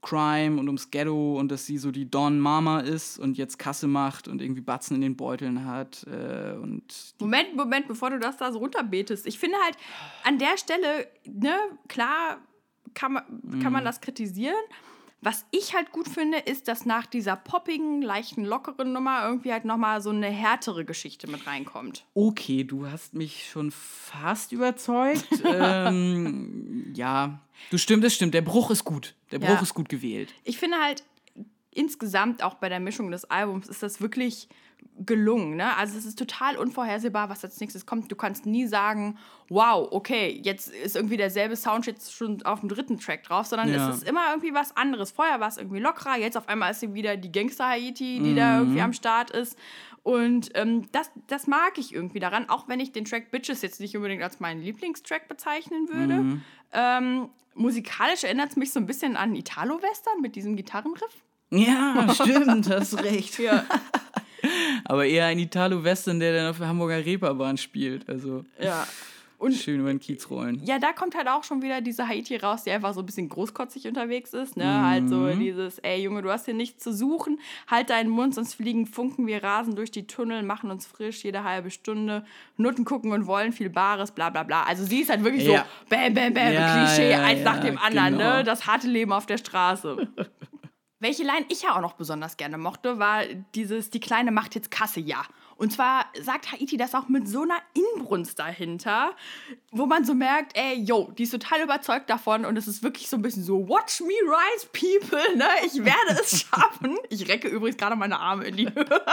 [0.06, 3.88] Crime und ums Ghetto und dass sie so die Don Mama ist und jetzt Kasse
[3.88, 6.06] macht und irgendwie Batzen in den Beuteln hat.
[6.06, 9.26] Äh, und Moment, Moment, bevor du das da so runterbetest.
[9.26, 9.76] Ich finde halt,
[10.22, 11.56] an der Stelle, ne,
[11.88, 12.38] klar
[12.94, 14.54] kann man, kann man das kritisieren.
[15.26, 19.64] Was ich halt gut finde, ist, dass nach dieser poppigen, leichten, lockeren Nummer irgendwie halt
[19.64, 22.04] nochmal so eine härtere Geschichte mit reinkommt.
[22.14, 25.26] okay, du hast mich schon fast überzeugt.
[25.44, 27.40] ähm, ja,
[27.70, 28.34] du stimmt, das stimmt.
[28.34, 29.16] Der Bruch ist gut.
[29.32, 29.60] Der Bruch Ja.
[29.62, 30.32] ist gut gewählt.
[30.44, 31.02] Ich finde halt
[31.72, 34.48] insgesamt auch bei der Mischung des Albums ist das wirklich
[35.04, 35.56] gelungen.
[35.56, 35.76] Ne?
[35.76, 38.10] Also es ist total unvorhersehbar, was als nächstes kommt.
[38.10, 39.18] Du kannst nie sagen,
[39.48, 43.72] wow, okay, jetzt ist irgendwie derselbe Sound jetzt schon auf dem dritten Track drauf, sondern
[43.72, 43.90] Ja.
[43.90, 45.10] es ist immer irgendwie was anderes.
[45.10, 48.58] Vorher war es irgendwie lockerer, jetzt auf einmal ist sie wieder die Gangster-Haiti, die da
[48.60, 49.56] irgendwie am Start ist.
[50.02, 53.80] Und ähm, das, das mag ich irgendwie daran, auch wenn ich den Track Bitches jetzt
[53.80, 56.14] nicht unbedingt als meinen Lieblingstrack bezeichnen würde.
[56.14, 56.42] Mhm.
[56.72, 61.24] Ähm, musikalisch erinnert es mich so ein bisschen an Italo-Western mit diesem Gitarrenriff.
[61.50, 63.38] Ja, stimmt, hast recht.
[63.38, 63.64] Ja.
[64.84, 68.08] Aber eher ein Italo-Western, der dann auf der Hamburger Reeperbahn spielt.
[68.08, 68.86] Also ja.
[69.38, 70.62] Und schön über den Kiez rollen.
[70.64, 73.28] ja, da kommt halt auch schon wieder diese Haiti raus, die einfach so ein bisschen
[73.28, 74.56] großkotzig unterwegs ist.
[74.56, 74.64] Ne?
[74.82, 77.38] Halt so dieses, ey Junge, du hast hier nichts zu suchen,
[77.70, 81.44] halt deinen Mund, sonst fliegen Funken, wir rasen durch die Tunnel, machen uns frisch jede
[81.44, 82.24] halbe Stunde,
[82.56, 84.62] Nutten gucken und wollen viel Bares, bla bla bla.
[84.62, 85.66] Also sie ist halt wirklich Ja.
[85.84, 88.36] so, bam, bam, bam, Ja, Klischee, ja, eins nach dem anderen, genau.
[88.38, 88.42] ne?
[88.44, 90.08] Das harte Leben auf der Straße.
[90.98, 93.24] Welche Line ich ja auch noch besonders gerne mochte, war
[93.54, 95.22] dieses, die Kleine macht jetzt Kasse, ja.
[95.56, 99.14] Und zwar sagt Haiti das auch mit so einer Inbrunst dahinter,
[99.70, 103.08] wo man so merkt, ey, yo, die ist total überzeugt davon und es ist wirklich
[103.08, 105.48] so ein bisschen so, watch me rise, people, ne?
[105.64, 106.98] Ich werde es schaffen.
[107.10, 108.74] Ich recke übrigens gerade meine Arme in die Höhe.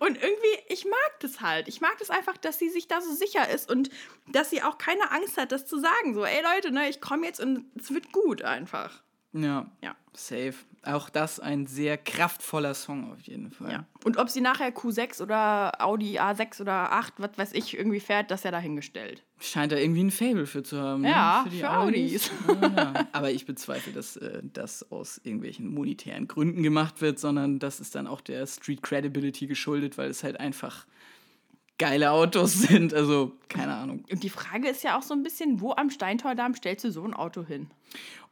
[0.00, 1.68] und irgendwie, ich mag das halt.
[1.68, 3.90] Ich mag das einfach, dass sie sich da so sicher ist und
[4.28, 6.14] dass sie auch keine Angst hat, das zu sagen.
[6.14, 9.05] So, ey Leute, ne, ich komme jetzt und es wird gut einfach.
[9.42, 9.94] Ja, Ja.
[10.12, 10.54] safe.
[10.84, 13.72] Auch das ein sehr kraftvoller Song auf jeden Fall.
[13.72, 13.84] Ja.
[14.04, 18.30] Und ob sie nachher Q6 oder Audi A6 oder 8, was weiß ich, irgendwie fährt,
[18.30, 19.24] das ist ja dahingestellt.
[19.40, 21.04] Scheint da irgendwie ein Fable für zu haben.
[21.04, 21.50] Ja, ne?
[21.50, 22.30] die für Audis.
[22.46, 22.94] Ja, ja.
[23.10, 27.96] Aber ich bezweifle, dass äh, das aus irgendwelchen monetären Gründen gemacht wird, sondern das ist
[27.96, 30.86] dann auch der Street Credibility geschuldet, weil es halt einfach
[31.78, 32.94] geile Autos sind.
[32.94, 34.04] Also, keine Ahnung.
[34.08, 37.02] Und die Frage ist ja auch so ein bisschen, wo am Steintordamm stellst du so
[37.04, 37.68] ein Auto hin?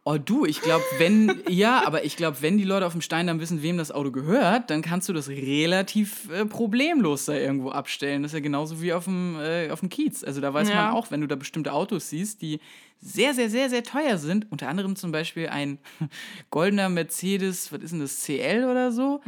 [0.06, 3.26] Oh du, ich glaube, wenn, ja, aber ich glaube, wenn die Leute auf dem Stein
[3.26, 7.70] dann wissen, wem das Auto gehört, dann kannst du das relativ äh, problemlos da irgendwo
[7.70, 8.22] abstellen.
[8.22, 10.22] Das ist ja genauso wie auf dem, äh, auf dem Kiez.
[10.22, 10.76] Also da weiß Ja.
[10.76, 12.60] man auch, wenn du da bestimmte Autos siehst, die
[13.00, 15.78] sehr, sehr, sehr, sehr teuer sind, unter anderem zum Beispiel ein
[16.50, 19.20] goldener Mercedes, was ist denn das, CL oder so?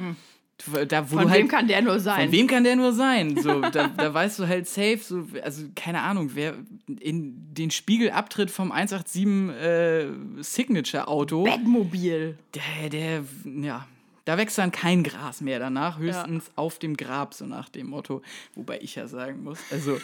[0.89, 1.05] Da.
[1.05, 2.25] Von wem halt, kann der nur sein?
[2.25, 3.37] von wem kann der nur sein?
[3.37, 6.55] So, da, da weißt du halt safe, so, also keine Ahnung, wer
[6.87, 10.09] in den Spiegelabtritt vom 187 äh,
[10.43, 12.39] Signature-Auto, Bettmobil.
[12.55, 13.87] der, der, ja,
[14.25, 18.23] da wächst dann kein Gras mehr danach, höchstens auf dem Grab, so nach dem Motto.
[18.55, 19.99] Wobei ich ja sagen muss, also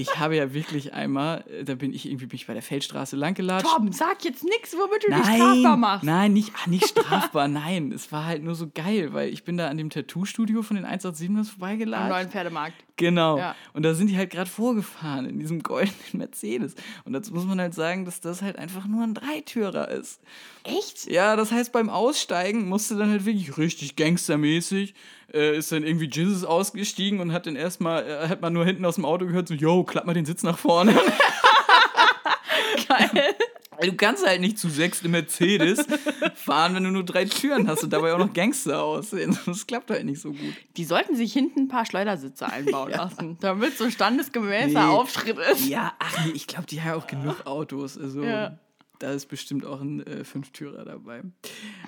[0.00, 3.16] ich habe ja wirklich einmal, äh, da bin ich irgendwie bin ich bei der Feldstraße
[3.16, 3.66] langgelatscht.
[3.66, 6.04] Tom, sag jetzt nichts, womit du dich strafbar machst.
[6.04, 7.90] Nein, nicht, ach, nicht strafbar, nein.
[7.90, 10.86] Es war halt nur so geil, weil ich bin da an dem Tattoo-Studio von den
[10.86, 12.08] 187ers Am vorbeigelatscht.
[12.10, 12.76] neuen Pferdemarkt.
[12.96, 13.38] Genau.
[13.38, 13.54] Ja.
[13.72, 16.74] Und da sind die halt gerade vorgefahren in diesem goldenen Mercedes.
[17.04, 20.20] Und dazu muss man halt sagen, dass das halt einfach nur ein Dreitürer ist.
[20.64, 21.10] Echt?
[21.10, 24.94] Ja, das heißt, beim Aussteigen musste dann halt wirklich richtig gangstermäßig,
[25.32, 28.84] äh, ist dann irgendwie Jesus ausgestiegen und hat dann erstmal, äh, hat man nur hinten
[28.84, 30.94] aus dem Auto gehört, so, yo, klapp mal den Sitz nach vorne.
[32.88, 33.34] Geil.
[33.80, 35.86] Du kannst halt nicht zu sechst im Mercedes
[36.34, 39.38] fahren, wenn du nur drei Türen hast und dabei auch noch Gangster aussehen.
[39.46, 40.54] Das klappt halt nicht so gut.
[40.76, 44.90] Die sollten sich hinten ein paar Schleudersitze einbauen lassen, damit so standesgemäßer Nee.
[44.90, 45.68] Aufschritt ist.
[45.68, 47.96] Ja, ach nee, ich glaube, die haben auch genug Autos.
[47.96, 48.58] Also Ja.
[48.98, 51.22] Da ist bestimmt auch ein äh, Fünftürer dabei.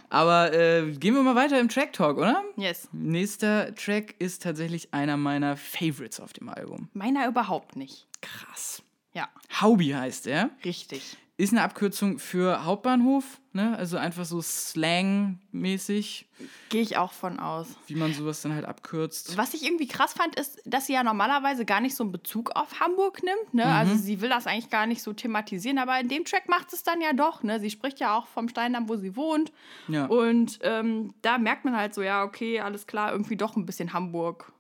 [0.08, 2.42] Aber äh, gehen wir mal weiter im Track Talk, oder?
[2.56, 2.88] Yes.
[2.92, 6.88] Nächster Track ist tatsächlich einer meiner Favorites auf dem Album.
[6.92, 8.06] Meiner überhaupt nicht.
[8.20, 8.82] Krass.
[9.12, 9.28] Ja,
[9.60, 10.50] Haubi heißt er.
[10.64, 11.16] richtig.
[11.40, 13.74] Ist eine Abkürzung für Hauptbahnhof, ne?
[13.78, 16.26] Also einfach so Slang-mäßig,
[16.68, 17.66] Gehe ich auch von aus.
[17.86, 19.38] wie man sowas dann halt abkürzt.
[19.38, 22.50] Was ich irgendwie krass fand, ist, dass sie ja normalerweise gar nicht so einen Bezug
[22.56, 23.54] auf Hamburg nimmt.
[23.54, 23.64] Ne?
[23.64, 26.82] Also sie will das eigentlich gar nicht so thematisieren, aber in dem Track macht es
[26.82, 27.42] dann ja doch.
[27.42, 27.58] Ne?
[27.58, 29.50] Sie spricht ja auch vom Steindamm, wo sie wohnt.
[29.88, 30.06] Ja.
[30.06, 33.94] Und ähm, da merkt man halt so, ja, okay, alles klar, irgendwie doch ein bisschen
[33.94, 34.52] Hamburg.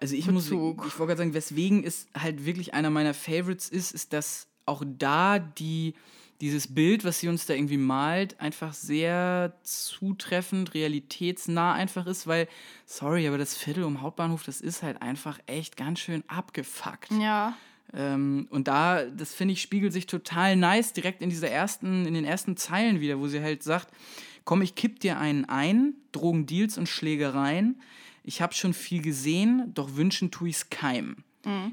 [0.00, 0.78] Also ich muss, ich Bezug.
[0.84, 5.38] wollte gerade sagen, weswegen es halt wirklich einer meiner Favorites ist, ist, dass auch da
[5.38, 5.94] die,
[6.40, 12.48] dieses Bild, was sie uns da irgendwie malt, einfach sehr zutreffend, realitätsnah einfach ist, weil,
[12.86, 17.10] sorry, aber das Viertel um Hauptbahnhof, das ist halt einfach echt ganz schön abgefuckt.
[17.20, 17.56] Ja.
[17.92, 22.14] Ähm, und da, das finde ich, spiegelt sich total nice direkt in dieser ersten, in
[22.14, 23.88] den ersten Zeilen wieder, wo sie halt sagt,
[24.44, 27.80] komm, ich kipp dir einen ein, Drogendeals und Schlägereien.
[28.22, 31.16] Ich habe schon viel gesehen, doch wünschen tu ich's keinem.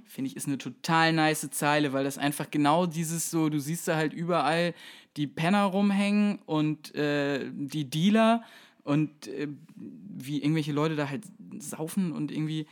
[0.06, 3.88] Finde ich, ist eine total nice Zeile, weil das einfach genau dieses so, du siehst
[3.88, 4.74] da halt überall
[5.18, 8.44] die Penner rumhängen und äh, die Dealer
[8.84, 11.24] und äh, wie irgendwelche Leute da halt
[11.60, 12.68] saufen und irgendwie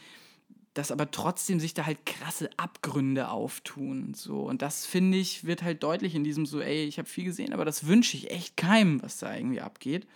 [0.73, 4.13] dass aber trotzdem sich da halt krasse Abgründe auftun.
[4.15, 4.41] So.
[4.41, 7.53] Und das, finde ich, wird halt deutlich in diesem so, ey, ich habe viel gesehen,
[7.53, 10.07] aber das wünsche ich echt keinem, was da irgendwie abgeht.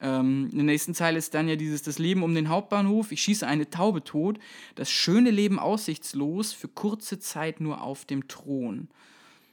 [0.00, 3.22] Ähm, in der nächsten Zeile ist dann ja dieses, das Leben um den Hauptbahnhof, ich
[3.22, 4.38] schieße eine Taube tot,
[4.74, 8.88] das schöne Leben aussichtslos, für kurze Zeit nur auf dem Thron.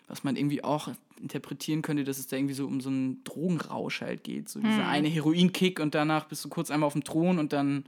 [0.07, 0.89] Was man irgendwie auch
[1.21, 4.49] interpretieren könnte, dass es da irgendwie so um so einen Drogenrausch halt geht.
[4.49, 7.85] So dieser eine Heroinkick und danach bist du kurz einmal auf dem Thron und dann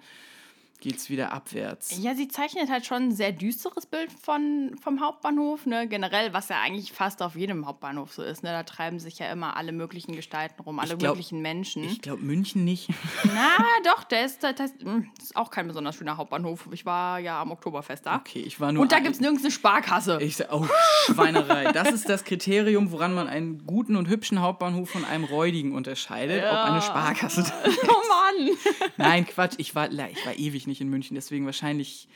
[0.84, 1.98] geht's wieder abwärts.
[2.02, 5.88] Ja, sie zeichnet halt schon ein sehr düsteres Bild von, vom Hauptbahnhof, ne?
[5.88, 8.52] Generell, was ja eigentlich fast auf jedem Hauptbahnhof so ist, ne?
[8.52, 11.86] Da treiben sich ja immer alle möglichen Gestalten rum, alle glaub- möglichen Menschen.
[11.86, 12.90] Ich glaube, München nicht.
[13.24, 16.68] Na, doch, der ist, ist, hm, das ist auch kein besonders schöner Hauptbahnhof.
[16.72, 18.18] Ich war ja am Oktoberfest da.
[18.18, 18.84] Okay, ich war nur.
[18.84, 20.20] Und da gibt es nirgends eine Sparkasse.
[20.22, 20.68] Ich sag, oh,
[21.06, 21.72] Schweinerei.
[21.72, 26.44] Das ist das Kriterium, woran man einen guten und hübschen Hauptbahnhof von einem räudigen unterscheidet,
[26.44, 27.54] ob eine Sparkasse da
[27.88, 28.58] oh Mann.
[28.98, 32.08] Nein, Quatsch, ich war, ich war ewig nicht in München, deswegen wahrscheinlich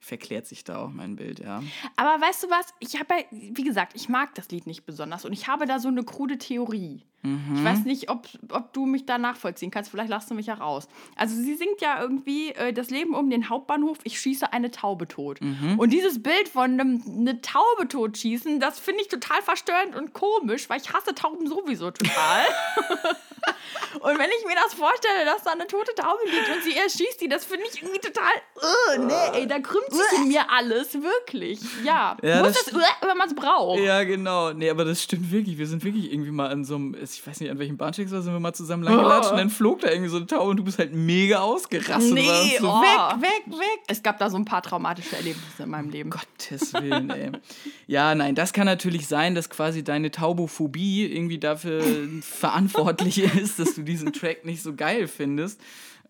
[0.00, 1.62] verklärt sich da auch mein Bild, ja.
[1.96, 2.66] Aber weißt du was?
[2.80, 5.78] Ich habe ja, wie gesagt, ich mag das Lied nicht besonders und ich habe da
[5.78, 7.02] so eine krude Theorie.
[7.22, 9.90] Ich weiß nicht, ob, ob du mich da nachvollziehen kannst.
[9.90, 10.86] Vielleicht lachst du mich ja raus.
[11.16, 15.08] Also sie singt ja irgendwie äh, das Leben um den Hauptbahnhof, ich schieße eine Taube
[15.08, 15.40] tot.
[15.76, 20.68] Und dieses Bild von einem eine Taube totschießen, das finde ich total verstörend und komisch,
[20.68, 22.44] weil ich hasse Tauben sowieso total.
[24.00, 27.20] und wenn ich mir das vorstelle, dass da eine tote Taube liegt und sie erschießt
[27.20, 30.94] die, das finde ich irgendwie total, uh, nee, ey, da krümmt sich in mir alles,
[30.94, 31.60] wirklich.
[31.84, 33.80] Ja, Ja, muss das das, uh, wenn man es braucht.
[33.80, 34.52] Ja, genau.
[34.52, 35.58] Nee, aber das stimmt wirklich.
[35.58, 38.12] Wir sind wirklich irgendwie mal an so einem, ich weiß nicht, an welchem Bahnsteig es
[38.12, 40.58] war, sind wir mal zusammen langgelatscht und dann flog da irgendwie so eine Taube und
[40.58, 42.12] du bist halt mega ausgerastet.
[42.12, 42.80] Nee, warst so, oh.
[42.82, 43.80] weg, weg, weg.
[43.86, 46.10] Es gab da so ein paar traumatische Erlebnisse in meinem Leben.
[46.10, 47.32] Gottes Willen, ey.
[47.86, 51.82] Ja, nein, das kann natürlich sein, dass quasi deine Taubophobie irgendwie dafür
[52.20, 55.60] verantwortlich ist, dass du diesen Track nicht so geil findest.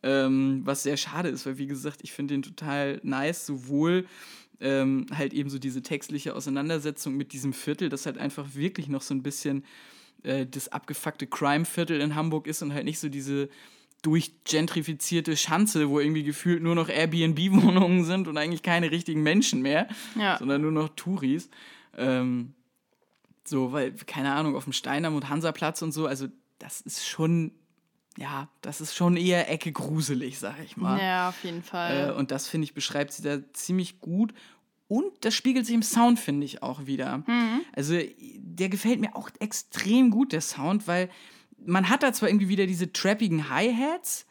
[0.02, 4.06] Ähm, was sehr schade ist, weil wie gesagt, ich finde den total nice, sowohl
[4.60, 9.02] ähm, halt eben so diese textliche Auseinandersetzung mit diesem Viertel, das halt einfach wirklich noch
[9.02, 9.64] so ein bisschen
[10.26, 13.48] äh, das abgefuckte Crime-Viertel in Hamburg ist und halt nicht so diese
[14.02, 19.88] durchgentrifizierte Schanze, wo irgendwie gefühlt nur noch Airbnb-Wohnungen sind und eigentlich keine richtigen Menschen mehr,
[20.18, 20.38] Ja.
[20.38, 21.48] sondern nur noch Touris.
[21.96, 22.54] Ähm,
[23.44, 26.26] so, weil, keine Ahnung, auf dem Steindamm und Hansaplatz und so, also
[26.58, 27.52] das ist schon,
[28.18, 30.98] ja, das ist schon eher Ecke gruselig, sag ich mal.
[31.00, 32.12] Ja, auf jeden Äh, Fall.
[32.12, 34.34] und das, finde ich, beschreibt sie da ziemlich gut.
[34.88, 37.24] Und das spiegelt sich im Sound, finde ich, auch wieder.
[37.74, 37.98] Also,
[38.38, 41.10] der gefällt mir auch extrem gut, der Sound, weil
[41.58, 44.26] man hat da zwar irgendwie wieder diese trappigen Hi-Hats,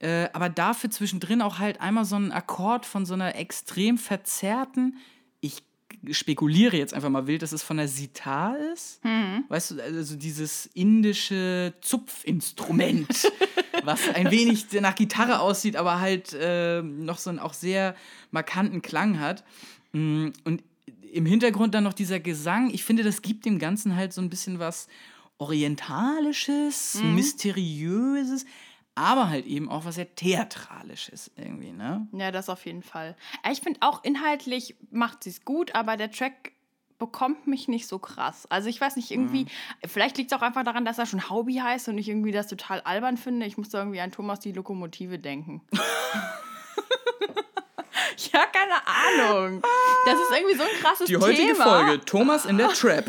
[0.00, 4.96] äh, aber dafür zwischendrin auch halt einmal so einen Akkord von so einer extrem verzerrten,
[5.40, 5.62] ich
[6.12, 9.00] spekuliere jetzt einfach mal wild, dass es von der Sitar ist.
[9.48, 13.30] Weißt du, also dieses indische Zupfinstrument,
[13.84, 17.94] was ein wenig nach Gitarre aussieht, aber halt äh, noch so einen auch sehr
[18.30, 19.44] markanten Klang hat.
[19.92, 20.62] Mm, Und
[21.12, 22.70] im Hintergrund dann noch dieser Gesang.
[22.70, 24.86] Ich finde, das gibt dem Ganzen halt so ein bisschen was
[25.38, 28.44] Orientalisches, Mysteriöses,
[28.94, 32.06] aber halt eben auch was sehr Theatralisches irgendwie, ne?
[32.12, 33.16] ja, das auf jeden Fall.
[33.42, 36.52] Äh, Ich finde auch inhaltlich macht sie es gut, aber der Track
[36.98, 38.46] bekommt mich nicht so krass.
[38.50, 39.46] Also ich weiß nicht, irgendwie,
[39.86, 42.46] vielleicht liegt es auch einfach daran, dass er schon Hobby heißt und ich irgendwie das
[42.46, 43.46] total albern finde.
[43.46, 45.62] Ich muss da irgendwie an Thomas die Lokomotive denken.
[48.32, 49.62] ja, keine Ahnung.
[50.06, 51.64] Das ist irgendwie so ein krasses Die heutige Thema.
[51.64, 53.04] Folge, Thomas in der Trap.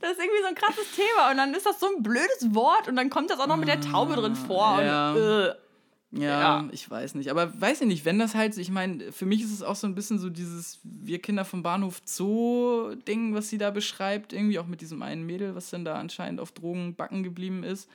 [0.00, 2.86] Das ist irgendwie so ein krasses Thema und dann ist das so ein blödes Wort
[2.88, 4.80] und dann kommt das auch noch mit der Taube drin vor.
[4.80, 5.10] ja.
[5.12, 5.54] Und, äh,
[6.12, 6.68] Ja, Ja.
[6.72, 7.30] ich weiß nicht.
[7.30, 9.86] Aber weiß ich nicht, wenn das halt, ich meine, für mich ist es auch so
[9.86, 14.66] ein bisschen so dieses Wir Kinder vom Bahnhof Zoo-Ding, was sie da beschreibt, irgendwie auch
[14.66, 17.90] mit diesem einen Mädel, was dann da anscheinend auf Drogen backen geblieben ist.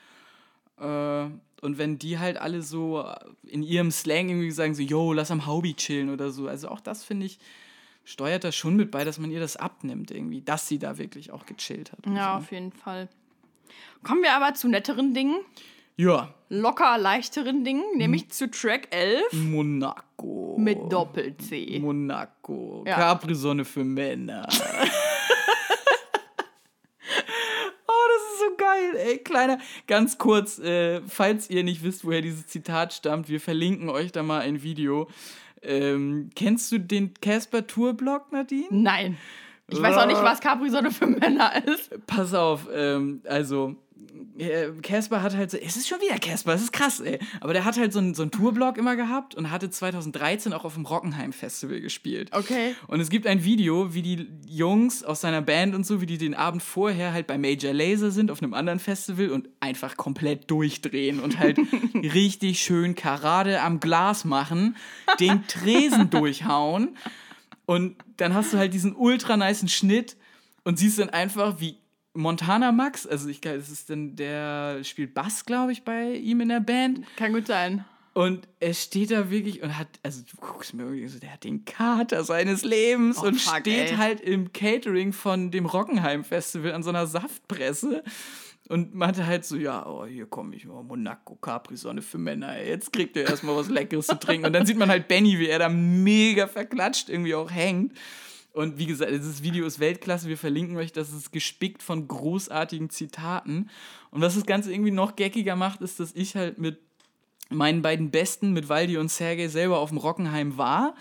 [0.80, 1.26] Äh,
[1.64, 3.06] und wenn die halt alle so
[3.44, 6.48] in ihrem Slang irgendwie sagen, so, yo, lass am Hobby chillen oder so.
[6.48, 7.40] Also auch das, finde ich,
[8.04, 11.32] steuert da schon mit bei, dass man ihr das abnimmt irgendwie, dass sie da wirklich
[11.32, 12.00] auch gechillt hat.
[12.06, 12.44] ja, so.
[12.44, 13.08] auf jeden Fall.
[14.04, 15.38] Kommen wir aber zu netteren Dingen,
[15.96, 20.58] Ja, locker leichteren Dingen, nämlich zu Track 11 Monaco.
[20.60, 21.80] mit Doppel-C.
[21.80, 22.84] Monaco.
[22.86, 22.96] Ja.
[22.98, 24.48] Capri-Sonne für Männer.
[27.88, 29.18] oh, das ist so geil, ey.
[29.20, 34.12] Kleiner, ganz kurz, äh, falls ihr nicht wisst, woher dieses Zitat stammt, wir verlinken euch
[34.12, 35.08] da mal ein Video.
[35.62, 38.68] Ähm, kennst du den Casper Tour-Blog, Nadine?
[38.70, 39.18] Nein.
[39.70, 41.90] Ich weiß auch nicht, was Capri-Sonne für Männer ist.
[42.06, 43.76] Pass auf, ähm, also äh,
[44.82, 47.20] Casper hat halt so, es ist schon wieder Casper, es ist krass, ey.
[47.42, 50.66] Aber der hat halt so einen, so einen Tourblog immer gehabt und hatte 2013 auch
[50.66, 52.30] auf dem Rockenheim Festival gespielt.
[52.32, 52.76] Okay.
[52.88, 56.18] Und es gibt ein Video, wie die Jungs aus seiner Band und so, wie die
[56.18, 60.50] den Abend vorher halt bei Major Laser sind auf einem anderen Festival und einfach komplett
[60.50, 61.58] durchdrehen und halt
[61.96, 64.76] richtig schön Karade am Glas machen,
[65.20, 66.96] den Tresen durchhauen
[67.66, 70.18] und dann hast du halt diesen ultra nicen Schnitt
[70.64, 71.78] und siehst dann einfach, wie
[72.14, 76.42] Montana Max, also ich glaube, das ist dann der spielt Bass, glaube ich, bei ihm
[76.42, 77.06] in der Band.
[77.18, 77.86] Kann gut sein.
[78.14, 81.44] Und er steht da wirklich und hat, also du guckst mir irgendwie so, der hat
[81.44, 83.98] den Kater seines Lebens Oh, und fuck, steht ey.
[83.98, 88.04] halt im Catering von dem Rockenheim Festival an so einer Saftpresse
[88.70, 92.70] Und meinte halt so, ja, oh, hier komme ich, oh, Monaco, Capri-Sonne für Männer, ey,
[92.70, 94.46] jetzt kriegt ihr erstmal was Leckeres zu trinken.
[94.46, 97.98] Und dann sieht man halt Benny, wie er da mega verklatscht irgendwie auch hängt.
[98.54, 100.30] Und wie gesagt, dieses Video ist Weltklasse.
[100.30, 103.70] Wir verlinken euch, das ist gespickt von großartigen Zitaten.
[104.12, 106.80] Und was das Ganze irgendwie noch geckiger macht, ist, dass ich halt mit
[107.50, 110.96] meinen beiden Besten, mit Waldi und Sergej, selber auf dem Rockenheim war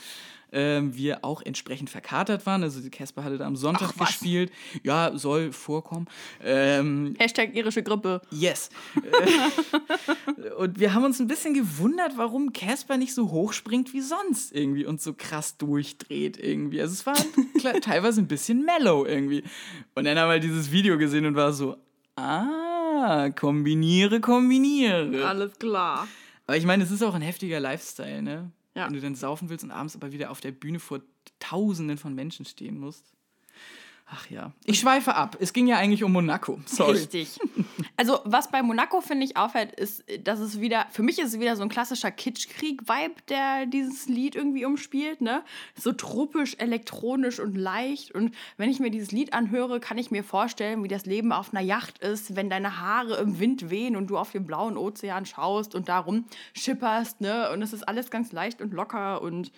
[0.52, 2.62] ähm, wir auch entsprechend verkatert waren.
[2.62, 4.52] Also Casper hatte da am Sonntag Ach, gespielt.
[4.82, 6.06] Ja, soll vorkommen.
[6.44, 8.20] Ähm, Hashtag irische Grippe.
[8.30, 8.70] Yes.
[10.58, 14.54] und wir haben uns ein bisschen gewundert, warum Casper nicht so hoch springt wie sonst
[14.54, 16.80] irgendwie und so krass durchdreht irgendwie.
[16.80, 17.16] Also es war
[17.80, 19.42] teilweise ein bisschen mellow irgendwie.
[19.94, 21.76] Und dann haben wir dieses Video gesehen und war so,
[22.16, 25.26] ah, kombiniere, kombiniere.
[25.26, 26.06] Alles klar.
[26.46, 28.50] Aber ich meine, es ist auch ein heftiger Lifestyle, ne?
[28.74, 28.86] Ja.
[28.86, 31.01] Wenn du dann saufen willst und abends aber wieder auf der Bühne vor
[31.39, 33.12] Tausenden von Menschen stehen musst.
[34.14, 34.52] Ach ja.
[34.66, 35.39] Ich schweife ab.
[35.40, 36.60] Es ging ja eigentlich um Monaco.
[36.66, 36.98] Sorry.
[36.98, 37.39] Richtig.
[37.97, 41.40] Also, was bei Monaco, finde ich, auffällt, ist, dass es wieder, für mich ist es
[41.40, 45.43] wieder so ein klassischer Kitschkrieg-Vibe, der dieses Lied irgendwie umspielt, ne?
[45.74, 48.10] So tropisch, elektronisch und leicht.
[48.10, 51.55] Und wenn ich mir dieses Lied anhöre, kann ich mir vorstellen, wie das Leben auf
[51.55, 55.24] einer Yacht ist, wenn deine Haare im Wind wehen und du auf den blauen Ozean
[55.24, 57.51] schaust und darum schipperst, ne?
[57.51, 59.52] Und es ist alles ganz leicht und locker und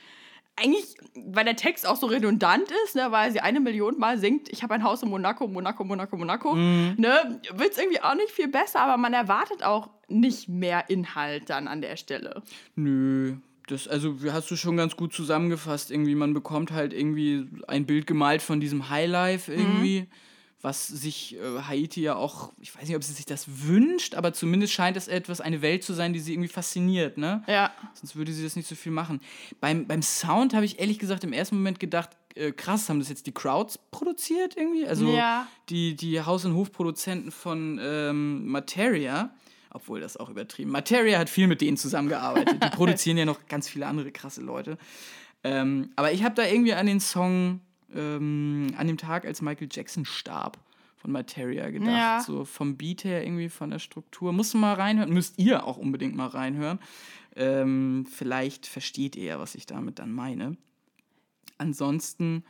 [0.56, 4.48] eigentlich, weil der Text auch so redundant ist, ne, weil sie eine Million Mal singt,
[4.50, 6.94] ich habe ein Haus in Monaco, Monaco, Monaco, Monaco, mhm.
[6.96, 11.50] ne, wird es irgendwie auch nicht viel besser, aber man erwartet auch nicht mehr Inhalt
[11.50, 12.42] dann an der Stelle.
[12.76, 13.36] Nö.
[13.66, 15.90] Das, also hast du schon ganz gut zusammengefasst.
[15.90, 20.02] Irgendwie, man bekommt halt irgendwie ein Bild gemalt von diesem Highlife irgendwie.
[20.02, 20.06] Mhm
[20.64, 24.32] was sich äh, Haiti ja auch, ich weiß nicht, ob sie sich das wünscht, aber
[24.32, 27.44] zumindest scheint es etwas, eine Welt zu sein, die sie irgendwie fasziniert, ne?
[27.46, 27.70] Ja.
[27.92, 29.20] Sonst würde sie das nicht so viel machen.
[29.60, 33.10] Beim, beim Sound habe ich ehrlich gesagt im ersten Moment gedacht, äh, krass, haben das
[33.10, 34.86] jetzt die Crowds produziert irgendwie?
[34.86, 35.46] Also ja.
[35.68, 39.34] die, die Haus- und Hofproduzenten von ähm, Materia,
[39.70, 40.70] obwohl das auch übertrieben.
[40.70, 42.64] Materia hat viel mit denen zusammengearbeitet.
[42.64, 44.78] Die produzieren ja noch ganz viele andere krasse Leute.
[45.44, 47.60] Ähm, aber ich habe da irgendwie an den Song
[47.94, 50.58] ähm, an dem Tag, als Michael Jackson starb,
[50.96, 51.88] von Materia gedacht.
[51.90, 52.22] Ja.
[52.24, 54.32] So vom Beat her, irgendwie von der Struktur.
[54.32, 56.78] Musst du mal reinhören, müsst ihr auch unbedingt mal reinhören.
[57.36, 60.56] Ähm, vielleicht versteht ihr ja, was ich damit dann meine.
[61.58, 62.44] Ansonsten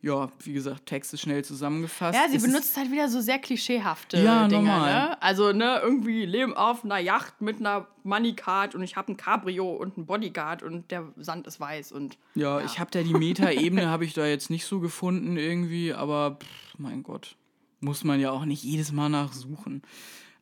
[0.00, 2.16] ja, wie gesagt, Texte schnell zusammengefasst.
[2.16, 4.62] Ja, sie es benutzt halt wieder so sehr klischeehafte ja, Dinge.
[4.62, 4.92] Normal.
[4.92, 5.22] Ne?
[5.22, 9.68] Also, ne, irgendwie leben auf einer Yacht mit einer Moneycard und ich habe ein Cabrio
[9.70, 12.16] und ein Bodyguard und der Sand ist weiß und.
[12.34, 12.64] Ja, ja.
[12.64, 16.78] ich habe da die Meta-Ebene habe ich da jetzt nicht so gefunden irgendwie, aber pff,
[16.78, 17.36] mein Gott,
[17.80, 19.82] muss man ja auch nicht jedes Mal nachsuchen.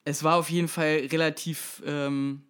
[0.04, 2.42] Es war auf jeden Fall relativ ähm,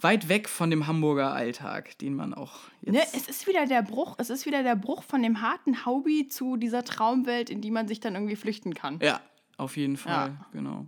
[0.00, 2.94] weit weg von dem Hamburger Alltag, den man auch jetzt.
[2.94, 6.28] Ne, es ist wieder der Bruch, es ist wieder der Bruch von dem harten Hobby
[6.28, 8.98] zu dieser Traumwelt, in die man sich dann irgendwie flüchten kann.
[9.02, 9.20] Ja,
[9.56, 10.46] auf jeden Fall, ja.
[10.52, 10.86] genau.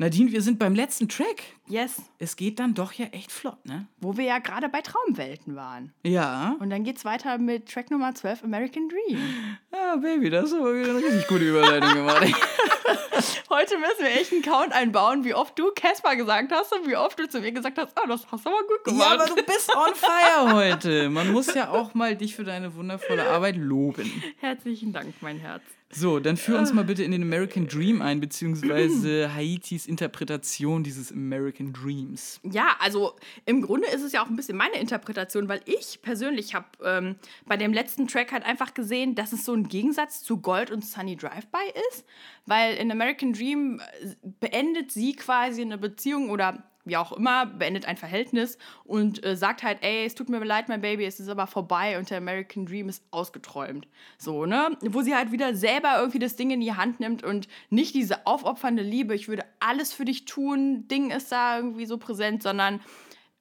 [0.00, 1.42] Nadine, wir sind beim letzten Track.
[1.66, 2.00] Yes.
[2.18, 3.86] Es geht dann doch ja echt flott, ne?
[4.00, 5.92] Wo wir ja gerade bei Traumwelten waren.
[6.04, 6.56] Ja.
[6.58, 9.18] Und dann geht's weiter mit Track Nummer 12, American Dream.
[9.72, 12.22] Ah, Baby, das ist aber wieder eine richtig gute Überleitung gemacht.
[13.50, 16.96] Heute müssen wir echt einen Count einbauen, wie oft du Casper gesagt hast und wie
[16.96, 19.06] oft du zu mir gesagt hast, oh, das hast du aber gut gemacht.
[19.06, 21.10] Ja, aber du bist on fire heute.
[21.10, 24.10] Man muss ja auch mal dich für deine wundervolle Arbeit loben.
[24.38, 25.62] Herzlichen Dank, mein Herz.
[25.92, 31.10] So, dann führ uns mal bitte in den American Dream ein, beziehungsweise Haitis Interpretation dieses
[31.10, 32.40] American Dreams.
[32.44, 36.54] Ja, also im Grunde ist es ja auch ein bisschen meine Interpretation, weil ich persönlich
[36.54, 40.36] habe ähm, bei dem letzten Track halt einfach gesehen, dass es so ein Gegensatz zu
[40.38, 42.04] Gold und Sunny Drive-By ist,
[42.46, 47.84] weil in American Dream äh, beendet sie quasi eine Beziehung oder wie auch immer, beendet
[47.84, 51.28] ein Verhältnis und äh, sagt halt, ey, es tut mir leid, mein Baby, es ist
[51.28, 53.86] aber vorbei und der American Dream ist ausgeträumt.
[54.18, 54.76] So, ne?
[54.82, 58.26] Wo sie halt wieder selber irgendwie das Ding in die Hand nimmt und nicht diese
[58.26, 62.80] aufopfernde Liebe, ich würde alles für dich tun, Ding ist da irgendwie so präsent, sondern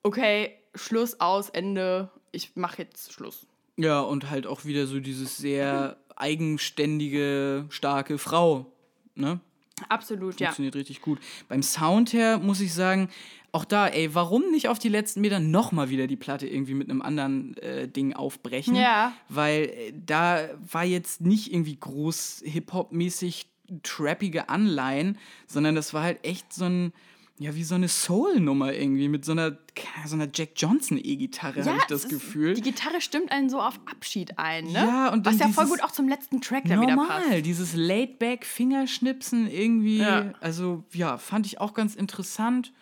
[0.03, 3.47] okay, Schluss aus, Ende, ich mache jetzt Schluss.
[3.77, 8.71] Ja, und halt auch wieder so dieses sehr eigenständige, starke Frau,
[9.15, 9.39] ne?
[9.87, 10.47] Absolut, Funktioniert ja.
[10.47, 11.19] Funktioniert richtig gut.
[11.47, 13.09] Beim Sound her muss ich sagen,
[13.51, 16.89] auch da, ey, warum nicht auf die letzten Meter nochmal wieder die Platte irgendwie mit
[16.89, 18.75] einem anderen äh, Ding aufbrechen?
[18.75, 19.13] Ja.
[19.27, 23.47] Weil äh, da war jetzt nicht irgendwie groß Hip-Hop-mäßig
[23.83, 26.93] trappige Anleihen, sondern das war halt echt so ein
[27.41, 29.57] ja, wie so eine Soul-Nummer irgendwie mit so einer,
[30.05, 32.53] so einer Jack Johnson-E-Gitarre, ja, habe ich das Gefühl.
[32.53, 34.73] die Gitarre stimmt einen so auf Abschied ein, ne?
[34.73, 37.45] Ja, und dann Was ja voll gut auch zum letzten Track dann normal, wieder passt.
[37.45, 40.33] dieses Laid-Back-Fingerschnipsen irgendwie, ja.
[40.41, 42.73] also ja, fand ich auch ganz interessant.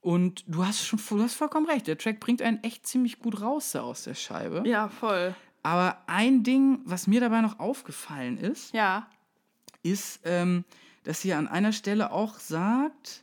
[0.00, 3.40] Und du hast schon du hast vollkommen recht, der Track bringt einen echt ziemlich gut
[3.40, 4.64] raus aus der Scheibe.
[4.66, 5.32] Ja, voll.
[5.62, 9.06] Aber ein Ding, was mir dabei noch aufgefallen ist, ja.
[9.84, 10.64] ist, ähm,
[11.04, 13.22] dass sie an einer Stelle auch sagt,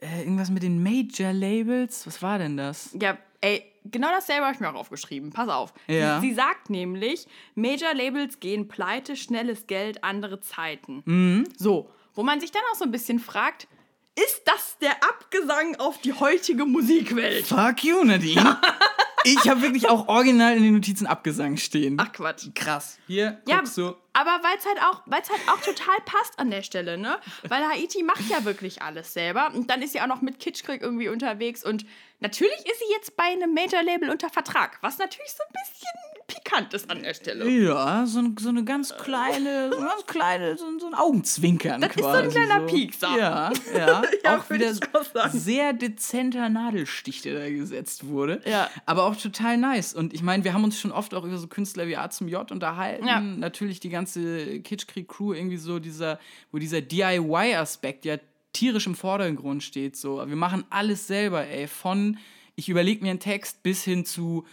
[0.00, 2.06] äh, irgendwas mit den Major-Labels.
[2.06, 2.90] Was war denn das?
[3.00, 5.30] Ja, ey, genau dasselbe habe ich mir auch aufgeschrieben.
[5.30, 5.72] Pass auf.
[5.86, 6.20] Ja.
[6.20, 11.02] Sie, sie sagt nämlich, Major-Labels gehen pleite, schnelles Geld, andere Zeiten.
[11.04, 11.48] Mhm.
[11.56, 13.68] So, wo man sich dann auch so ein bisschen fragt,
[14.16, 17.46] ist das der Abgesang auf die heutige Musikwelt?
[17.46, 18.58] Fuck you, Nadine.
[19.24, 21.96] ich habe wirklich auch original in den Notizen Abgesang stehen.
[22.00, 22.46] Ach Quatsch.
[22.54, 22.98] krass.
[23.06, 23.94] Hier, Ja, guckst du.
[24.12, 27.18] aber weil es halt, auch, halt auch total passt an der Stelle, ne?
[27.48, 29.50] Weil Haiti macht ja wirklich alles selber.
[29.54, 31.64] Und dann ist sie auch noch mit Kitschkrieg irgendwie unterwegs.
[31.64, 31.84] Und
[32.20, 36.72] natürlich ist sie jetzt bei einem Major-Label unter Vertrag, was natürlich so ein bisschen pikant
[36.74, 37.48] ist an der Stelle.
[37.48, 40.94] Ja, so, ein- so eine ganz kleine, so ein ganz kleine, so, ein- so ein
[40.94, 42.22] Augenzwinkern Das ist so quasi.
[42.22, 43.18] ein kleiner Piekser.
[43.18, 44.02] Ja, ja.
[44.24, 48.40] Ja, auch wieder auch sehr dezenter Nadelstich, der da gesetzt wurde.
[48.46, 48.68] Ja.
[48.86, 49.94] Aber auch total nice.
[49.94, 52.28] Und ich meine, wir haben uns schon oft auch über so Künstler wie A zum
[52.28, 53.06] J unterhalten.
[53.06, 53.20] Ja.
[53.20, 56.18] Natürlich die ganze Kitschkrieg-Crew irgendwie so dieser,
[56.52, 58.16] wo dieser DIY-Aspekt ja
[58.52, 59.96] tierisch im Vordergrund steht.
[59.96, 61.66] So, wir machen alles selber, ey.
[61.68, 62.18] Von
[62.54, 64.44] ich überlege mir einen Text bis hin zu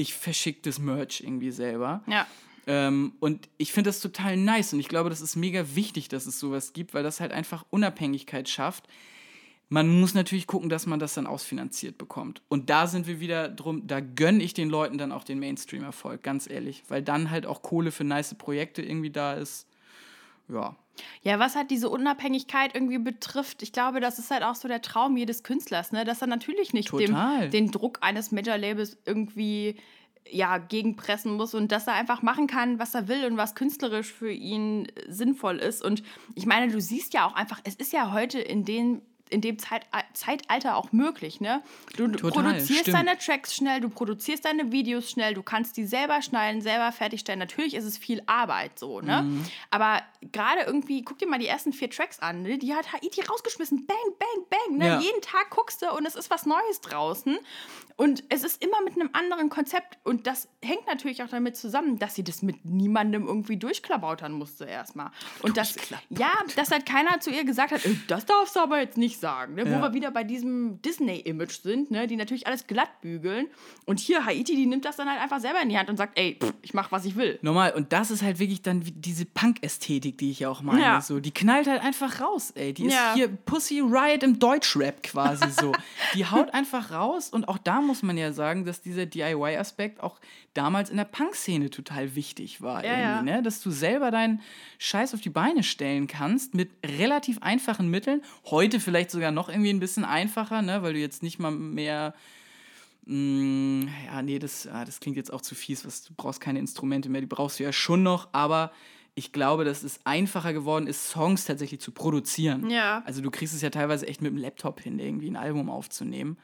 [0.00, 2.02] ich verschicke das Merch irgendwie selber.
[2.06, 2.26] Ja.
[2.66, 6.26] Ähm, und ich finde das total nice und ich glaube, das ist mega wichtig, dass
[6.26, 8.86] es sowas gibt, weil das halt einfach Unabhängigkeit schafft.
[9.68, 12.42] Man muss natürlich gucken, dass man das dann ausfinanziert bekommt.
[12.48, 16.22] Und da sind wir wieder drum, da gönne ich den Leuten dann auch den Mainstream-Erfolg,
[16.22, 19.66] ganz ehrlich, weil dann halt auch Kohle für nice Projekte irgendwie da ist.
[20.48, 20.76] Ja.
[21.22, 24.82] Ja, was halt diese Unabhängigkeit irgendwie betrifft, ich glaube, das ist halt auch so der
[24.82, 26.04] Traum jedes Künstlers, ne?
[26.04, 27.16] dass er natürlich nicht dem,
[27.50, 29.76] den Druck eines Major-Labels irgendwie
[30.28, 34.12] ja, gegenpressen muss und dass er einfach machen kann, was er will und was künstlerisch
[34.12, 35.82] für ihn sinnvoll ist.
[35.82, 36.02] Und
[36.34, 39.58] ich meine, du siehst ja auch einfach, es ist ja heute in den in dem
[39.58, 41.62] Zeit, Zeitalter auch möglich, ne?
[41.96, 42.96] Du Total, produzierst stimmt.
[42.96, 47.38] deine Tracks schnell, du produzierst deine Videos schnell, du kannst die selber schneiden, selber fertigstellen.
[47.38, 49.22] Natürlich ist es viel Arbeit so, ne?
[49.22, 49.44] Mhm.
[49.70, 50.02] Aber
[50.32, 52.58] gerade irgendwie, guck dir mal die ersten vier Tracks an, ne?
[52.58, 54.78] die hat Haiti rausgeschmissen, bang, bang, bang.
[54.78, 54.86] Ne?
[54.86, 55.00] Ja.
[55.00, 57.38] Jeden Tag guckst du und es ist was Neues draußen.
[57.96, 59.98] Und es ist immer mit einem anderen Konzept.
[60.04, 64.64] Und das hängt natürlich auch damit zusammen, dass sie das mit niemandem irgendwie durchklabautern musste
[64.64, 65.10] erstmal.
[65.42, 65.74] Und das,
[66.08, 69.19] ja, dass halt keiner zu ihr gesagt hat, "Ey, das darfst du aber jetzt nicht
[69.20, 69.54] sagen.
[69.54, 69.66] Ne?
[69.66, 69.82] Wo Ja.
[69.82, 72.06] wir wieder bei diesem Disney-Image sind, ne?
[72.06, 73.46] die natürlich alles glatt bügeln.
[73.86, 76.18] Und hier Haiti, die nimmt das dann halt einfach selber in die Hand und sagt,
[76.18, 77.38] ey, pff, ich mach, was ich will.
[77.42, 77.72] Normal.
[77.74, 80.80] Und das ist halt wirklich dann diese Punk-Ästhetik, die ich ja auch meine.
[80.82, 81.00] Ja.
[81.00, 82.72] So, die knallt halt einfach raus, ey.
[82.72, 83.12] Die ist Ja.
[83.14, 85.72] hier Pussy Riot im Deutschrap quasi so.
[86.14, 87.28] die haut einfach raus.
[87.30, 90.20] Und auch da muss man ja sagen, dass dieser DIY-Aspekt auch
[90.54, 92.84] damals in der Punk-Szene total wichtig war.
[92.84, 93.22] Ja.
[93.22, 93.42] Ne?
[93.42, 94.40] Dass du selber deinen
[94.78, 98.22] Scheiß auf die Beine stellen kannst mit relativ einfachen Mitteln.
[98.46, 100.82] Heute vielleicht sogar noch irgendwie ein bisschen einfacher, ne?
[100.82, 102.14] weil du jetzt nicht mal mehr
[103.06, 105.84] Mm, ja, nee, das, ah, das klingt jetzt auch zu fies.
[105.84, 108.72] Was, du brauchst keine Instrumente mehr, die brauchst du ja schon noch, aber
[109.14, 112.70] ich glaube, dass es einfacher geworden ist, Songs tatsächlich zu produzieren.
[112.70, 113.02] Ja.
[113.06, 116.38] Also du kriegst es ja teilweise echt mit dem Laptop hin, irgendwie ein Album aufzunehmen.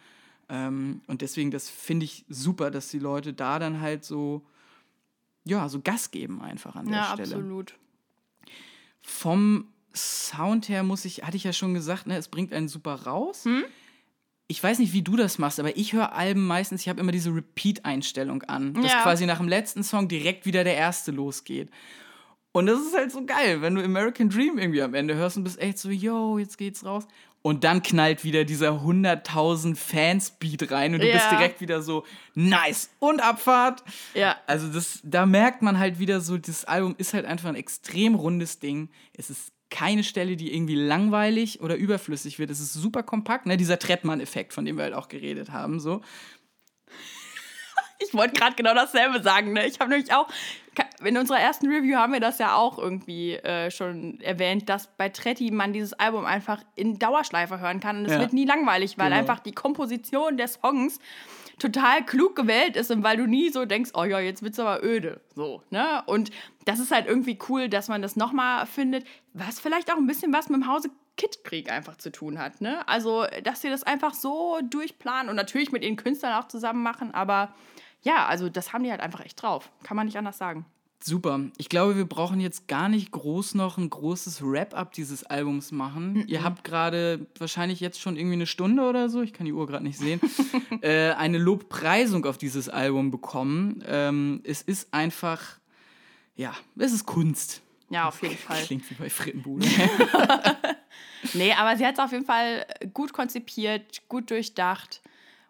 [0.48, 4.44] Ähm, und deswegen, das finde ich super, dass die Leute da dann halt so,
[5.44, 7.22] ja, so Gas geben einfach an der Ja, Stelle.
[7.36, 7.74] absolut.
[9.02, 12.94] Vom Sound her muss ich, hatte ich ja schon gesagt, ne, es bringt einen super
[13.06, 13.44] raus.
[13.44, 13.64] Hm?
[14.48, 17.10] Ich weiß nicht, wie du das machst, aber ich höre Alben meistens, ich habe immer
[17.12, 19.02] diese Repeat-Einstellung an, dass Ja.
[19.02, 21.68] quasi nach dem letzten Song direkt wieder der erste losgeht.
[22.52, 25.44] Und das ist halt so geil, wenn du American Dream irgendwie am Ende hörst und
[25.44, 27.06] bist echt so, yo, jetzt geht's raus.
[27.42, 31.36] Und dann knallt wieder dieser 100.000 Fans-Beat rein und du bist Ja.
[31.36, 32.04] direkt wieder so,
[32.34, 33.84] nice und Abfahrt.
[34.14, 34.36] Ja.
[34.46, 38.14] Also das, da merkt man halt wieder so, das Album ist halt einfach ein extrem
[38.14, 38.88] rundes Ding.
[39.12, 42.50] Es ist keine Stelle, die irgendwie langweilig oder überflüssig wird.
[42.50, 43.56] Es ist super kompakt, ne?
[43.56, 46.00] Dieser Trettmann-Effekt, von dem wir halt auch geredet haben, so.
[47.98, 49.54] Ich wollte gerade genau dasselbe sagen.
[49.54, 49.66] Ne?
[49.66, 50.28] Ich habe nämlich auch,
[51.02, 55.08] in unserer ersten Review haben wir das ja auch irgendwie äh, schon erwähnt, dass bei
[55.08, 58.20] Tretti man dieses Album einfach in Dauerschleife hören kann und es Ja.
[58.20, 59.18] wird nie langweilig, weil Genau.
[59.20, 60.98] einfach die Komposition der Songs
[61.58, 64.82] total klug gewählt ist und weil du nie so denkst, oh ja, jetzt wird's aber
[64.84, 65.20] öde.
[65.34, 66.02] So, ne?
[66.06, 66.30] Und
[66.64, 70.32] das ist halt irgendwie cool, dass man das nochmal findet, was vielleicht auch ein bisschen
[70.32, 72.86] was mit dem Hause Kid-Krieg einfach zu tun hat, ne?
[72.86, 77.14] Also, dass sie das einfach so durchplanen und natürlich mit ihren Künstlern auch zusammen machen,
[77.14, 77.54] aber
[78.02, 79.70] ja, also das haben die halt einfach echt drauf.
[79.82, 80.66] Kann man nicht anders sagen.
[81.02, 81.40] Super.
[81.58, 86.24] Ich glaube, wir brauchen jetzt gar nicht groß noch ein großes Wrap-up dieses Albums machen.
[86.26, 89.66] Ihr habt gerade wahrscheinlich jetzt schon irgendwie eine Stunde oder so, ich kann die Uhr
[89.66, 90.20] gerade nicht sehen,
[90.80, 93.84] äh, eine Lobpreisung auf dieses Album bekommen.
[93.86, 95.42] Ähm, es ist einfach,
[96.34, 97.62] ja, es ist Kunst.
[97.88, 98.60] Ja, auf jeden Fall.
[98.62, 99.66] Klingt wie bei Frittenbude.
[101.34, 105.00] Nee, aber sie hat es auf jeden Fall gut konzipiert, gut durchdacht.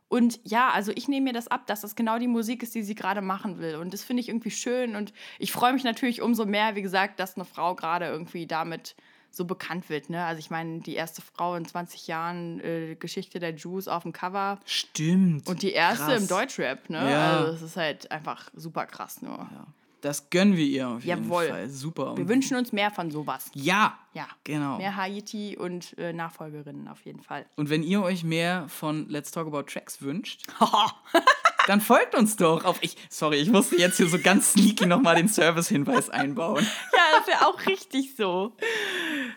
[0.08, 2.82] Und ja, also ich nehme mir das ab, dass das genau die Musik ist, die
[2.82, 3.76] sie gerade machen will.
[3.76, 4.94] Und das finde ich irgendwie schön.
[4.94, 8.94] Und ich freue mich natürlich umso mehr, wie gesagt, dass eine Frau gerade irgendwie damit
[9.36, 10.08] so bekannt wird.
[10.08, 10.24] Ne?
[10.24, 14.12] Also ich meine, die erste Frau in 20 Jahren äh, Geschichte der Jews auf dem
[14.12, 15.48] Cover Stimmt.
[15.48, 16.22] und die erste Krass.
[16.22, 16.88] im Deutschrap.
[16.88, 17.10] Ne?
[17.10, 17.38] Ja.
[17.38, 19.36] Also es ist halt einfach super krass nur.
[19.36, 19.66] Ja.
[20.02, 21.48] Das gönnen wir ihr auf jeden Jawohl.
[21.48, 21.68] Fall.
[21.68, 22.16] Super.
[22.16, 23.50] Wir wünschen uns mehr von sowas.
[23.54, 24.26] ja, Ja.
[24.44, 24.76] genau.
[24.78, 27.46] Mehr Haiti und äh, Nachfolgerinnen auf jeden Fall.
[27.56, 30.42] Und wenn ihr euch mehr von Let's Talk About Tracks wünscht,
[31.66, 32.96] dann folgt uns doch auf ich.
[33.08, 36.64] Sorry, ich musste jetzt hier so ganz sneaky nochmal den Service-Hinweis einbauen.
[36.92, 38.56] Ja, das wäre auch richtig so.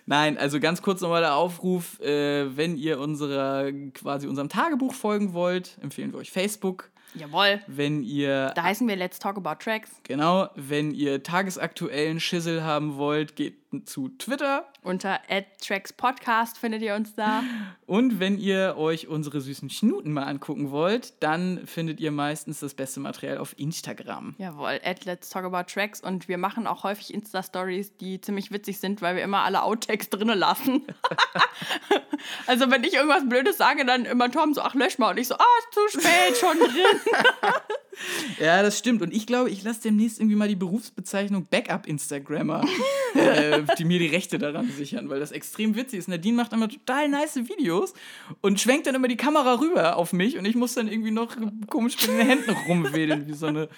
[0.06, 5.34] Nein, also ganz kurz nochmal der Aufruf, äh, wenn ihr unserer quasi unserem Tagebuch folgen
[5.34, 6.90] wollt, empfehlen wir euch Facebook.
[7.16, 7.62] Jawohl.
[7.68, 9.90] Wenn ihr Da heißen wir Let's Talk About Tracks.
[10.04, 14.66] genau, wenn ihr tagesaktuellen Schissel haben wollt, geht zu Twitter.
[14.82, 15.20] Unter
[15.62, 17.44] Tracks Podcast findet ihr uns da.
[17.86, 22.74] Und wenn ihr euch unsere süßen Schnuten mal angucken wollt, dann findet ihr meistens das
[22.74, 24.36] beste Material auf Instagram.
[24.40, 26.02] Jawohl, at Let's Talk About Tracks.
[26.02, 30.10] Und wir machen auch häufig Insta-Stories, die ziemlich witzig sind, weil wir immer alle Outtakes
[30.10, 30.82] drinnen lassen.
[32.48, 35.12] also wenn ich irgendwas Blödes sage, dann immer Tom so, ach lösch mal.
[35.12, 36.99] Und ich so, ah, ist zu spät, schon drin.
[38.40, 39.02] Ja, das stimmt.
[39.02, 42.64] Und ich glaube, ich lasse demnächst irgendwie mal die Berufsbezeichnung Backup-Instagrammer,
[43.16, 46.08] äh, die mir die Rechte daran sichern, weil das extrem witzig ist.
[46.08, 47.94] Nadine macht immer total nice Videos
[48.42, 51.36] und schwenkt dann immer die Kamera rüber auf mich und ich muss dann irgendwie noch
[51.68, 53.70] komisch mit den Händen rumwedeln, wie so eine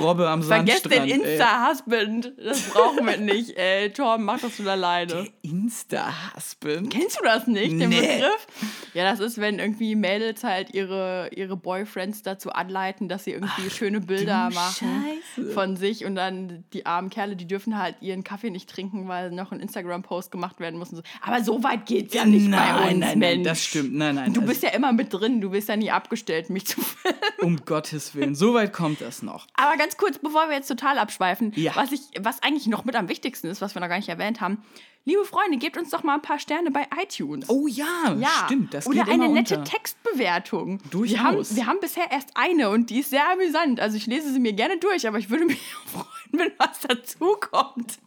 [0.00, 1.10] Robbe am Vergesst Sandstrand.
[1.10, 1.32] den ey.
[1.32, 2.32] Insta-Husband.
[2.44, 3.56] Das brauchen wir nicht.
[3.56, 5.26] Ey, Tom, mach das du alleine.
[5.42, 6.90] Insta-Husband.
[6.90, 8.00] Kennst du das nicht, den Nee.
[8.00, 8.46] Begriff?
[8.94, 13.70] Ja, das ist, wenn irgendwie Mädels halt ihre, ihre Boyfriends dazu anleiten, dass sie irgendwie
[13.70, 15.50] schöne Bilder machen Scheiße.
[15.52, 19.30] von sich und dann die armen Kerle, die dürfen halt ihren Kaffee nicht trinken, weil
[19.30, 20.90] noch ein Instagram-Post gemacht werden muss.
[20.90, 21.02] So.
[21.22, 23.44] Aber so weit geht's ja nicht bei uns, nein, nein, Mensch.
[23.44, 23.94] das stimmt.
[23.94, 24.32] Nein, nein.
[24.32, 27.18] Du also, bist ja immer mit drin, du bist ja nie abgestellt, mich zu filmen.
[27.42, 28.34] um Gottes Willen.
[28.34, 29.46] So weit kommt das noch.
[29.54, 31.74] Aber ganz kurz, bevor wir jetzt total abschweifen, Ja.
[31.76, 34.40] was, ich, was eigentlich noch mit am wichtigsten ist, was wir noch gar nicht erwähnt
[34.40, 34.62] haben.
[35.04, 37.48] Liebe Freunde, gebt uns doch mal ein paar Sterne bei iTunes.
[37.48, 38.74] Oh ja, Ja, stimmt.
[38.74, 39.70] Das oder eine nette unter.
[39.70, 40.80] Textbewertung.
[40.90, 41.14] Durchaus.
[41.16, 43.80] Wir haben, wir haben bisher erst eine und die ist sehr amüsant.
[43.80, 47.98] Also ich lese sie mir gerne durch, aber ich würde mich freuen, wenn was dazukommt.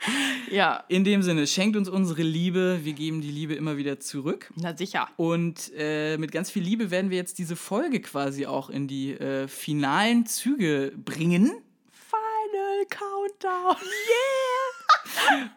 [0.50, 2.80] ja, In dem Sinne, schenkt uns unsere Liebe.
[2.82, 4.50] Wir geben die Liebe immer wieder zurück.
[4.56, 5.08] na sicher.
[5.16, 9.12] Und äh, mit ganz viel Liebe werden wir jetzt diese Folge quasi auch in die
[9.12, 11.52] äh, finalen Züge bringen.
[11.92, 13.76] Final Countdown.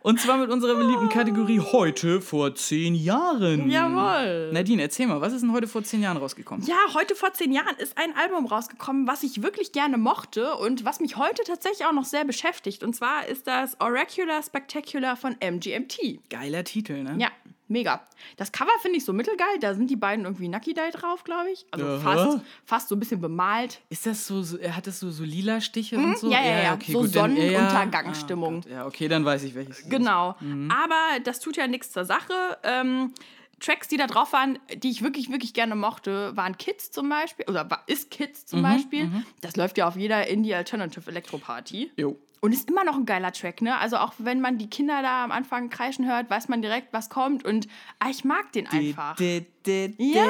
[0.02, 3.70] Und zwar mit unserer beliebten Kategorie heute vor zehn Jahren.
[3.70, 4.52] Jawohl.
[4.52, 6.66] Nadine, erzähl mal, was ist denn heute vor zehn Jahren rausgekommen?
[6.66, 10.86] Ja, heute vor zehn Jahren ist ein Album rausgekommen, was ich wirklich gerne mochte und
[10.86, 12.84] was mich heute tatsächlich auch noch sehr beschäftigt.
[12.84, 16.30] Und zwar ist das Oracular Spectacular von MGMT.
[16.30, 17.16] Geiler Titel, ne?
[17.20, 17.30] Ja,
[17.74, 18.02] mega.
[18.38, 19.60] Das Cover finde ich so mittelgeil.
[19.60, 21.66] Da sind die beiden irgendwie Nucky Day drauf, glaube ich.
[21.72, 22.00] Also Aha.
[22.00, 23.82] fast, fast so ein bisschen bemalt.
[23.90, 26.28] Ist das so, so hat das so, so lila Stiche und so?
[26.28, 26.32] Mhm.
[26.34, 26.80] ja, ja, ja.
[26.88, 28.62] So gut, dann- Sonnenuntergangsstimmung.
[28.68, 29.90] Ah, ja, okay, dann weiß ich welches.
[29.90, 30.36] Genau.
[30.40, 30.72] Mhm.
[30.72, 32.34] Aber das tut ja nichts zur Sache.
[32.64, 33.14] Ähm,
[33.60, 37.46] Tracks, die da drauf waren, die ich wirklich, wirklich gerne mochte, waren Kids zum Beispiel.
[37.48, 39.12] Oder war, ist Kids Mhm, zum Beispiel.
[39.42, 41.92] Das läuft ja auf jeder Indie Alternative Elektro Party.
[41.96, 42.18] Jo.
[42.44, 43.78] Und ist immer noch ein geiler Track, ne?
[43.78, 47.10] Also auch wenn man die Kinder da am Anfang kreischen hört, weiß man direkt, was
[47.10, 47.46] kommt.
[47.46, 49.18] Und ah, ich mag den einfach.
[49.18, 50.26] Ja,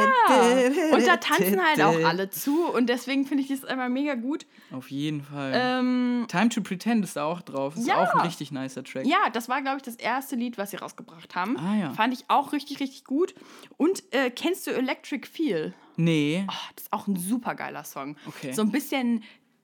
[0.92, 2.68] und da tanzen halt auch alle zu.
[2.68, 4.46] Und deswegen finde ich das einfach mega gut.
[4.72, 5.54] Auf jeden Fall.
[5.56, 7.76] Ähm, Time to Pretend ist da auch drauf.
[7.76, 8.04] Ist Ja.
[8.04, 9.08] auch ein richtig nicer Track.
[9.08, 11.58] ja, das war, glaube ich, das erste Lied, was sie rausgebracht haben.
[11.58, 11.94] Ah, ja.
[11.94, 13.34] Fand ich auch richtig, richtig gut.
[13.78, 15.74] Und äh, kennst du Electric Feel?
[15.96, 16.46] Nee.
[16.48, 18.18] Oh, das ist auch ein super geiler Song.
[18.28, 18.52] Okay.
[18.54, 19.24] So ein bisschen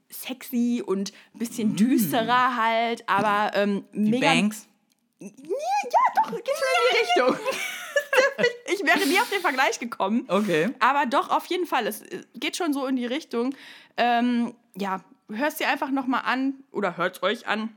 [0.10, 4.06] sexy und ein bisschen düsterer halt, aber ähm, Mm.
[4.06, 4.28] Die mega.
[4.28, 4.68] Banks.
[5.20, 5.30] Ja,
[6.16, 6.98] doch, geht schon in die
[7.32, 7.46] Richtung.
[8.74, 10.26] ich wäre nie auf den Vergleich gekommen.
[10.28, 10.70] Okay.
[10.80, 11.88] Aber doch, auf jeden Fall.
[11.88, 13.54] Es äh, geht schon so in die Richtung.
[13.98, 17.70] Ähm, ja, hörst dir einfach nochmal an oder hört euch an.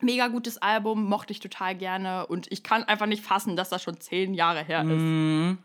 [0.00, 2.26] Mega gutes Album, mochte ich total gerne.
[2.26, 4.88] Und ich kann einfach nicht fassen, dass das schon zehn Jahre her ist.
[4.88, 5.58] Mhm.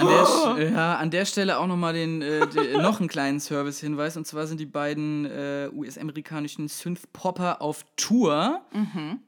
[0.00, 3.40] An der, Sch- ja, an der Stelle auch nochmal den, äh, den, noch einen kleinen
[3.40, 4.16] Service-Hinweis.
[4.16, 8.62] Und zwar sind die beiden äh, US-amerikanischen Synth-Popper auf Tour.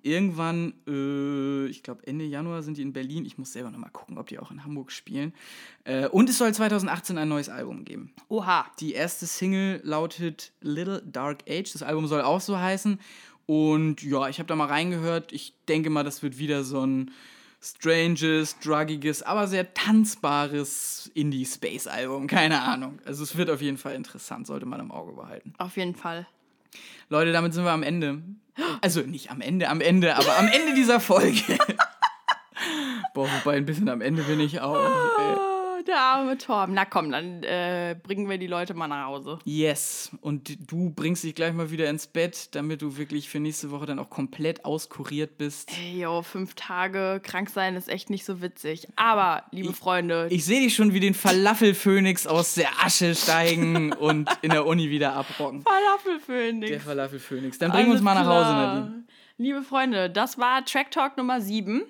[0.03, 3.25] Irgendwann, äh, ich glaube Ende Januar sind die in Berlin.
[3.25, 5.33] Ich muss selber nochmal gucken, ob die auch in Hamburg spielen.
[5.85, 8.13] Äh, und es soll 2018 ein neues Album geben.
[8.29, 8.67] Oha.
[8.81, 11.73] Die erste Single lautet Little Dark Age.
[11.73, 12.99] Das Album soll auch so heißen.
[13.47, 15.33] Und ja, ich habe da mal reingehört.
[15.33, 17.11] Ich denke mal, das wird wieder so ein
[17.63, 22.27] stranges, druggiges, aber sehr tanzbares Indie-Space-Album.
[22.27, 22.99] Keine Ahnung.
[23.05, 25.55] Also es wird auf jeden Fall interessant, sollte man im Auge behalten.
[25.59, 26.27] Auf jeden Fall.
[27.09, 28.23] Leute, damit sind wir am Ende.
[28.81, 31.41] Also nicht am Ende, am Ende, aber am Ende dieser Folge.
[33.15, 34.77] Boah, wobei ein bisschen am Ende bin ich auch.
[35.19, 35.37] Ey.
[35.87, 36.75] Der arme Torben.
[36.75, 39.39] Na komm, dann äh, bringen wir die Leute mal nach Hause.
[39.45, 40.11] Yes.
[40.21, 43.87] Und du bringst dich gleich mal wieder ins Bett, damit du wirklich für nächste Woche
[43.87, 45.71] dann auch komplett auskuriert bist.
[45.77, 48.87] Ey, yo, fünf Tage krank sein ist echt nicht so witzig.
[48.97, 54.31] Aber, liebe Freunde, Ich sehe dich schon wie den Falafelphönix aus der Asche steigen und
[54.43, 55.63] in der Uni wieder abrocken.
[55.63, 56.71] Falafelphönix.
[56.71, 57.59] Der Falafelphönix.
[57.59, 59.05] Dann bring uns mal nach Hause, Nadine.
[59.39, 61.83] Liebe Freunde, das war Track Talk Nummer 7.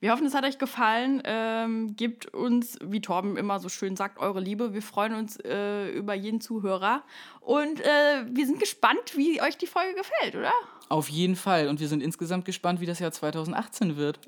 [0.00, 1.22] Wir hoffen, es hat euch gefallen.
[1.24, 4.74] Ähm, gebt uns, wie Torben immer so schön sagt, eure Liebe.
[4.74, 7.02] Wir freuen uns äh, über jeden Zuhörer.
[7.40, 10.52] Und äh, wir sind gespannt, wie euch die Folge gefällt, oder?
[10.88, 11.68] Auf jeden Fall.
[11.68, 14.20] Und wir sind insgesamt gespannt, wie das Jahr 2018 wird.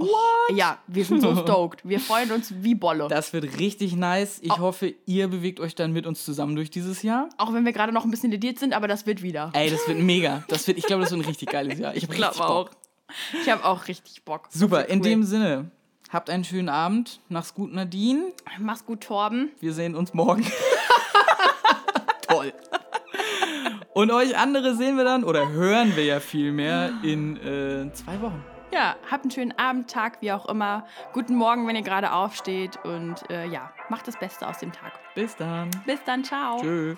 [0.55, 1.89] Ja, wir sind so stoked.
[1.89, 3.07] Wir freuen uns wie Bolle.
[3.09, 4.41] Das wird richtig nice.
[4.43, 7.29] Ich hoffe, ihr bewegt euch dann mit uns zusammen durch dieses Jahr.
[7.37, 9.51] Auch wenn wir gerade noch ein bisschen lediert sind, aber das wird wieder.
[9.53, 10.43] Ey, das wird mega.
[10.49, 11.95] Das wird, ich glaube, das wird ein richtig geiles Jahr.
[11.95, 12.71] Ich, Ich glaube auch.
[13.33, 14.49] Ich habe auch richtig Bock.
[14.51, 15.05] Super, wird in cool.
[15.05, 15.71] dem Sinne,
[16.11, 17.21] habt einen schönen Abend.
[17.29, 18.33] Mach's gut, Nadine.
[18.59, 19.51] Mach's gut, Torben.
[19.61, 20.47] Wir sehen uns morgen.
[22.29, 22.53] Toll.
[23.95, 28.45] Und euch andere sehen wir dann, oder hören wir ja vielmehr, in äh, zwei Wochen.
[28.71, 30.87] Ja, habt einen schönen Abend, Tag, wie auch immer.
[31.15, 32.79] Guten Morgen, wenn ihr gerade aufsteht.
[32.85, 34.93] Und äh, ja, macht das Beste aus dem Tag.
[35.15, 35.71] Bis dann.
[35.87, 36.61] Bis dann, ciao.
[36.61, 36.97] Tschö.